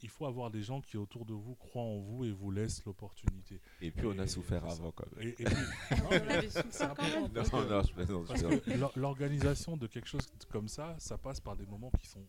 il 0.04 0.10
faut 0.10 0.26
avoir 0.26 0.52
des 0.52 0.62
gens 0.62 0.82
qui 0.82 0.98
autour 0.98 1.26
de 1.26 1.34
vous 1.34 1.56
croient 1.56 1.82
en 1.84 2.00
vous 2.00 2.26
et 2.26 2.32
vous 2.32 2.52
laissent 2.52 2.84
l'opportunité. 2.86 3.62
Et 3.82 3.92
puis 3.92 4.06
on 4.06 4.18
a 4.20 4.28
souffert 4.28 4.64
avant 4.66 4.92
quand 4.92 5.06
même. 5.16 5.28
Et, 5.28 5.36
et 5.42 5.46
l'organisation 8.96 9.78
de 9.78 9.88
quelque 9.88 10.08
chose 10.08 10.28
comme 10.50 10.68
ça, 10.68 10.96
ça 11.00 11.18
passe 11.18 11.40
par 11.40 11.56
des 11.56 11.66
moments 11.66 11.92
qui 12.00 12.08
sont. 12.08 12.26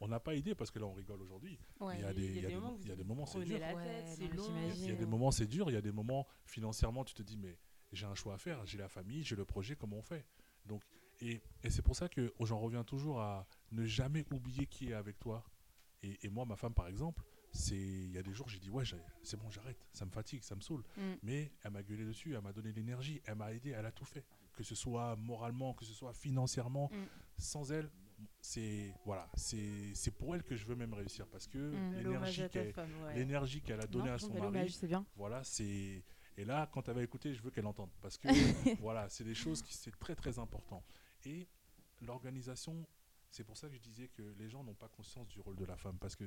On 0.00 0.08
n'a 0.08 0.18
pas 0.18 0.34
idée 0.34 0.56
parce 0.56 0.70
que 0.72 0.80
là 0.80 0.86
on 0.86 0.92
rigole 0.94 1.22
aujourd'hui. 1.22 1.58
Ouais. 1.78 1.94
Il 1.98 2.00
y 2.00 2.04
a 2.04 2.12
des, 2.12 2.26
il 2.26 2.42
y 2.42 2.46
a 2.46 2.48
des, 2.48 2.54
moments 2.56 2.72
où 2.72 2.78
il 2.82 2.88
y 2.88 2.90
a 2.90 2.94
vous 2.94 3.02
des 3.02 3.04
moments 3.04 3.26
c'est 3.26 3.44
dur. 3.44 3.60
Ouais. 3.60 4.04
Il 4.76 4.88
y 4.88 4.90
a 4.90 4.94
des 4.96 5.06
moments 5.06 5.30
c'est 5.30 5.46
dur. 5.46 5.70
Il 5.70 5.74
y 5.74 5.76
a 5.76 5.80
des 5.80 5.92
moments 5.92 6.26
financièrement 6.44 7.04
tu 7.04 7.14
te 7.14 7.22
dis 7.22 7.36
mais 7.36 7.56
j'ai 7.92 8.06
un 8.06 8.14
choix 8.14 8.34
à 8.34 8.38
faire, 8.38 8.64
j'ai 8.66 8.78
la 8.78 8.88
famille, 8.88 9.22
j'ai 9.22 9.36
le 9.36 9.44
projet, 9.44 9.76
comment 9.76 9.98
on 9.98 10.02
fait? 10.02 10.24
Donc 10.66 10.82
et, 11.20 11.40
et 11.62 11.70
c'est 11.70 11.82
pour 11.82 11.94
ça 11.94 12.08
que 12.08 12.32
j'en 12.40 12.58
reviens 12.58 12.84
toujours 12.84 13.20
à 13.20 13.46
ne 13.70 13.84
jamais 13.84 14.24
oublier 14.32 14.66
qui 14.66 14.90
est 14.90 14.94
avec 14.94 15.18
toi. 15.20 15.44
Et, 16.02 16.18
et 16.26 16.28
moi 16.28 16.44
ma 16.44 16.56
femme 16.56 16.74
par 16.74 16.88
exemple, 16.88 17.22
c'est 17.52 17.76
il 17.76 18.10
y 18.12 18.18
a 18.18 18.22
des 18.22 18.32
jours 18.32 18.48
j'ai 18.48 18.58
dit 18.58 18.70
ouais 18.70 18.84
c'est 19.22 19.36
bon 19.36 19.50
j'arrête, 19.50 19.86
ça 19.92 20.04
me 20.04 20.10
fatigue, 20.10 20.42
ça 20.42 20.56
me 20.56 20.60
saoule. 20.60 20.82
Mm. 20.96 21.12
Mais 21.22 21.52
elle 21.62 21.70
m'a 21.70 21.82
gueulé 21.82 22.04
dessus, 22.04 22.34
elle 22.34 22.40
m'a 22.42 22.52
donné 22.52 22.72
l'énergie, 22.72 23.20
elle 23.24 23.36
m'a 23.36 23.52
aidé, 23.52 23.70
elle 23.70 23.86
a 23.86 23.92
tout 23.92 24.04
fait. 24.04 24.24
Que 24.54 24.64
ce 24.64 24.74
soit 24.74 25.16
moralement, 25.16 25.72
que 25.74 25.84
ce 25.84 25.92
soit 25.94 26.12
financièrement. 26.12 26.90
Mm. 26.92 27.04
Sans 27.38 27.70
elle, 27.72 27.90
c'est 28.40 28.94
voilà, 29.04 29.28
c'est 29.34 29.94
c'est 29.94 30.10
pour 30.10 30.34
elle 30.34 30.42
que 30.42 30.56
je 30.56 30.66
veux 30.66 30.74
même 30.76 30.94
réussir 30.94 31.26
parce 31.28 31.46
que 31.46 31.58
Mm. 31.58 31.94
L'énergie 33.14 33.60
qu'elle 33.62 33.78
ouais. 33.78 33.84
a 33.84 33.86
donnée 33.86 34.10
à 34.10 34.18
son 34.18 34.34
mari, 34.34 34.76
bien. 34.82 35.06
voilà, 35.16 35.44
c'est 35.44 36.02
et 36.36 36.44
là 36.44 36.68
quand 36.72 36.88
elle 36.88 36.94
va 36.94 37.02
écouter, 37.02 37.34
je 37.34 37.42
veux 37.42 37.50
qu'elle 37.50 37.66
entende 37.66 37.90
parce 38.00 38.16
que 38.18 38.28
voilà, 38.80 39.08
c'est 39.08 39.24
des 39.24 39.34
choses 39.34 39.62
qui 39.62 39.74
c'est 39.74 39.96
très 39.98 40.14
très 40.14 40.38
important. 40.38 40.82
Et 41.24 41.48
l'organisation, 42.00 42.86
c'est 43.30 43.44
pour 43.44 43.56
ça 43.56 43.68
que 43.68 43.74
je 43.74 43.80
disais 43.80 44.08
que 44.08 44.22
les 44.38 44.48
gens 44.48 44.62
n'ont 44.64 44.74
pas 44.74 44.88
conscience 44.88 45.28
du 45.28 45.40
rôle 45.40 45.56
de 45.56 45.64
la 45.64 45.76
femme 45.76 45.96
parce 45.98 46.16
que 46.16 46.24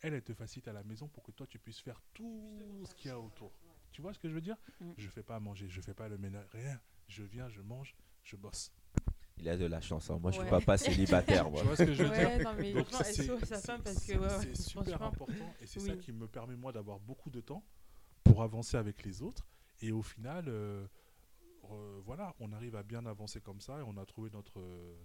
elle, 0.00 0.14
elle 0.14 0.22
te 0.22 0.32
facilite 0.34 0.68
à 0.68 0.72
la 0.72 0.82
maison 0.84 1.08
pour 1.08 1.22
que 1.22 1.32
toi 1.32 1.46
tu 1.46 1.58
puisses 1.58 1.80
faire 1.80 2.00
tout 2.14 2.82
ce 2.88 2.94
qu'il 2.94 3.08
y 3.08 3.10
a 3.12 3.18
autour. 3.18 3.52
Tu 3.90 4.00
vois 4.02 4.12
ce 4.12 4.18
que 4.18 4.28
je 4.28 4.34
veux 4.34 4.40
dire? 4.40 4.56
Mm. 4.80 4.92
Je 4.96 5.08
fais 5.08 5.22
pas 5.22 5.36
à 5.36 5.40
manger, 5.40 5.68
je 5.68 5.80
fais 5.80 5.94
pas 5.94 6.08
le 6.08 6.18
ménage, 6.18 6.46
rien. 6.52 6.80
Je 7.08 7.22
viens, 7.24 7.48
je 7.48 7.60
mange, 7.62 7.96
je 8.22 8.36
bosse. 8.36 8.70
Il 9.38 9.48
a 9.48 9.56
de 9.56 9.66
la 9.66 9.80
chance, 9.80 10.10
hein. 10.10 10.18
moi 10.20 10.30
je 10.32 10.38
Ouais. 10.38 10.44
suis 10.44 10.50
papa 10.50 10.76
célibataire. 10.76 11.44
Tu 11.46 11.50
moi. 11.52 11.62
vois 11.62 11.76
ce 11.76 11.82
que 11.84 11.92
je 11.94 12.02
veux 12.04 12.10
dire? 12.10 12.44
non, 12.44 12.54
mais 12.58 12.72
Donc, 12.74 12.86
c'est- 12.90 13.22
SO, 13.24 13.38
sa 13.44 13.58
femme, 13.60 13.82
parce 13.82 13.96
que, 13.98 14.02
c'est- 14.04 14.18
ouais, 14.18 14.28
c'est 14.54 14.62
super 14.62 15.02
important 15.02 15.54
et 15.60 15.66
c'est 15.66 15.80
ça 15.80 15.96
qui 15.96 16.12
me 16.12 16.26
permet 16.28 16.56
moi 16.56 16.72
d'avoir 16.72 16.98
beaucoup 17.00 17.30
de 17.30 17.40
temps 17.40 17.64
pour 18.28 18.42
avancer 18.42 18.76
avec 18.76 19.02
les 19.04 19.22
autres 19.22 19.46
et 19.80 19.92
au 19.92 20.02
final 20.02 20.44
euh, 20.48 20.86
euh, 21.70 22.00
voilà, 22.04 22.34
on 22.40 22.52
arrive 22.52 22.76
à 22.76 22.82
bien 22.82 23.04
avancer 23.06 23.40
comme 23.40 23.60
ça 23.60 23.78
et 23.80 23.82
on 23.82 23.96
a 23.96 24.06
trouvé 24.06 24.30
notre, 24.30 24.60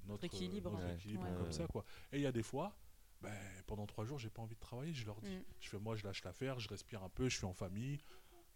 notre, 0.05 0.23
équilibre. 0.23 0.71
notre 0.71 0.85
Ouais. 0.85 0.93
équilibre 0.95 1.23
Ouais. 1.23 1.33
comme 1.35 1.45
Ouais. 1.47 1.51
ça. 1.51 1.67
Quoi. 1.67 1.83
Et 2.11 2.17
il 2.19 2.21
y 2.21 2.25
a 2.25 2.31
des 2.31 2.43
fois, 2.43 2.73
ben, 3.21 3.33
pendant 3.67 3.85
trois 3.85 4.05
jours, 4.05 4.17
j'ai 4.19 4.29
pas 4.29 4.41
envie 4.41 4.55
de 4.55 4.59
travailler, 4.61 4.93
je 4.93 5.05
leur 5.05 5.19
dis. 5.21 5.35
Mm. 5.35 5.43
Je 5.59 5.69
fais 5.69 5.79
moi, 5.79 5.95
je 5.95 6.03
lâche 6.05 6.23
l'affaire, 6.23 6.59
je 6.59 6.69
respire 6.69 7.03
un 7.03 7.09
peu, 7.09 7.27
je 7.27 7.35
suis 7.37 7.45
en 7.45 7.53
famille. 7.53 7.99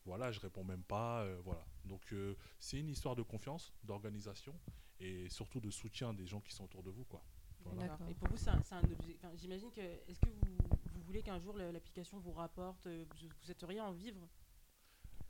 Voilà, 0.06 0.32
je 0.32 0.40
réponds 0.40 0.64
même 0.64 0.84
pas. 0.84 1.24
euh, 1.24 1.38
voilà. 1.44 1.66
Donc 1.84 2.14
euh, 2.14 2.36
c'est 2.60 2.80
une 2.80 2.88
histoire 2.90 3.16
de 3.16 3.24
confiance, 3.24 3.74
d'organisation 3.84 4.54
et 5.02 5.28
surtout 5.30 5.60
de 5.60 5.70
soutien 5.70 6.14
des 6.14 6.26
gens 6.26 6.40
qui 6.40 6.54
sont 6.54 6.64
autour 6.64 6.84
de 6.84 6.92
vous. 6.92 7.04
Quoi. 7.06 7.22
Voilà. 7.66 7.98
Et 8.10 8.14
pour 8.14 8.30
vous, 8.30 8.38
c'est 8.38 8.52
un, 8.52 8.62
un 8.72 8.84
objet. 8.92 9.18
J'imagine 9.36 9.70
que. 9.72 9.82
Est-ce 9.82 10.20
que 10.22 10.30
vous, 10.30 10.58
vous 10.94 11.02
voulez 11.02 11.22
qu'un 11.24 11.40
jour 11.40 11.58
l'application 11.58 12.20
vous 12.20 12.32
rapporte 12.32 12.88
Vous, 12.88 13.28
vous 13.28 13.44
souhaiteriez 13.44 13.82
en 13.82 13.92
vivre? 13.92 14.30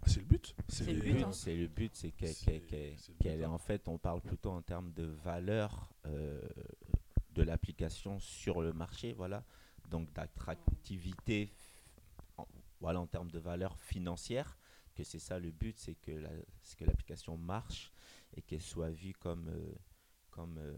C'est 0.06 0.20
le 0.20 0.26
but. 0.26 0.56
C'est 0.70 0.94
le 0.94 1.02
but, 1.02 1.24
hein. 1.24 1.32
c'est 1.32 1.56
le 1.56 1.68
but, 1.68 1.96
c'est 1.96 2.12
qu'elle, 2.12 3.44
hein. 3.44 3.50
en 3.52 3.58
fait, 3.58 3.88
on 3.88 3.98
parle 3.98 4.22
plutôt 4.22 4.52
en 4.52 4.62
termes 4.62 4.92
de 4.94 5.04
valeur 5.04 5.90
euh, 6.06 6.42
de 7.34 7.44
l'application 7.44 8.20
sur 8.20 8.62
le 8.62 8.74
marché, 8.74 9.14
voilà. 9.14 9.44
Donc 9.90 10.12
d'attractivité, 10.14 11.54
en- 12.38 12.48
voilà, 12.80 13.00
en 13.02 13.08
termes 13.08 13.32
de 13.32 13.40
valeur 13.40 13.78
financière, 13.80 14.58
que 14.96 15.04
c'est 15.04 15.20
ça 15.20 15.40
le 15.40 15.52
but, 15.52 15.78
c'est 15.78 15.96
que 15.96 16.12
la- 16.12 16.30
c'est 16.64 16.78
que 16.78 16.86
l'application 16.86 17.38
marche 17.38 17.92
et 18.36 18.42
qu'elle 18.42 18.62
soit 18.62 18.90
vue 18.90 19.14
comme 19.14 19.48
euh, 19.50 19.76
comme 20.32 20.58
euh, 20.58 20.76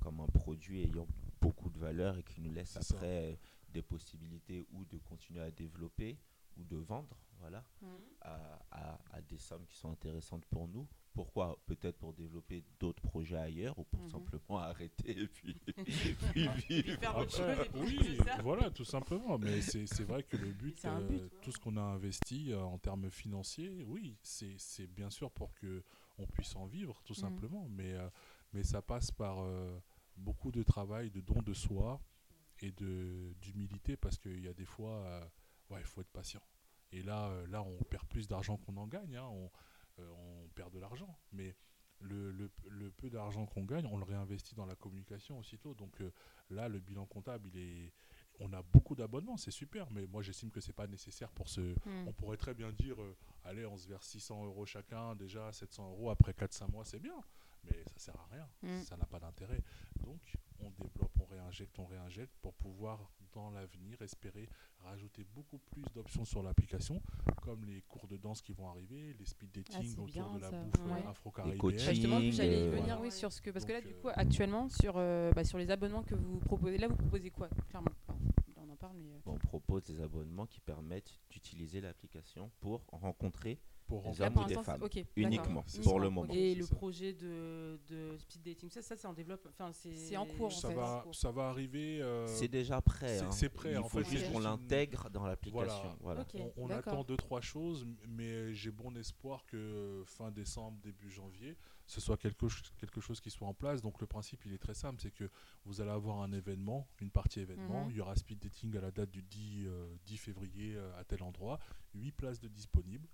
comme 0.00 0.20
un 0.20 0.26
produit 0.26 0.82
ayant 0.82 1.06
beaucoup 1.40 1.70
de 1.70 1.78
valeur 1.78 2.18
et 2.18 2.22
qui 2.22 2.40
nous 2.40 2.52
laisse 2.52 2.70
ça. 2.78 2.80
après 2.96 3.38
des 3.70 3.82
possibilités 3.82 4.62
ou 4.72 4.84
de 4.84 4.98
continuer 4.98 5.40
à 5.42 5.50
développer 5.50 6.18
ou 6.56 6.64
de 6.64 6.76
vendre, 6.76 7.18
voilà 7.40 7.64
à, 8.22 8.58
à- 8.70 8.98
à 9.12 9.20
des 9.22 9.38
sommes 9.38 9.66
qui 9.66 9.76
sont 9.76 9.90
intéressantes 9.90 10.44
pour 10.46 10.66
nous. 10.68 10.88
Pourquoi? 11.12 11.58
Peut-être 11.66 11.96
pour 11.98 12.12
développer 12.14 12.64
d'autres 12.80 13.02
projets 13.02 13.36
ailleurs 13.36 13.78
ou 13.78 13.84
pour 13.84 14.00
Mhm. 14.02 14.10
simplement 14.10 14.58
arrêter 14.58 15.18
et 15.20 15.28
puis, 15.28 15.54
puis 16.32 16.48
vivre. 16.68 16.98
faire 16.98 17.16
autre 17.16 17.36
Après, 17.36 17.56
chose 17.56 17.66
et 17.66 17.70
puis 17.70 17.98
oui, 17.98 18.18
voilà, 18.42 18.70
tout 18.70 18.84
simplement. 18.84 19.38
Mais 19.38 19.60
c'est 19.60 19.86
c'est 19.86 20.04
vrai 20.04 20.22
que 20.24 20.36
le 20.36 20.52
but, 20.52 20.84
euh, 20.86 21.28
but. 21.28 21.32
tout 21.42 21.52
ce 21.52 21.58
qu'on 21.58 21.76
a 21.76 21.82
investi 21.82 22.52
euh, 22.52 22.62
en 22.62 22.78
termes 22.78 23.10
financiers, 23.10 23.84
oui, 23.84 24.16
c'est 24.22 24.56
c'est 24.58 24.86
bien 24.86 25.10
sûr 25.10 25.30
pour 25.30 25.54
que 25.54 25.84
on 26.18 26.26
puisse 26.26 26.54
en 26.56 26.66
vivre, 26.66 27.00
tout 27.04 27.14
Mhm. 27.14 27.20
simplement. 27.20 27.68
Mais, 27.70 27.92
euh, 27.92 28.08
mais 28.52 28.62
ça 28.64 28.82
passe 28.82 29.10
par 29.10 29.40
euh, 29.40 29.78
beaucoup 30.16 30.50
de 30.50 30.62
travail, 30.62 31.10
de 31.10 31.20
don 31.20 31.42
de 31.42 31.52
soi 31.54 32.00
et 32.60 32.72
de 32.72 33.34
d'humilité 33.40 33.96
parce 33.96 34.18
qu'il 34.18 34.40
y 34.40 34.48
a 34.48 34.54
des 34.54 34.64
fois, 34.64 34.92
euh, 34.96 35.24
ouais, 35.70 35.80
il 35.80 35.86
faut 35.86 36.00
être 36.00 36.10
patient. 36.12 36.42
Et 36.94 37.02
là, 37.02 37.28
euh, 37.28 37.46
là, 37.48 37.62
on 37.62 37.76
perd 37.84 38.06
plus 38.06 38.28
d'argent 38.28 38.56
qu'on 38.56 38.76
en 38.76 38.86
gagne. 38.86 39.16
hein. 39.16 39.26
On, 39.30 39.50
euh, 39.98 40.08
on 40.44 40.48
perd 40.54 40.72
de 40.72 40.78
l'argent. 40.78 41.18
Mais 41.32 41.54
le, 42.00 42.30
le- 42.32 42.50
le 42.68 42.90
peu 42.90 43.10
d'argent 43.10 43.46
qu'on 43.46 43.64
gagne, 43.64 43.86
on 43.86 43.96
le 43.98 44.04
réinvestit 44.04 44.54
dans 44.54 44.66
la 44.66 44.76
communication 44.76 45.38
aussitôt. 45.38 45.74
Donc 45.74 46.00
euh, 46.00 46.12
là, 46.50 46.68
le 46.68 46.78
bilan 46.78 47.06
comptable, 47.06 47.48
il 47.52 47.58
est, 47.58 47.92
on 48.40 48.52
a 48.52 48.62
beaucoup 48.62 48.94
d'abonnements, 48.94 49.36
c'est 49.36 49.50
super. 49.50 49.90
Mais 49.90 50.06
moi, 50.06 50.22
j'estime 50.22 50.50
que 50.50 50.60
c'est 50.60 50.72
pas 50.72 50.86
nécessaire 50.86 51.30
pour 51.32 51.48
ce. 51.48 51.60
Hmm. 51.60 52.06
On 52.08 52.12
pourrait 52.12 52.36
très 52.36 52.54
bien 52.54 52.70
dire, 52.72 53.00
euh, 53.02 53.16
allez, 53.44 53.66
on 53.66 53.76
se 53.76 53.88
verse 53.88 54.06
600 54.08 54.44
euros 54.44 54.66
chacun, 54.66 55.14
déjà 55.16 55.50
700 55.52 55.90
euros 55.90 56.10
après 56.10 56.32
4-5 56.32 56.70
mois, 56.70 56.84
c'est 56.84 57.00
bien. 57.00 57.16
Mais 57.64 57.82
ça 57.86 57.98
sert 57.98 58.16
à 58.20 58.26
rien. 58.30 58.46
Mm. 58.62 58.82
Ça 58.82 58.94
n'a 58.98 59.06
pas 59.06 59.18
d'intérêt. 59.18 59.62
Donc, 60.00 60.20
on 60.60 60.70
développe, 60.70 61.12
on 61.20 61.24
réinjecte, 61.26 61.78
on 61.78 61.86
réinjecte 61.86 62.32
pour 62.42 62.54
pouvoir, 62.54 63.10
dans 63.32 63.50
l'avenir, 63.50 64.00
espérer 64.02 64.48
rajouter 64.84 65.24
beaucoup 65.34 65.58
plus 65.58 65.82
d'options 65.94 66.24
sur 66.24 66.42
l'application, 66.42 67.00
comme 67.42 67.64
les 67.64 67.80
cours 67.82 68.06
de 68.06 68.16
danse 68.16 68.42
qui 68.42 68.52
vont 68.52 68.68
arriver, 68.68 69.14
les 69.18 69.24
speed 69.24 69.50
dating 69.50 69.76
Ah, 69.76 70.00
autour 70.02 70.06
bien, 70.06 70.34
de 70.34 70.38
la 70.40 70.50
ça. 70.50 70.62
bouffe 70.62 70.74
euh, 70.86 70.94
Ouais. 70.94 71.06
afro-caribéenne. 71.06 71.60
Bah, 71.86 71.92
justement, 71.92 72.20
j'allais 72.30 72.58
y 72.60 72.62
euh, 72.62 72.70
venir, 72.70 72.84
voilà. 72.96 73.00
oui, 73.00 73.10
sur 73.10 73.32
ce 73.32 73.40
que 73.40 73.50
parce 73.50 73.64
que 73.64 73.72
là, 73.72 73.80
du 73.80 73.88
euh, 73.88 74.00
coup, 74.00 74.08
actuellement, 74.12 74.68
sur 74.68 74.94
euh, 74.96 75.30
bah, 75.32 75.44
sur 75.44 75.58
les 75.58 75.70
abonnements 75.70 76.02
que 76.02 76.14
vous 76.14 76.38
proposez, 76.40 76.78
là, 76.78 76.88
vous 76.88 76.96
proposez 76.96 77.30
quoi 77.30 77.48
Clairement, 77.70 77.90
on 78.56 78.68
en 78.70 78.76
parle, 78.76 78.96
mais 78.98 79.20
On 79.26 79.36
propose 79.38 79.84
des 79.84 80.00
abonnements 80.00 80.46
qui 80.46 80.60
permettent 80.60 81.18
d'utiliser 81.30 81.80
l'application 81.80 82.50
pour 82.60 82.84
rencontrer 82.92 83.58
Pour 83.86 84.02
Les 84.06 84.22
hommes 84.22 84.36
ou 84.38 84.44
des 84.44 84.54
femmes. 84.54 84.82
uniquement 85.16 85.64
pour 85.82 86.00
le 86.00 86.08
moment. 86.08 86.32
Et 86.32 86.54
le 86.54 86.64
ça. 86.64 86.74
projet 86.74 87.12
de, 87.12 87.78
de 87.88 88.16
speed 88.16 88.42
dating, 88.42 88.70
ça, 88.70 88.80
ça 88.80 88.96
c'est 88.96 89.06
en 89.06 89.12
développement. 89.12 89.50
Enfin, 89.50 89.70
c'est 89.72 90.16
en 90.16 90.24
cours, 90.24 90.46
en 90.46 90.50
ça, 90.50 90.68
fait. 90.68 90.74
va, 90.74 91.04
ça 91.12 91.30
va 91.30 91.48
arriver. 91.48 92.00
euh, 92.00 92.26
C'est 92.26 92.48
déjà 92.48 92.80
prêt. 92.80 93.18
c'est- 93.18 93.24
hein. 93.24 93.30
c'est 93.30 93.50
prêt, 93.50 93.72
Il 93.72 93.78
en 93.78 93.88
faut 93.88 93.98
fait, 94.02 94.10
juste 94.10 94.32
qu'on 94.32 94.38
l'intègre 94.38 95.10
dans 95.10 95.26
l'application. 95.26 95.96
Voilà. 96.00 96.24
On, 96.56 96.70
attend 96.70 97.04
deux 97.04 97.16
trois 97.18 97.40
choses, 97.42 97.86
mais 98.08 98.54
j'ai 98.54 98.70
bon 98.70 98.96
espoir 98.96 99.44
que 99.46 100.02
fin 100.06 100.30
décembre, 100.30 100.78
début 100.82 101.10
janvier, 101.10 101.56
ce 101.86 102.00
soit 102.00 102.16
quelque, 102.16 102.46
quelque 102.78 103.00
chose 103.02 103.20
qui 103.20 103.30
soit 103.30 103.46
en 103.46 103.54
place. 103.54 103.82
Donc 103.82 104.00
le 104.00 104.06
principe, 104.06 104.44
il 104.46 104.54
est 104.54 104.58
très 104.58 104.74
simple, 104.74 105.00
c'est 105.02 105.10
que 105.12 105.28
vous 105.66 105.80
allez 105.82 105.90
avoir 105.90 106.22
un 106.22 106.32
événement, 106.32 106.88
une 107.00 107.10
partie 107.10 107.40
événement. 107.40 107.84
Mhm. 107.84 107.90
Il 107.90 107.96
y 107.96 108.00
aura 108.00 108.16
speed 108.16 108.38
dating 108.38 108.76
à 108.78 108.80
la 108.80 108.90
date 108.90 109.10
du 109.10 109.22
10, 109.22 109.66
euh, 109.66 109.94
10 110.06 110.16
février 110.16 110.74
euh, 110.74 110.98
à 110.98 111.04
tel 111.04 111.22
endroit. 111.22 111.58
8 111.94 112.12
places 112.12 112.40
de 112.40 112.48
disponibles, 112.48 113.06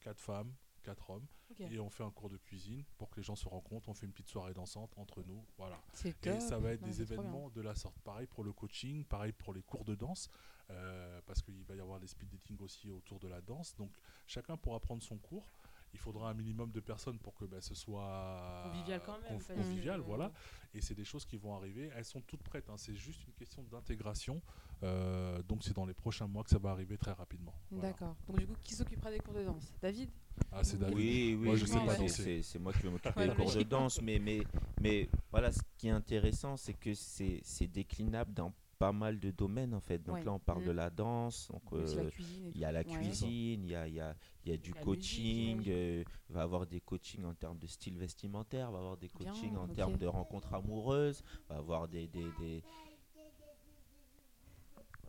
4 0.00 0.18
femmes, 0.20 0.52
4 0.82 1.10
hommes. 1.10 1.26
Et 1.58 1.78
on 1.80 1.90
fait 1.90 2.04
un 2.04 2.10
cours 2.10 2.30
de 2.30 2.36
cuisine 2.36 2.84
pour 2.96 3.10
que 3.10 3.16
les 3.16 3.22
gens 3.24 3.34
se 3.36 3.48
rencontrent. 3.48 3.88
On 3.88 3.94
fait 3.94 4.06
une 4.06 4.12
petite 4.12 4.28
soirée 4.28 4.54
dansante 4.54 4.96
entre 4.96 5.22
nous. 5.24 5.44
Voilà. 5.58 5.80
Et 6.04 6.12
top. 6.12 6.40
ça 6.40 6.58
va 6.58 6.72
être 6.72 6.80
Non, 6.80 6.86
des 6.86 7.02
événements 7.02 7.50
de 7.50 7.60
la 7.60 7.74
sorte. 7.74 7.98
Pareil 8.00 8.26
pour 8.28 8.44
le 8.44 8.52
coaching, 8.52 9.04
pareil 9.04 9.32
pour 9.32 9.52
les 9.52 9.62
cours 9.62 9.84
de 9.84 9.94
danse, 9.96 10.30
euh, 10.70 11.20
parce 11.26 11.42
qu'il 11.42 11.64
va 11.64 11.74
y 11.74 11.80
avoir 11.80 11.98
des 12.00 12.06
speed 12.06 12.28
dating 12.30 12.58
aussi 12.60 12.88
autour 12.88 13.18
de 13.18 13.28
la 13.28 13.40
danse. 13.40 13.74
Donc 13.76 13.90
chacun 14.26 14.56
pourra 14.56 14.78
prendre 14.80 15.02
son 15.02 15.18
cours. 15.18 15.50
Il 15.92 15.98
faudra 15.98 16.30
un 16.30 16.34
minimum 16.34 16.70
de 16.70 16.78
personnes 16.78 17.18
pour 17.18 17.34
que 17.34 17.44
bah, 17.44 17.60
ce 17.60 17.74
soit 17.74 18.62
Convivial 18.62 19.02
quand 19.04 19.18
même, 19.22 19.42
convivial, 19.42 20.00
voilà. 20.00 20.30
Et 20.72 20.80
c'est 20.80 20.94
des 20.94 21.04
choses 21.04 21.24
qui 21.26 21.36
vont 21.36 21.56
arriver. 21.56 21.90
Elles 21.96 22.04
sont 22.04 22.20
toutes 22.20 22.44
prêtes. 22.44 22.70
hein. 22.70 22.76
C'est 22.76 22.94
juste 22.94 23.26
une 23.26 23.32
question 23.32 23.64
d'intégration. 23.64 24.40
Euh, 24.82 25.42
donc 25.42 25.62
c'est 25.62 25.74
dans 25.74 25.84
les 25.84 25.92
prochains 25.94 26.26
mois 26.26 26.42
que 26.42 26.50
ça 26.50 26.58
va 26.58 26.70
arriver 26.70 26.96
très 26.96 27.12
rapidement. 27.12 27.52
Voilà. 27.70 27.88
D'accord. 27.90 28.16
Donc 28.26 28.38
du 28.38 28.46
coup, 28.46 28.54
qui 28.62 28.74
s'occupera 28.74 29.10
des 29.10 29.18
cours 29.18 29.34
de 29.34 29.44
danse? 29.44 29.74
David? 29.82 30.08
Ah, 30.52 30.64
c'est 30.64 30.78
David. 30.78 30.96
Oui, 30.96 31.36
oui, 31.38 31.46
Moi, 31.46 31.56
je 31.56 31.64
oui, 31.64 31.70
sais 31.70 31.80
pas 31.84 31.94
c'est- 31.94 31.98
danser. 32.00 32.22
c'est 32.22 32.42
c'est 32.42 32.58
moi 32.58 32.72
qui 32.72 32.78
vais 32.82 32.90
m'occuper 32.90 33.28
des 33.28 33.34
cours 33.34 33.52
de 33.52 33.62
danse, 33.62 34.00
mais, 34.00 34.18
mais, 34.18 34.40
mais 34.80 35.08
voilà, 35.30 35.52
ce 35.52 35.60
qui 35.76 35.88
est 35.88 35.90
intéressant, 35.90 36.56
c'est 36.56 36.72
que 36.74 36.94
c'est 36.94 37.40
c'est 37.42 37.66
déclinable 37.66 38.32
dans 38.32 38.52
pas 38.78 38.92
mal 38.92 39.20
de 39.20 39.30
domaines 39.30 39.74
en 39.74 39.80
fait. 39.80 39.98
Donc 39.98 40.14
Ouais. 40.14 40.24
là, 40.24 40.32
on 40.32 40.38
parle 40.38 40.64
de 40.64 40.70
la 40.70 40.88
danse, 40.88 41.48
donc 41.52 41.60
euh, 41.74 42.10
il 42.54 42.58
y 42.58 42.64
a 42.64 42.72
la 42.72 42.82
cuisine, 42.82 43.62
il 43.62 43.68
y 43.70 43.74
a, 43.74 43.86
il 43.86 43.92
y, 43.92 44.00
a, 44.00 44.16
il 44.46 44.50
y 44.52 44.54
a 44.54 44.56
du 44.56 44.72
La 44.72 44.80
coaching, 44.80 45.60
j'imagine. 45.60 45.72
euh, 45.74 46.04
il 46.30 46.34
va 46.34 46.40
y 46.40 46.42
avoir 46.44 46.66
des 46.66 46.80
coachings 46.80 47.24
en 47.26 47.34
termes 47.34 47.58
de 47.58 47.66
style 47.66 47.98
vestimentaire, 47.98 48.68
il 48.70 48.72
va 48.72 48.78
y 48.78 48.80
avoir 48.80 48.96
des 48.96 49.08
Bien, 49.08 49.30
coachings 49.32 49.56
en 49.58 49.68
termes 49.68 49.98
de 49.98 50.06
rencontres 50.06 50.54
amoureuses, 50.54 51.22
il 51.26 51.48
va 51.50 51.56
y 51.56 51.58
avoir 51.58 51.88
des, 51.88 52.06
des, 52.08 52.24
des, 52.40 52.62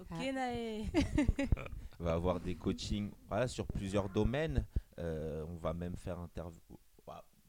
Ok, 0.01 0.07
Ah. 0.11 0.31
Naé. 0.31 0.89
il 0.93 1.47
va 1.99 2.13
avoir 2.13 2.39
des 2.39 2.55
coachings 2.55 3.11
voilà, 3.27 3.47
sur 3.47 3.65
plusieurs 3.67 4.09
domaines. 4.09 4.65
Euh, 4.99 5.45
on 5.47 5.55
va 5.57 5.73
même 5.73 5.95
faire 5.95 6.17
interv- 6.19 6.53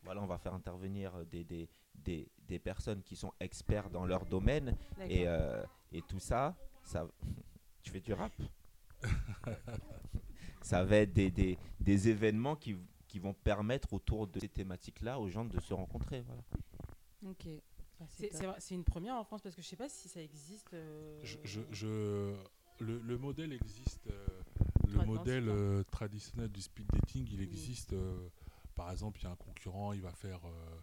voilà, 0.05 0.21
on 0.21 0.27
va 0.27 0.37
faire 0.39 0.53
intervenir 0.55 1.13
des, 1.27 1.45
des, 1.45 1.69
des, 1.95 2.29
des 2.49 2.59
personnes 2.59 3.03
qui 3.03 3.15
sont 3.15 3.33
experts 3.39 3.89
dans 3.89 4.05
leur 4.05 4.27
domaine 4.27 4.77
et, 5.09 5.29
euh, 5.29 5.63
et 5.93 6.03
tout 6.03 6.19
ça, 6.19 6.57
ça 6.83 7.07
tu 7.83 7.91
fais 7.93 8.01
du 8.01 8.13
rap? 8.13 8.33
Ça 10.61 10.85
va 10.85 10.97
être 10.99 11.13
des, 11.13 11.31
des, 11.31 11.59
des 11.81 12.09
événements 12.09 12.55
qui, 12.57 12.77
qui 13.09 13.19
vont 13.19 13.35
permettre 13.35 13.93
autour 13.93 14.27
de 14.29 14.39
ces 14.39 14.49
thématiques-là 14.49 15.19
aux 15.19 15.29
gens 15.29 15.45
de 15.45 15.59
se 15.61 15.75
rencontrer. 15.75 16.21
Voilà. 16.23 16.43
Ok. 17.27 17.49
C'est 18.09 18.75
une 18.75 18.85
première 18.85 19.17
en 19.17 19.25
France 19.25 19.43
parce 19.43 19.55
que 19.55 19.63
je 19.63 19.67
sais 19.67 19.77
pas 19.77 19.89
si 19.89 20.09
ça 20.09 20.21
existe. 20.23 20.73
euh, 20.75 21.21
Je, 21.23 21.37
je, 21.45 21.61
je- 21.71 22.35
le, 22.81 22.99
le 23.01 23.19
modèle 23.19 23.53
existe. 23.53 24.07
euh, 24.11 24.27
le 24.89 25.05
modèle 25.07 25.49
euh, 25.49 25.83
traditionnel 25.85 26.49
du 26.51 26.61
speed 26.61 26.87
dating, 26.93 27.27
il 27.31 27.41
existe. 27.41 27.93
euh, 27.93 28.29
par 28.75 28.91
exemple, 28.91 29.21
il 29.21 29.25
y 29.25 29.27
a 29.27 29.31
un 29.31 29.37
concurrent, 29.37 29.93
il 29.93 30.01
va 30.03 30.13
faire, 30.13 30.41
euh, 30.47 30.79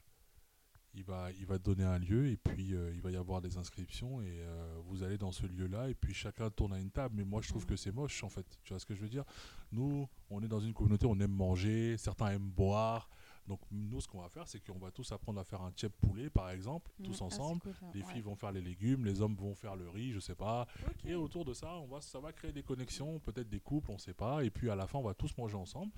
il 0.94 1.04
va, 1.04 1.32
il 1.32 1.46
va 1.46 1.58
donner 1.58 1.84
un 1.84 2.00
lieu 2.00 2.28
et 2.28 2.38
puis 2.38 2.74
euh, 2.74 2.92
il 2.94 3.02
va 3.02 3.12
y 3.12 3.16
avoir 3.16 3.42
des 3.42 3.58
inscriptions 3.58 4.22
et 4.22 4.42
euh, 4.42 4.78
vous 4.86 5.04
allez 5.04 5.18
dans 5.18 5.32
ce 5.32 5.46
lieu-là 5.46 5.90
et 5.90 5.96
puis 5.96 6.14
chacun 6.14 6.50
tourne 6.50 6.74
à 6.74 6.80
une 6.80 6.92
table. 6.92 7.16
Mais 7.18 7.24
moi, 7.26 7.42
je 7.42 7.50
trouve 7.50 7.66
que 7.66 7.76
c'est 7.76 7.92
moche 7.92 8.24
en 8.24 8.30
fait. 8.30 8.46
Tu 8.64 8.74
vois 8.74 8.80
ce 8.80 8.86
que 8.86 8.96
je 8.96 9.02
veux 9.02 9.10
dire? 9.10 9.26
Nous, 9.72 10.08
on 10.30 10.42
est 10.42 10.48
dans 10.48 10.60
une 10.60 10.74
communauté, 10.74 11.06
on 11.08 11.20
aime 11.20 11.32
manger, 11.32 11.98
certains 11.98 12.32
aiment 12.32 12.50
boire. 12.52 13.10
Donc 13.50 13.60
nous, 13.72 14.00
ce 14.00 14.08
qu'on 14.08 14.22
va 14.22 14.30
faire, 14.30 14.48
c'est 14.48 14.60
qu'on 14.64 14.78
va 14.78 14.92
tous 14.92 15.12
apprendre 15.12 15.40
à 15.40 15.44
faire 15.44 15.62
un 15.64 15.72
tchèp 15.72 15.92
poulet, 16.00 16.30
par 16.30 16.52
exemple, 16.52 16.90
Mhm. 17.00 17.06
tous 17.08 17.18
Ah, 17.20 17.26
ensemble. 17.26 17.60
cool. 17.62 17.74
Les 17.96 18.02
Ouais. 18.04 18.14
filles 18.14 18.22
vont 18.22 18.36
faire 18.36 18.52
les 18.52 18.62
légumes, 18.62 19.04
les 19.06 19.22
hommes 19.22 19.36
vont 19.36 19.56
faire 19.56 19.76
le 19.76 19.90
riz, 19.90 20.12
je 20.12 20.20
sais 20.20 20.36
pas. 20.36 20.68
Et 21.04 21.16
autour 21.16 21.44
de 21.46 21.54
ça, 21.54 21.74
on 21.80 21.88
va, 21.88 22.00
ça 22.00 22.20
va 22.20 22.32
créer 22.32 22.54
des 22.54 22.62
connexions, 22.64 23.20
peut-être 23.20 23.50
des 23.50 23.60
couples, 23.60 23.90
on 23.92 23.98
sait 23.98 24.14
pas. 24.14 24.44
Et 24.46 24.52
puis 24.52 24.70
à 24.70 24.76
la 24.76 24.86
fin, 24.86 25.00
on 25.00 25.04
va 25.04 25.16
tous 25.16 25.36
manger 25.38 25.56
ensemble. 25.56 25.92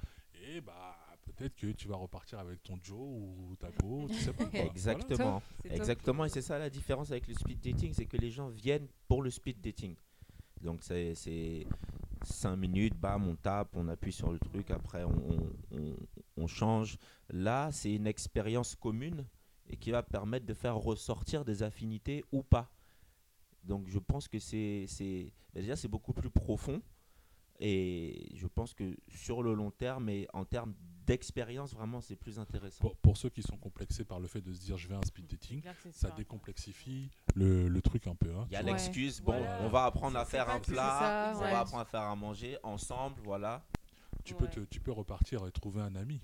Et 0.48 0.62
bah 0.62 0.96
peut-être 1.24 1.56
que 1.56 1.68
tu 1.74 1.88
vas 1.90 1.98
repartir 1.98 2.40
avec 2.40 2.64
ton 2.64 2.80
Joe 2.82 2.98
ou 3.00 3.56
ta 3.60 3.70
Go, 3.84 4.08
tu 4.08 4.16
sais 4.16 4.34
pas. 4.34 4.46
quoi. 4.46 4.60
Exactement. 4.62 5.44
Exactement. 5.66 6.26
Et 6.26 6.30
c'est 6.30 6.42
ça 6.42 6.58
la 6.58 6.70
différence 6.70 7.12
avec 7.12 7.28
le 7.28 7.34
speed 7.36 7.60
dating, 7.60 7.94
c'est 7.94 8.06
que 8.06 8.18
les 8.18 8.32
gens 8.32 8.48
viennent 8.48 8.88
pour 9.10 9.22
le 9.22 9.30
speed 9.30 9.60
dating. 9.62 9.96
Donc 10.62 10.84
c'est 10.84 11.16
c'est 11.16 11.68
cinq 12.24 12.56
minutes, 12.56 12.96
bam, 12.96 13.28
on 13.28 13.36
tape, 13.36 13.70
on 13.76 13.88
appuie 13.90 14.12
sur 14.14 14.32
le 14.32 14.40
truc, 14.40 14.72
après 14.72 15.04
on, 15.04 15.52
on, 15.72 15.96
on- 16.44 16.48
change. 16.48 16.98
Là, 17.30 17.70
c'est 17.72 17.94
une 17.94 18.08
expérience 18.08 18.76
commune 18.76 19.26
et 19.70 19.78
qui 19.78 19.92
va 19.92 20.04
permettre 20.04 20.46
de 20.46 20.54
faire 20.54 20.76
ressortir 20.76 21.46
des 21.46 21.64
affinités 21.64 22.24
ou 22.32 22.44
pas. 22.44 22.70
Donc 23.64 23.88
je 23.88 24.00
pense 24.00 24.28
que 24.28 24.40
c'est 24.40 24.86
c'est- 24.88 25.32
ben 25.54 25.62
déjà 25.62 25.76
c'est 25.76 25.88
beaucoup 25.88 26.14
plus 26.14 26.30
profond 26.32 26.82
et 27.60 28.28
je 28.36 28.48
pense 28.48 28.74
que 28.74 28.98
sur 29.10 29.44
le 29.44 29.54
long 29.54 29.70
terme 29.72 30.10
et 30.10 30.28
en 30.34 30.46
termes 30.46 30.74
d'expérience 31.06 31.74
vraiment 31.74 32.02
c'est 32.02 32.16
plus 32.16 32.40
intéressant. 32.40 32.80
Pour, 32.82 32.96
pour 32.98 33.18
ceux 33.18 33.30
qui 33.30 33.44
sont 33.44 33.58
complexés 33.58 34.04
par 34.04 34.20
le 34.20 34.28
fait 34.28 34.42
de 34.42 34.52
se 34.54 34.62
dire 34.62 34.78
je 34.78 34.88
vais 34.88 34.96
à 34.96 34.98
un 34.98 35.04
speed 35.06 35.28
dating, 35.28 35.62
clair 35.62 35.76
ça 35.92 36.10
décomplexifie 36.12 37.10
le, 37.36 37.68
le 37.68 37.82
truc 37.82 38.08
un 38.08 38.16
peu. 38.16 38.34
hein, 38.36 38.46
Il 38.50 38.54
y 38.54 38.56
a 38.56 38.62
l'excuse, 38.64 39.22
bon, 39.22 39.34
Voilà. 39.38 39.60
on 39.62 39.70
va 39.70 39.86
apprendre 39.86 40.18
à 40.18 40.26
faire 40.26 40.50
un 40.50 40.60
plat, 40.60 41.34
ça, 41.34 41.34
on 41.38 41.44
ouais. 41.44 41.52
va 41.52 41.60
apprendre 41.60 41.82
à 41.84 41.86
faire 41.86 42.02
à 42.02 42.16
manger 42.16 42.58
ensemble, 42.64 43.22
voilà. 43.24 43.64
Tu, 44.24 44.36
peux 44.36 44.48
te, 44.48 44.60
tu 44.62 44.80
peux 44.80 44.92
repartir 44.92 45.46
et 45.48 45.52
trouver 45.52 45.82
un 45.82 45.96
ami 45.96 46.22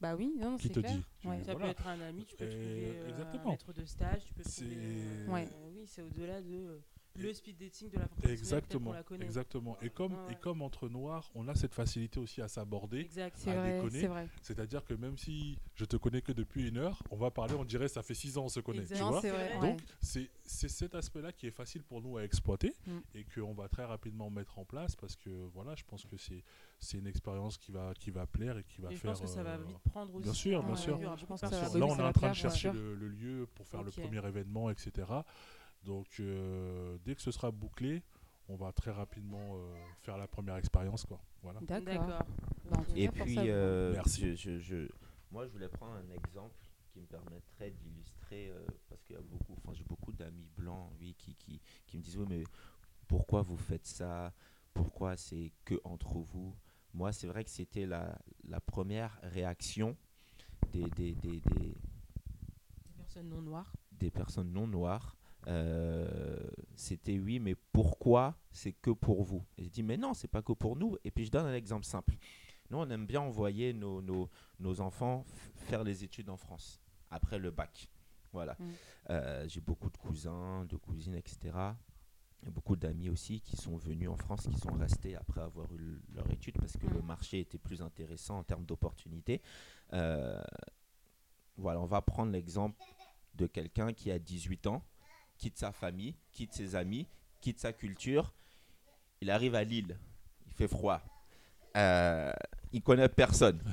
Bah 0.00 0.14
oui, 0.16 0.32
non, 0.38 0.56
qui 0.56 0.68
c'est 0.68 0.74
te 0.74 0.80
clair. 0.80 0.94
dit. 0.94 1.04
tu- 1.18 1.28
Ouais. 1.28 1.38
Ça 1.44 1.52
voilà. 1.52 1.66
peut 1.66 1.70
être 1.72 1.86
un 1.86 2.00
ami, 2.00 2.24
tu 2.24 2.36
peux 2.36 2.44
Et 2.44 2.48
trouver 2.48 2.92
euh, 2.96 3.24
un 3.44 3.48
maître 3.50 3.72
de 3.72 3.84
stage, 3.84 4.24
tu 4.24 4.34
peux 4.34 4.42
trouver. 4.42 4.76
euh, 4.76 5.26
Ouais. 5.28 5.48
euh, 5.52 5.70
oui, 5.74 5.84
c'est 5.86 6.02
au-delà 6.02 6.40
de 6.42 6.54
euh, 6.54 6.78
le 7.22 7.32
speed 7.32 7.56
dating 7.58 7.90
de 7.90 7.98
la 7.98 8.06
France. 8.06 8.24
Exactement, 8.24 8.92
la 8.92 9.24
exactement. 9.24 9.78
Et 9.82 9.90
comme, 9.90 10.12
ouais. 10.12 10.32
et 10.32 10.34
comme 10.36 10.62
entre 10.62 10.88
noirs, 10.88 11.30
on 11.34 11.48
a 11.48 11.54
cette 11.54 11.74
facilité 11.74 12.20
aussi 12.20 12.40
à 12.42 12.48
s'aborder. 12.48 13.08
À 13.16 13.28
vrai, 13.54 13.82
déconner. 13.82 14.26
C'est-à-dire 14.42 14.84
que 14.84 14.94
même 14.94 15.16
si 15.16 15.58
je 15.74 15.84
te 15.84 15.96
connais 15.96 16.22
que 16.22 16.32
depuis 16.32 16.68
une 16.68 16.78
heure, 16.78 17.02
on 17.10 17.16
va 17.16 17.30
parler, 17.30 17.54
on 17.54 17.64
dirait 17.64 17.88
ça 17.88 18.02
fait 18.02 18.14
six 18.14 18.38
ans 18.38 18.44
on 18.44 18.48
se 18.48 18.60
connaît. 18.60 18.84
Tu 18.84 18.94
vois 18.94 19.20
vrai. 19.20 19.52
Donc, 19.60 19.62
ouais. 19.62 19.76
C'est 20.00 20.68
cet 20.68 20.94
aspect-là 20.94 21.32
qui 21.32 21.46
est 21.46 21.52
facile 21.52 21.82
pour 21.82 22.02
nous 22.02 22.16
à 22.16 22.24
exploiter 22.24 22.70
Mm. 22.86 22.98
et 23.14 23.24
qu'on 23.34 23.52
va 23.52 23.68
très 23.68 23.84
rapidement 23.84 24.30
mettre 24.30 24.58
en 24.58 24.64
place 24.64 24.96
parce 24.96 25.16
que 25.16 25.30
voilà, 25.54 25.74
je 25.74 25.84
pense 25.84 26.04
que 26.04 26.16
c'est 26.16 26.42
c'est 26.78 26.98
une 26.98 27.06
expérience 27.06 27.58
qui 27.58 27.72
va 27.72 27.92
qui 27.94 28.10
va 28.10 28.26
plaire 28.26 28.56
et 28.58 28.64
qui 28.64 28.80
va 28.80 28.90
Et 28.90 28.94
je 28.96 29.00
faire. 29.00 29.12
pense 29.12 29.20
que 29.20 29.26
ça 29.26 29.42
va 29.42 29.54
euh, 29.54 29.64
vite 29.64 29.78
prendre 29.78 30.14
aussi. 30.14 30.24
bien 30.24 30.32
sûr, 30.32 30.62
bien 30.62 30.76
sûr. 30.76 30.98
Là, 30.98 31.16
on 31.86 31.96
est 31.98 32.02
en 32.02 32.12
train 32.12 32.30
de 32.30 32.34
chercher 32.34 32.72
le, 32.72 32.94
lieu 32.94 33.46
pour 33.54 33.66
faire 33.66 33.82
le 33.82 33.90
premier 33.90 34.24
événement, 34.26 34.70
etc. 34.70 35.06
Donc, 35.84 36.06
euh, 36.20 36.98
dès 37.04 37.14
que 37.14 37.22
ce 37.22 37.30
sera 37.30 37.50
bouclé, 37.50 38.02
on 38.48 38.56
va 38.56 38.72
très 38.72 38.90
rapidement 38.90 39.56
euh, 39.56 39.74
faire 40.02 40.18
la 40.18 40.26
première 40.28 40.56
expérience. 40.56 41.04
Quoi. 41.04 41.20
Voilà. 41.42 41.60
D'accord. 41.62 42.22
Bah, 42.70 42.80
Et 42.94 43.08
puis, 43.08 43.36
euh, 43.50 43.92
Merci. 43.94 44.36
je- 44.36 44.36
je- 44.36 44.58
je- 44.58 44.88
moi, 45.30 45.46
je 45.46 45.52
voulais 45.52 45.68
prendre 45.68 45.94
un 45.94 46.10
exemple 46.10 46.54
qui 46.92 47.00
me 47.00 47.06
permettrait 47.06 47.70
d'illustrer, 47.70 48.50
euh, 48.50 48.66
parce 48.88 49.02
qu'il 49.04 49.14
y 49.14 49.18
a 49.18 49.22
beaucoup, 49.22 49.54
enfin, 49.58 49.72
j'ai 49.72 49.84
beaucoup 49.84 50.12
d'amis 50.12 50.48
blancs, 50.56 50.90
oui, 51.00 51.14
qui, 51.16 51.34
qui, 51.36 51.60
qui 51.86 51.96
me 51.96 52.02
disent, 52.02 52.16
oui, 52.18 52.26
mais 52.28 52.44
pourquoi 53.08 53.42
vous 53.42 53.56
faites 53.56 53.86
ça? 53.86 54.32
Pourquoi 54.74 55.16
c'est 55.16 55.52
que 55.64 55.80
entre 55.84 56.18
vous? 56.18 56.54
Moi, 56.92 57.12
c'est 57.12 57.26
vrai 57.28 57.44
que 57.44 57.50
c'était 57.50 57.86
la, 57.86 58.18
la 58.44 58.60
première 58.60 59.18
réaction 59.22 59.96
des, 60.72 60.82
des, 60.90 61.14
des, 61.14 61.40
des, 61.40 61.74
Des 61.76 61.76
personnes 62.96 63.28
non 63.28 63.40
noires. 63.42 63.72
des 63.92 64.10
personnes 64.10 64.52
non 64.52 64.66
noires. 64.66 65.16
Euh, 65.46 66.38
c'était 66.76 67.18
oui, 67.18 67.38
mais 67.38 67.54
pourquoi 67.54 68.36
c'est 68.52 68.72
que 68.72 68.90
pour 68.90 69.22
vous? 69.22 69.44
Et 69.58 69.64
je 69.64 69.68
dis, 69.70 69.82
mais 69.82 69.96
non, 69.96 70.14
c'est 70.14 70.28
pas 70.28 70.42
que 70.42 70.52
pour 70.52 70.76
nous. 70.76 70.96
Et 71.04 71.10
puis 71.10 71.24
je 71.24 71.30
donne 71.30 71.46
un 71.46 71.54
exemple 71.54 71.84
simple. 71.84 72.14
Nous, 72.70 72.78
on 72.78 72.88
aime 72.90 73.06
bien 73.06 73.20
envoyer 73.20 73.72
nos, 73.72 74.00
nos, 74.02 74.28
nos 74.58 74.80
enfants 74.80 75.24
faire 75.56 75.82
les 75.82 76.04
études 76.04 76.28
en 76.30 76.36
France, 76.36 76.80
après 77.10 77.38
le 77.38 77.50
bac. 77.50 77.88
Voilà. 78.32 78.56
Mm. 78.58 78.70
Euh, 79.10 79.48
J'ai 79.48 79.60
beaucoup 79.60 79.90
de 79.90 79.96
cousins, 79.96 80.64
de 80.66 80.76
cousines, 80.76 81.14
etc. 81.14 81.38
A 82.46 82.50
beaucoup 82.50 82.76
d'amis 82.76 83.08
aussi 83.10 83.40
qui 83.40 83.56
sont 83.56 83.76
venus 83.76 84.08
en 84.08 84.16
France, 84.16 84.46
qui 84.46 84.58
sont 84.58 84.72
restés 84.72 85.16
après 85.16 85.40
avoir 85.40 85.70
eu 85.74 86.00
leur 86.14 86.30
étude 86.30 86.56
parce 86.58 86.76
que 86.76 86.86
Mm. 86.86 86.94
le 86.94 87.02
marché 87.02 87.40
était 87.40 87.58
plus 87.58 87.82
intéressant 87.82 88.38
en 88.38 88.44
termes 88.44 88.64
d'opportunités. 88.64 89.42
Euh, 89.92 90.40
voilà, 91.56 91.80
on 91.80 91.86
va 91.86 92.00
prendre 92.00 92.32
l'exemple 92.32 92.78
de 93.34 93.46
quelqu'un 93.46 93.92
qui 93.92 94.10
a 94.10 94.18
18 94.18 94.66
ans, 94.68 94.82
quitte 95.40 95.56
sa 95.58 95.72
famille, 95.72 96.14
quitte 96.32 96.52
ses 96.52 96.76
amis, 96.76 97.08
quitte 97.40 97.58
sa 97.58 97.72
culture. 97.72 98.34
Il 99.22 99.30
arrive 99.30 99.54
à 99.54 99.64
Lille, 99.64 99.98
il 100.46 100.52
fait 100.52 100.68
froid. 100.68 101.00
Euh, 101.76 102.30
il 102.72 102.82
connaît 102.82 103.08
personne. 103.08 103.60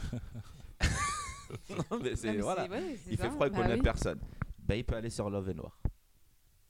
Non, 1.70 2.00
mais 2.02 2.16
c'est- 2.16 2.28
Non, 2.28 2.34
mais 2.34 2.42
voilà. 2.42 2.64
c'est- 2.66 2.70
ouais, 2.72 2.98
c'est 2.98 3.12
Il 3.12 3.18
fait 3.18 3.30
froid, 3.30 3.48
il 3.48 3.52
Bah 3.54 3.62
connaît 3.62 3.76
oui. 3.76 3.82
personne. 3.82 4.20
Ben, 4.60 4.76
il 4.76 4.84
peut 4.84 4.96
aller 4.96 5.10
sur 5.10 5.30
Love 5.30 5.50
et 5.50 5.54
Noir. 5.54 5.80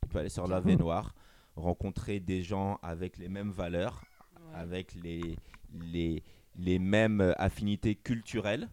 Il 0.03 0.09
peut 0.09 0.19
aller 0.19 0.29
sur. 0.29 0.47
Love 0.47 0.69
et 0.69 0.75
Noir, 0.75 1.15
rencontrer 1.55 2.19
des 2.19 2.43
gens 2.43 2.77
avec 2.83 3.17
les 3.17 3.27
mêmes 3.27 3.49
valeurs, 3.51 4.03
Ouais. 4.35 4.53
avec 4.55 4.93
les, 4.93 5.35
les, 5.73 6.23
les 6.55 6.77
mêmes 6.79 7.33
affinités 7.37 7.95
culturelles, 7.95 8.69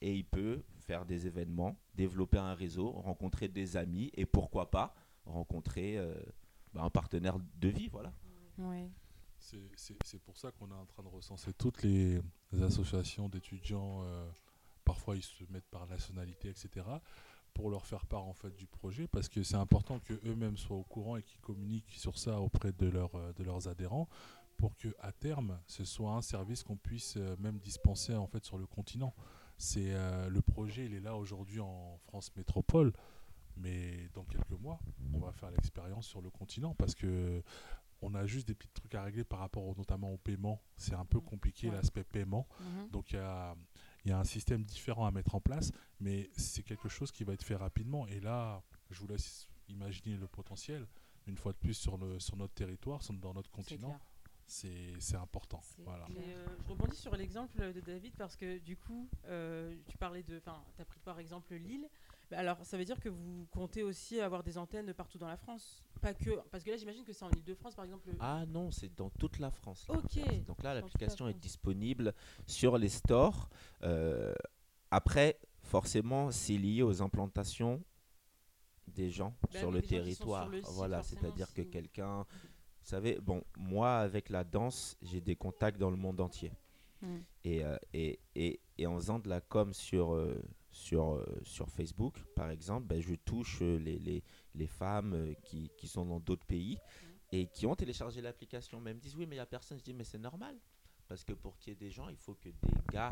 et 0.00 0.14
il 0.14 0.24
peut 0.24 0.62
faire 0.86 1.04
des 1.04 1.26
événements, 1.26 1.76
développer 1.96 2.38
un 2.38 2.54
réseau, 2.54 2.92
rencontrer 2.92 3.48
des 3.48 3.76
amis, 3.76 4.10
et 4.14 4.26
pourquoi 4.26 4.70
pas 4.70 4.94
rencontrer 5.30 5.96
euh, 5.96 6.14
ben, 6.74 6.82
un 6.84 6.90
partenaire 6.90 7.38
de 7.56 7.68
vie, 7.68 7.88
voilà. 7.88 8.12
Ouais. 8.58 8.88
C'est- 9.38 10.18
pour 10.24 10.36
ça 10.36 10.50
qu'on 10.52 10.70
est 10.70 10.74
en 10.74 10.84
train 10.86 11.02
de 11.02 11.08
recenser 11.08 11.52
toutes 11.54 11.82
les 11.82 12.20
associations 12.62 13.28
d'étudiants. 13.28 14.02
euh, 14.02 14.28
parfois, 14.84 15.16
ils 15.16 15.22
se 15.22 15.44
mettent 15.50 15.68
par 15.70 15.86
nationalité, 15.86 16.48
etc. 16.50 16.84
pour 17.54 17.70
leur 17.70 17.84
faire 17.86 18.06
part 18.06 18.24
en 18.26 18.32
fait 18.32 18.54
du 18.56 18.66
projet 18.66 19.08
parce 19.08 19.28
que 19.28 19.42
c'est 19.42 19.56
important 19.56 19.98
que 19.98 20.14
eux-mêmes 20.24 20.56
soient 20.56 20.76
au 20.76 20.84
courant 20.84 21.16
et 21.16 21.22
qu'ils 21.22 21.40
communiquent 21.40 21.90
sur 21.96 22.16
ça 22.18 22.40
auprès 22.40 22.72
de, 22.72 22.86
leurs 22.88 23.14
euh, 23.16 23.32
de 23.32 23.42
leurs 23.44 23.66
adhérents 23.66 24.08
pour 24.56 24.76
que 24.76 24.94
à 25.00 25.10
terme 25.10 25.58
ce 25.66 25.84
soit 25.84 26.12
un 26.12 26.22
service 26.22 26.62
qu'on 26.62 26.76
puisse 26.76 27.16
même 27.38 27.58
dispenser 27.58 28.14
en 28.14 28.26
fait 28.26 28.44
sur 28.44 28.56
le 28.58 28.66
continent. 28.66 29.14
C'est 29.56 29.92
euh, 29.94 30.28
le 30.28 30.40
projet, 30.42 30.86
il 30.86 30.94
est 30.94 31.00
là 31.00 31.16
aujourd'hui 31.16 31.60
en 31.60 31.98
France 31.98 32.30
métropole, 32.36 32.92
mais 33.56 34.08
dans 34.14 34.24
quelques 34.24 34.50
mois, 34.60 34.80
on 35.14 35.18
va 35.18 35.32
faire 35.32 35.50
l'expérience 35.50 36.06
sur 36.06 36.20
le 36.22 36.30
continent 36.30 36.74
parce 36.74 36.94
que 36.94 37.42
on 38.02 38.14
a 38.14 38.24
juste 38.24 38.48
des 38.48 38.54
petits 38.54 38.72
trucs 38.72 38.94
à 38.94 39.02
régler 39.02 39.24
par 39.24 39.40
rapport 39.40 39.62
au- 39.66 39.74
notamment 39.74 40.10
au 40.12 40.16
paiement. 40.16 40.62
C'est 40.76 40.94
un 40.94 41.04
peu 41.04 41.20
compliqué 41.20 41.68
Ouais. 41.68 41.74
l'aspect 41.74 42.02
paiement. 42.04 42.48
Mhm. 42.60 42.88
Donc 42.90 43.12
il 43.12 43.16
y 43.16 43.18
a, 43.18 43.54
il 44.06 44.10
y 44.10 44.12
a 44.14 44.18
un 44.18 44.24
système 44.24 44.64
différent 44.64 45.04
à 45.04 45.10
mettre 45.10 45.34
en 45.34 45.40
place, 45.42 45.70
mais 46.00 46.30
c'est 46.36 46.62
quelque 46.62 46.88
chose 46.88 47.12
qui 47.12 47.24
va 47.24 47.34
être 47.34 47.44
fait 47.44 47.56
rapidement. 47.56 48.06
Et 48.06 48.20
là, 48.20 48.62
je 48.90 48.98
vous 49.00 49.06
laisse 49.06 49.48
imaginer 49.68 50.16
le 50.16 50.26
potentiel. 50.26 50.86
Une 51.26 51.36
fois 51.36 51.52
de 51.52 51.58
plus 51.58 51.74
sur, 51.74 51.98
le, 51.98 52.18
sur 52.18 52.36
notre 52.36 52.54
territoire, 52.54 53.02
sur- 53.02 53.12
dans 53.12 53.34
notre 53.34 53.50
continent, 53.50 53.98
c'est 54.46 55.14
important. 55.14 55.60
Voilà. 55.84 56.06
euh, 56.16 56.46
je 56.64 56.68
rebondis 56.68 56.96
sur 56.96 57.14
l'exemple 57.14 57.72
de 57.72 57.80
David 57.80 58.16
parce 58.16 58.34
que 58.34 58.58
du 58.58 58.76
coup, 58.76 59.08
euh, 59.26 59.76
tu 59.86 59.96
parlais 59.98 60.22
de. 60.24 60.38
Enfin, 60.38 60.64
tu 60.74 60.80
as 60.82 60.84
pris 60.86 60.98
par 61.00 61.20
exemple 61.20 61.54
Lille. 61.54 61.86
Mais 62.30 62.36
alors, 62.36 62.64
ça 62.64 62.76
veut 62.78 62.84
dire 62.84 63.00
que 63.00 63.08
vous 63.08 63.46
comptez 63.50 63.82
aussi 63.82 64.20
avoir 64.20 64.42
des 64.42 64.56
antennes 64.56 64.92
partout 64.94 65.18
dans 65.18 65.26
la 65.26 65.36
France 65.36 65.82
Pas 66.00 66.14
que. 66.14 66.30
Parce 66.50 66.62
que 66.62 66.70
là, 66.70 66.76
j'imagine 66.76 67.04
que 67.04 67.12
c'est 67.12 67.24
en 67.24 67.30
Ile-de-France 67.30 67.74
par 67.74 67.84
exemple. 67.84 68.08
Ah 68.20 68.44
non, 68.46 68.70
c'est 68.70 68.94
dans 68.94 69.10
toute 69.10 69.38
la 69.38 69.50
France. 69.50 69.86
là, 69.88 69.96
Ok. 69.96 70.44
Donc 70.46 70.62
là, 70.62 70.74
l'application 70.74 71.28
est 71.28 71.34
disponible 71.38 72.14
sur 72.46 72.78
les 72.78 72.88
stores. 72.88 73.48
Euh, 73.82 74.32
après, 74.90 75.38
forcément, 75.62 76.30
c'est 76.30 76.56
lié 76.56 76.82
aux 76.82 77.02
implantations 77.02 77.82
des 78.88 79.10
gens 79.10 79.34
Bah 79.52 79.58
sur 79.58 79.70
le 79.70 79.80
gens 79.80 79.88
territoire. 79.88 80.42
sur 80.44 80.52
le 80.52 80.62
site, 80.62 80.70
voilà, 80.72 81.02
c'est-à-dire 81.02 81.52
que 81.52 81.62
quelqu'un, 81.62 82.22
vous 82.22 82.86
savez, 82.86 83.20
bon, 83.20 83.44
moi 83.56 83.98
avec 83.98 84.30
la 84.30 84.42
danse, 84.44 84.96
j'ai 85.02 85.20
des 85.20 85.36
contacts 85.36 85.78
dans 85.78 85.90
le 85.90 85.96
monde 85.96 86.20
entier. 86.20 86.52
Mm. 87.02 87.16
Et, 87.44 87.64
euh, 87.64 87.76
et, 87.92 88.20
et, 88.34 88.60
et 88.78 88.86
en 88.86 88.96
faisant 88.96 89.18
de 89.18 89.28
la 89.28 89.40
com 89.40 89.72
sur, 89.72 90.14
euh, 90.14 90.42
sur, 90.80 91.14
euh, 91.14 91.24
sur 91.42 91.68
Facebook, 91.68 92.14
par 92.34 92.50
exemple, 92.50 92.86
ben, 92.86 93.00
je 93.00 93.14
touche 93.14 93.58
euh, 93.62 93.78
les, 93.78 93.98
les, 93.98 94.22
les 94.54 94.66
femmes 94.66 95.12
euh, 95.14 95.34
qui, 95.44 95.70
qui 95.76 95.86
sont 95.86 96.04
dans 96.06 96.20
d'autres 96.20 96.46
pays 96.46 96.78
et 97.32 97.46
qui 97.46 97.66
ont 97.66 97.76
téléchargé 97.76 98.20
l'application. 98.20 98.80
Mais 98.80 98.90
elles 98.90 98.96
me 98.96 99.00
disent 99.02 99.14
oui, 99.16 99.26
mais 99.26 99.36
il 99.36 99.38
n'y 99.38 99.42
a 99.42 99.46
personne. 99.46 99.78
Je 99.78 99.84
dis 99.84 99.94
mais 99.94 100.04
c'est 100.04 100.18
normal. 100.18 100.56
Parce 101.06 101.24
que 101.24 101.32
pour 101.32 101.58
qu'il 101.58 101.72
y 101.72 101.72
ait 101.72 101.76
des 101.78 101.90
gens, 101.90 102.08
il 102.08 102.16
faut 102.16 102.34
que 102.34 102.48
des 102.48 102.54
gars 102.92 103.10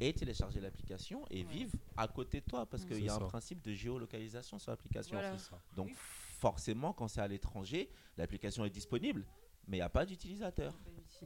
aient 0.00 0.12
téléchargé 0.12 0.60
l'application 0.60 1.24
et 1.30 1.44
Ouais. 1.44 1.52
vivent 1.52 1.74
à 1.96 2.08
côté 2.08 2.40
de 2.40 2.44
toi. 2.46 2.66
Parce 2.66 2.84
Mm. 2.84 2.88
qu'il 2.88 3.04
y 3.04 3.08
a 3.08 3.14
un 3.14 3.20
principe 3.20 3.62
de 3.62 3.72
géolocalisation 3.72 4.58
sur 4.58 4.72
l'application. 4.72 5.16
Voilà. 5.16 5.36
Donc 5.76 5.86
Oui. 5.88 5.94
forcément, 5.96 6.92
quand 6.92 7.06
c'est 7.08 7.20
à 7.20 7.28
l'étranger, 7.28 7.88
l'application 8.16 8.64
est 8.64 8.70
disponible, 8.70 9.24
mais 9.68 9.76
il 9.76 9.80
n'y 9.80 9.84
a 9.84 9.88
pas 9.88 10.04
d'utilisateur. 10.06 10.74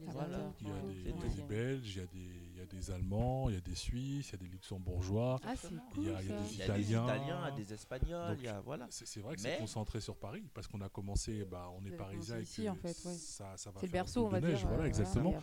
Voilà. 0.07 0.53
Il 0.61 0.67
y 0.67 0.71
a, 0.71 0.73
des, 0.79 0.93
il 0.93 1.07
y 1.07 1.11
a 1.11 1.15
Ouais. 1.15 1.29
des 1.35 1.41
Belges, 1.43 1.95
il 1.95 1.99
y, 1.99 2.03
a 2.03 2.07
des, 2.07 2.19
il 2.53 2.57
y 2.57 2.61
a 2.61 2.65
des 2.65 2.91
Allemands, 2.91 3.49
il 3.49 3.55
y 3.55 3.57
a 3.57 3.61
des 3.61 3.75
Suisses, 3.75 4.29
il 4.29 4.31
y 4.31 4.35
a 4.35 4.37
des 4.37 4.47
Luxembourgeois. 4.47 5.39
Ah, 5.43 5.53
Il 5.69 5.75
y 5.77 5.79
cool 5.93 6.15
a- 6.15 6.21
il 6.21 6.29
y 6.29 6.31
a 6.31 6.37
des 6.37 6.51
Il 6.53 6.57
y 6.57 6.61
a 6.61 6.67
des 6.77 6.81
Italiens. 6.91 7.17
Il 7.17 7.27
y 7.27 7.31
a 7.31 7.51
des 7.51 7.73
Espagnols, 7.73 8.29
Donc, 8.29 8.37
il 8.39 8.45
y 8.45 8.47
a 8.47 8.61
voilà. 8.61 8.87
C'est 8.89 9.05
c'est 9.05 9.19
vrai 9.19 9.35
que 9.35 9.41
Mais- 9.41 9.55
c'est 9.55 9.59
concentré 9.59 9.99
sur 9.99 10.15
Paris 10.15 10.49
parce 10.53 10.67
qu'on 10.67 10.79
a 10.81 10.87
commencé, 10.89 11.43
bah, 11.43 11.69
on 11.77 11.83
est 11.85 11.91
parisien 11.91 12.35
et 12.35 12.39
commencé 12.39 12.55
que 12.55 12.61
ici, 12.61 12.69
en 12.69 12.75
fait, 12.75 12.87
ouais. 13.05 13.13
ça, 13.15 13.57
ça 13.57 13.71
va 13.71 13.81
C'est 13.81 13.87
le 13.87 13.91
berceau, 13.91 14.25
on 14.25 14.29
va 14.29 14.39
neige, 14.39 14.59
dire. 14.59 14.67
Voilà, 14.69 14.83
euh, 14.83 14.87
exactement. 14.87 15.35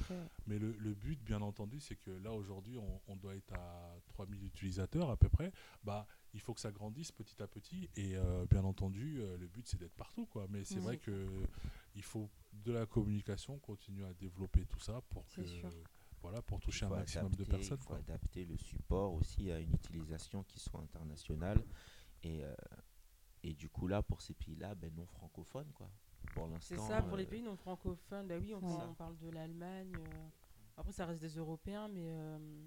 Mais 0.47 0.59
le, 0.59 0.73
le 0.73 0.95
but, 0.95 1.23
bien 1.23 1.43
entendu, 1.43 1.81
c'est 1.81 1.97
que 1.97 2.11
là, 2.25 2.33
aujourd'hui, 2.33 2.79
on, 2.79 3.01
on 3.07 3.17
doit 3.17 3.35
être 3.35 3.53
à 3.53 3.97
3000 4.15 4.43
utilisateurs 4.45 5.11
à 5.11 5.17
peu 5.19 5.29
près. 5.29 5.53
Bah, 5.85 6.07
il 6.35 6.41
faut 6.41 6.55
que 6.55 6.61
ça 6.61 6.71
grandisse 6.71 7.11
petit 7.13 7.43
à 7.43 7.47
petit. 7.47 7.89
Et 7.97 8.17
euh, 8.17 8.45
bien 8.51 8.65
entendu, 8.65 9.19
euh, 9.21 9.37
le 9.39 9.47
but, 9.49 9.67
c'est 9.67 9.79
d'être 9.79 9.95
partout. 9.97 10.27
Quoi. 10.27 10.47
Mais 10.51 10.65
c'est 10.65 10.77
Mhm. 10.77 10.83
vrai 10.83 10.99
que 10.99 11.43
il 11.95 12.03
faut 12.03 12.29
de 12.53 12.73
la 12.73 12.87
communication, 12.87 13.59
continuer 13.59 14.05
à 14.07 14.15
développer 14.15 14.65
tout 14.67 14.79
ça 14.81 15.01
pour 15.11 15.27
que 15.31 15.45
C'est 15.45 15.63
voilà, 16.21 16.43
pour 16.43 16.59
toucher 16.61 16.85
un 16.87 16.89
maximum 16.91 17.27
adapter, 17.27 17.45
de 17.45 17.51
personnes. 17.51 17.79
Il 17.81 17.83
faut 17.85 17.89
quoi. 17.91 17.99
adapter 17.99 18.45
le 18.45 18.57
support 18.57 19.15
aussi 19.15 19.51
à 19.53 19.61
une 19.61 19.73
utilisation 19.73 20.43
qui 20.45 20.59
soit 20.59 20.81
internationale. 20.81 21.63
Et, 22.25 22.43
euh, 22.45 22.53
et 23.45 23.55
du 23.55 23.69
coup, 23.69 23.87
là, 23.87 24.03
pour 24.03 24.21
ces 24.21 24.35
pays-là, 24.35 24.75
ben, 24.75 24.93
non 24.97 25.07
francophones, 25.07 25.71
quoi. 25.73 25.89
Pour 26.35 26.49
C'est 26.61 26.75
l'instant. 26.75 26.89
ça, 26.89 27.03
pour 27.03 27.17
les 27.17 27.25
pays 27.27 27.43
non 27.43 27.57
francophones. 27.57 28.27
Bah 28.27 28.37
oui, 28.39 28.53
on, 28.53 28.59
Ouais. 28.59 28.85
on 28.91 28.95
parle 28.95 29.17
de 29.19 29.29
l'Allemagne. 29.31 29.97
euh, 30.01 30.29
Après, 30.77 30.93
ça 30.93 31.07
reste 31.07 31.21
des 31.21 31.37
Européens, 31.37 31.87
mais. 31.89 32.11
euh, 32.11 32.67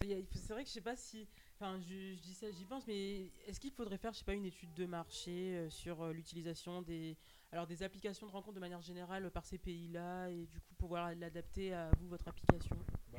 C'est 0.00 0.52
vrai 0.52 0.62
que 0.64 0.68
je 0.68 0.74
sais 0.74 0.80
pas 0.80 0.96
si. 0.96 1.28
Enfin, 1.60 1.80
je, 1.80 2.14
ça, 2.34 2.48
j'y 2.52 2.64
pense, 2.64 2.86
mais 2.86 3.32
est-ce 3.48 3.58
qu'il 3.58 3.72
faudrait 3.72 3.98
faire, 3.98 4.12
je 4.12 4.18
sais 4.18 4.24
pas, 4.24 4.34
une 4.34 4.44
étude 4.44 4.72
de 4.74 4.86
marché 4.86 5.56
euh, 5.56 5.68
sur 5.68 6.02
euh, 6.02 6.12
l'utilisation 6.12 6.82
des. 6.82 7.16
Alors, 7.50 7.66
des 7.66 7.82
applications 7.82 8.28
de 8.28 8.30
rencontre 8.30 8.54
de 8.54 8.60
manière 8.60 8.80
générale 8.80 9.28
par 9.32 9.44
ces 9.44 9.58
pays-là 9.58 10.28
et 10.28 10.46
du 10.46 10.60
coup 10.60 10.74
pouvoir 10.76 11.12
l'adapter 11.16 11.74
à 11.74 11.90
vous, 11.98 12.06
votre 12.06 12.28
application? 12.28 12.76
Bah, 13.10 13.18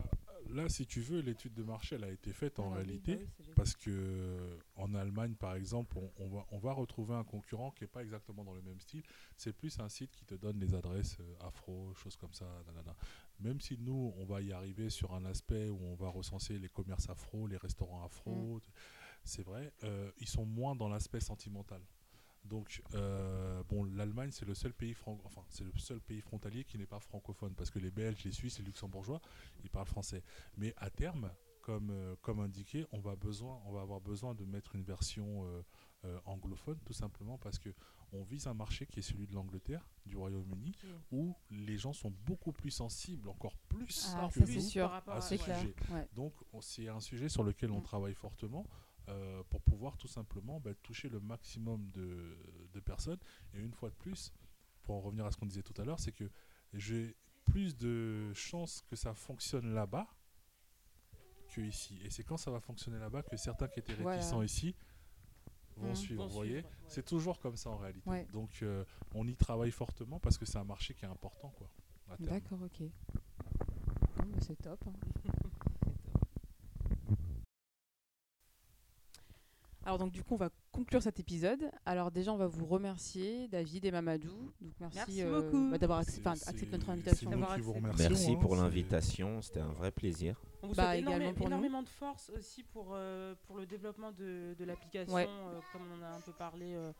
là, 0.50 0.68
si 0.70 0.86
tu 0.86 1.02
veux, 1.02 1.20
l'étude 1.22 1.54
de 1.54 1.64
marché, 1.64 1.96
elle 1.96 2.04
a 2.04 2.12
été 2.12 2.32
faite 2.34 2.60
en 2.60 2.66
Ah, 2.74 2.78
oui, 2.78 2.84
réalité. 2.84 3.16
bah 3.16 3.22
oui, 3.24 3.30
génial. 3.40 3.56
Parce 3.56 3.76
que 3.76 3.90
euh, 3.92 4.58
en 4.76 4.94
Allemagne, 4.96 5.36
par 5.36 5.56
exemple, 5.56 5.98
on, 5.98 6.12
on 6.18 6.30
va, 6.30 6.46
on 6.52 6.58
va 6.60 6.74
retrouver 6.74 7.14
un 7.16 7.24
concurrent 7.24 7.72
qui 7.72 7.84
n'est 7.84 7.88
pas 7.90 8.02
exactement 8.04 8.44
dans 8.44 8.54
le 8.54 8.62
même 8.62 8.80
style. 8.80 9.04
C'est 9.38 9.54
plus 9.54 9.80
un 9.80 9.90
site 9.90 10.12
qui 10.12 10.26
te 10.26 10.36
donne 10.36 10.60
les 10.60 10.74
adresses 10.74 11.18
euh, 11.20 11.48
afro, 11.48 11.94
choses 11.96 12.16
comme 12.18 12.34
ça. 12.34 12.46
nanana. 12.68 12.96
Même 13.40 13.60
si 13.62 13.78
nous, 13.78 14.14
on 14.18 14.26
va 14.26 14.42
y 14.42 14.52
arriver 14.52 14.90
sur 14.90 15.14
un 15.14 15.26
aspect 15.26 15.70
où 15.70 15.80
on 15.84 15.96
va 15.96 16.10
recenser 16.10 16.58
les 16.60 16.70
commerces 16.70 17.10
afro, 17.10 17.48
les 17.48 17.58
restaurants 17.58 18.04
afro, 18.04 18.60
c'est 19.24 19.44
vrai, 19.44 19.72
euh, 19.84 20.12
ils 20.20 20.28
sont 20.28 20.46
moins 20.46 20.76
dans 20.76 20.90
l'aspect 20.90 21.20
sentimental. 21.20 21.82
Donc, 22.50 22.82
euh, 22.95 23.62
bon, 23.70 23.84
l'Allemagne, 23.84 24.32
c'est 24.32 24.45
le 24.45 24.56
seul 24.56 24.74
pays 24.74 24.93
franc- 24.93 25.20
enfin, 25.24 25.43
c'est 25.50 25.64
le 25.64 25.72
seul 25.78 26.00
pays 26.02 26.20
frontalier 26.22 26.64
qui 26.64 26.78
n'est 26.78 26.88
pas 26.88 27.00
francophone, 27.00 27.54
parce 27.56 27.70
que 27.70 27.80
les 27.80 27.91
Belges, 27.91 28.24
les 28.24 28.32
Suisses, 28.32 28.58
les 28.60 28.66
Luxembourgeois, 28.66 29.22
ils 29.64 29.70
parlent 29.70 29.86
français. 29.88 30.24
Mais 30.58 30.74
à 30.78 30.89
terme, 30.89 31.32
comme, 31.62 31.91
euh, 31.91 32.16
comme 32.22 32.39
indiqué, 32.39 32.86
on 32.91 33.00
va, 33.00 33.16
besoin, 33.16 33.62
on 33.66 33.72
va 33.72 33.82
avoir 33.82 34.02
besoin 34.02 34.34
de 34.34 34.43
mettre 34.45 34.76
une 34.76 34.84
version 34.84 35.45
euh, 35.45 35.62
euh, 36.06 36.20
anglophone, 36.26 36.80
tout 36.86 36.93
simplement 36.93 37.38
parce 37.38 37.60
que 37.60 37.70
on 38.12 38.24
vise 38.24 38.47
un 38.47 38.56
marché 38.56 38.88
qui 38.88 39.00
est 39.00 39.04
celui 39.04 39.28
de 39.28 39.36
l'Angleterre, 39.36 39.88
du 40.08 40.18
Royaume-Uni, 40.18 40.72
où 41.12 41.36
les 41.52 41.78
gens 41.78 41.93
sont 41.93 42.10
beaucoup 42.26 42.52
plus 42.54 42.72
sensibles, 42.72 43.30
encore 43.30 43.56
plus 43.68 44.08
Ah, 44.16 44.28
ça, 44.34 44.45
sûr. 44.62 44.84
par 44.86 44.91
rapport 44.93 45.14
à 45.16 45.22
ce 45.22 45.38
C'est 45.38 45.43
clair. 45.43 45.60
sujet. 45.60 45.76
Ouais. 45.91 46.08
Donc, 46.16 46.34
on- 46.54 46.62
c'est 46.62 46.88
un 46.88 47.02
sujet 47.02 47.30
sur 47.30 47.43
lequel 47.43 47.70
on 47.72 47.82
Mm. 47.82 47.84
travaille 47.84 48.16
fortement 48.16 48.66
euh, 49.10 49.43
pour 49.49 49.62
pouvoir 49.62 49.97
tout 49.97 50.07
simplement 50.07 50.60
bah, 50.60 50.74
toucher 50.84 51.10
le 51.10 51.20
maximum 51.20 51.89
de, 51.91 52.38
de 52.74 52.80
personnes. 52.80 53.20
Et 53.53 53.60
une 53.60 53.74
fois 53.74 53.89
de 53.89 53.95
plus, 53.95 54.32
pour 54.84 54.95
en 54.95 55.01
revenir 55.01 55.26
à 55.26 55.32
ce 55.32 55.38
qu'on 55.38 55.45
disait 55.47 55.64
tout 55.64 55.80
à 55.82 55.86
l'heure, 55.86 55.99
c'est 55.99 56.12
que 56.12 56.30
j'ai 56.74 57.16
plus 57.45 57.76
de 57.76 58.32
chances 58.34 58.82
que 58.89 58.95
ça 58.95 59.14
fonctionne 59.14 59.74
là-bas 59.74 60.07
que 61.49 61.62
ici. 61.62 61.99
Et 62.05 62.10
c'est 62.12 62.24
quand 62.24 62.38
ça 62.38 62.51
va 62.51 62.60
fonctionner 62.60 62.99
là-bas 62.99 63.24
que 63.24 63.36
certains 63.38 63.68
qui 63.68 63.80
étaient 63.80 63.95
Voilà. 63.95 64.18
réticents 64.18 64.41
ici 64.43 64.76
vont 65.78 65.91
Mm. 65.91 65.95
suivre. 65.95 66.28
Vous 66.28 66.34
voyez 66.34 66.57
ouais. 66.57 66.66
C'est 66.88 67.05
toujours 67.05 67.39
comme 67.39 67.55
ça 67.55 67.72
en 67.72 67.78
réalité. 67.78 68.07
Ouais. 68.10 68.28
Donc, 68.34 68.60
euh, 68.62 68.86
on 69.16 69.28
y 69.28 69.36
travaille 69.36 69.72
fortement 69.72 70.20
parce 70.20 70.38
que 70.38 70.45
c'est 70.45 70.57
un 70.60 70.64
marché 70.64 70.93
qui 70.93 71.05
est 71.05 71.07
important. 71.07 71.49
Quoi. 71.57 71.70
D'accord, 72.20 72.60
ok. 72.62 72.84
Bah, 74.18 74.26
c'est 74.41 74.55
top. 74.62 74.80
hein. 74.88 74.93
Alors 79.90 79.98
donc 79.98 80.12
du 80.12 80.24
coup 80.24 80.36
on 80.36 80.38
va 80.38 80.50
conclure 80.72 81.02
cet 81.02 81.20
épisode. 81.20 81.72
Alors 81.84 82.12
déjà 82.12 82.32
on 82.32 82.38
va 82.38 82.46
vous 82.46 82.68
remercier 82.68 83.48
David 83.48 83.86
et 83.86 83.90
Mamadou. 83.92 84.30
Donc 84.62 84.72
merci, 84.80 84.98
Merci 84.98 85.24
euh, 85.24 85.42
beaucoup. 85.42 85.72
bah, 85.72 85.80
d'avoir 85.80 85.98
accepté 85.98 86.68
notre 86.72 86.92
invitation. 86.92 87.32
Merci 87.32 88.36
pour 88.36 88.56
l'invitation, 88.56 89.42
c'était 89.42 89.62
un 89.62 89.72
vrai 89.74 89.90
plaisir. 89.90 90.40
On 90.62 90.68
vous 90.68 90.76
Bah, 90.76 90.94
souhaite 90.96 91.36
pour 91.36 91.48
énormément 91.48 91.82
de 91.82 91.88
force 91.90 92.30
aussi 92.38 92.62
pour, 92.62 92.90
euh, 92.94 93.34
pour 93.48 93.58
le 93.58 93.66
développement 93.66 94.12
de, 94.12 94.54
de 94.60 94.64
l'application, 94.64 95.12
Ouais. 95.16 95.26
euh, 95.28 95.60
comme 95.74 95.82
on 95.92 96.00
en 96.00 96.06
a 96.06 96.10
un 96.18 96.22
peu 96.22 96.34
parlé 96.34 96.76
euh, 96.76 96.92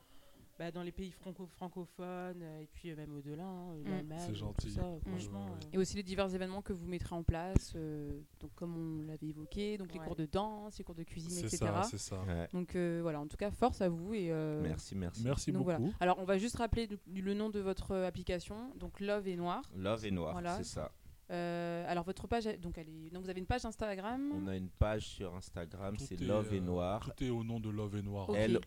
bah, 0.60 0.70
dans 0.70 0.82
les 0.82 0.92
pays 0.92 1.10
franco 1.10 1.46
francophones 1.46 2.42
euh, 2.42 2.60
et 2.60 2.66
puis 2.66 2.90
euh, 2.90 2.96
même 2.96 3.16
au-delà, 3.16 3.44
hein, 3.46 3.74
Mm. 3.78 3.88
l'Allemagne, 3.90 4.18
C'est 4.20 4.32
tout 4.32 4.38
gentil. 4.38 4.70
ça, 4.70 4.82
franchement. 5.06 5.46
euh, 5.46 5.68
Et 5.72 5.78
aussi 5.78 5.96
les 5.96 6.02
divers 6.02 6.32
événements 6.34 6.60
que 6.60 6.74
vous 6.74 6.86
mettrez 6.86 7.14
en 7.14 7.22
place, 7.22 7.72
euh, 7.76 8.20
donc 8.40 8.50
comme 8.54 8.76
on 8.76 9.02
l'avait 9.06 9.28
évoqué, 9.28 9.78
donc 9.78 9.90
les 9.94 9.98
cours 9.98 10.16
de 10.16 10.26
danse, 10.26 10.76
les 10.76 10.84
cours 10.84 10.94
de 10.94 11.02
cuisine, 11.02 11.30
C'est 11.30 11.46
etc. 11.46 11.58
ça, 11.58 11.82
c'est 11.84 11.98
ça. 11.98 12.20
Ouais. 12.24 12.46
Donc 12.52 12.76
euh, 12.76 12.98
voilà, 13.00 13.20
en 13.20 13.26
tout 13.26 13.38
cas 13.38 13.50
force 13.50 13.80
à 13.80 13.88
vous 13.88 14.12
et 14.12 14.30
euh, 14.30 14.60
Merci, 14.62 14.94
merci. 14.94 15.22
Merci 15.24 15.50
donc, 15.50 15.64
beaucoup. 15.64 15.78
voilà. 15.80 15.94
Alors 15.98 16.18
on 16.18 16.24
va 16.24 16.36
juste 16.36 16.56
rappeler 16.56 16.88
le 17.06 17.32
nom 17.34 17.48
de 17.48 17.58
votre 17.60 17.96
application, 17.96 18.70
donc 18.76 19.00
Love 19.00 19.28
et 19.28 19.36
Noir. 19.36 19.62
Love 19.74 20.04
et 20.04 20.10
Noir, 20.10 20.32
Voilà. 20.32 20.58
c'est 20.58 20.64
ça. 20.64 20.92
Euh, 21.30 21.84
alors 21.88 22.04
votre 22.04 22.26
page, 22.26 22.44
donc 22.60 22.76
elle 22.76 22.88
est, 22.90 23.08
donc 23.10 23.22
vous 23.22 23.30
avez 23.30 23.38
une 23.40 23.46
page 23.46 23.64
Instagram. 23.64 24.30
On 24.34 24.46
a 24.48 24.56
une 24.56 24.68
page 24.68 25.06
sur 25.06 25.34
Instagram, 25.36 25.94
c'est 25.96 26.20
est, 26.20 26.24
Love 26.24 26.52
et 26.52 26.60
Noir. 26.60 27.00
Tout 27.16 27.24
est 27.24 27.30
au 27.30 27.44
nom 27.44 27.60
de 27.60 27.70
Love 27.70 27.96
et 27.96 28.02
Noir. 28.02 28.28
Hein, 28.30 28.58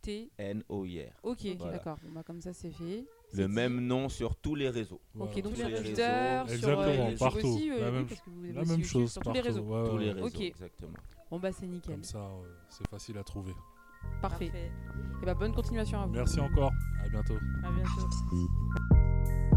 que 0.00 0.10
ce 0.10 0.12
soit 0.12 0.44
Instagram. 0.44 0.62
L-O-V-E-T-N-O-I-R. 0.68 1.04
T. 1.04 1.12
Ok, 1.22 1.56
Voilà. 1.58 1.72
d'accord. 1.72 1.96
Bon, 2.02 2.12
bah, 2.14 2.22
comme 2.26 2.40
ça 2.40 2.52
c'est 2.52 2.70
fait. 2.70 3.04
C'est 3.28 3.36
Le 3.42 3.46
dit. 3.48 3.54
même 3.54 3.80
nom 3.86 4.08
sur 4.08 4.34
tous 4.36 4.54
les 4.54 4.68
réseaux. 4.68 5.00
Voilà. 5.14 5.30
Ok, 5.32 5.42
donc 5.42 5.52
Tous 5.52 5.58
sur 5.60 5.68
les. 5.68 5.74
Twitter, 5.76 5.92
sur 6.46 6.54
Exactement, 6.54 6.82
euh, 6.82 6.96
YouTube 7.04 7.18
partout. 7.18 7.46
aussi, 7.46 7.70
euh, 7.70 7.78
La 7.80 7.86
oui, 7.86 7.92
même- 7.92 8.06
parce 8.06 8.20
que 8.20 8.30
vous 8.30 8.44
avez 8.44 8.52
La 8.52 8.60
aussi 8.62 8.70
même 8.70 8.80
YouTube, 8.80 8.92
chose 8.92 9.12
sur 9.12 9.22
tous 9.22 9.28
les 9.32 9.40
partout. 9.42 9.48
réseaux. 9.48 9.62
Ouais, 9.66 9.88
Tous 9.88 9.94
ouais, 9.94 10.00
les 10.00 10.06
ouais. 10.08 10.12
réseaux, 10.14 10.26
Ok. 10.26 10.40
exactement. 10.40 10.92
Bon 11.30 11.38
bah 11.38 11.52
c'est 11.52 11.66
nickel. 11.66 11.94
Comme 11.94 12.02
ça, 12.04 12.18
euh, 12.18 12.42
c'est 12.68 12.88
facile 12.88 13.18
à 13.18 13.22
trouver. 13.24 13.52
Parfait. 14.20 14.50
Et 15.22 15.24
bah 15.26 15.34
bonne 15.34 15.54
continuation 15.54 16.00
à 16.00 16.06
vous. 16.06 16.12
Merci 16.14 16.40
encore. 16.40 16.72
À 17.04 17.08
bientôt. 17.08 17.36
À 17.62 17.70
bientôt. 17.70 19.49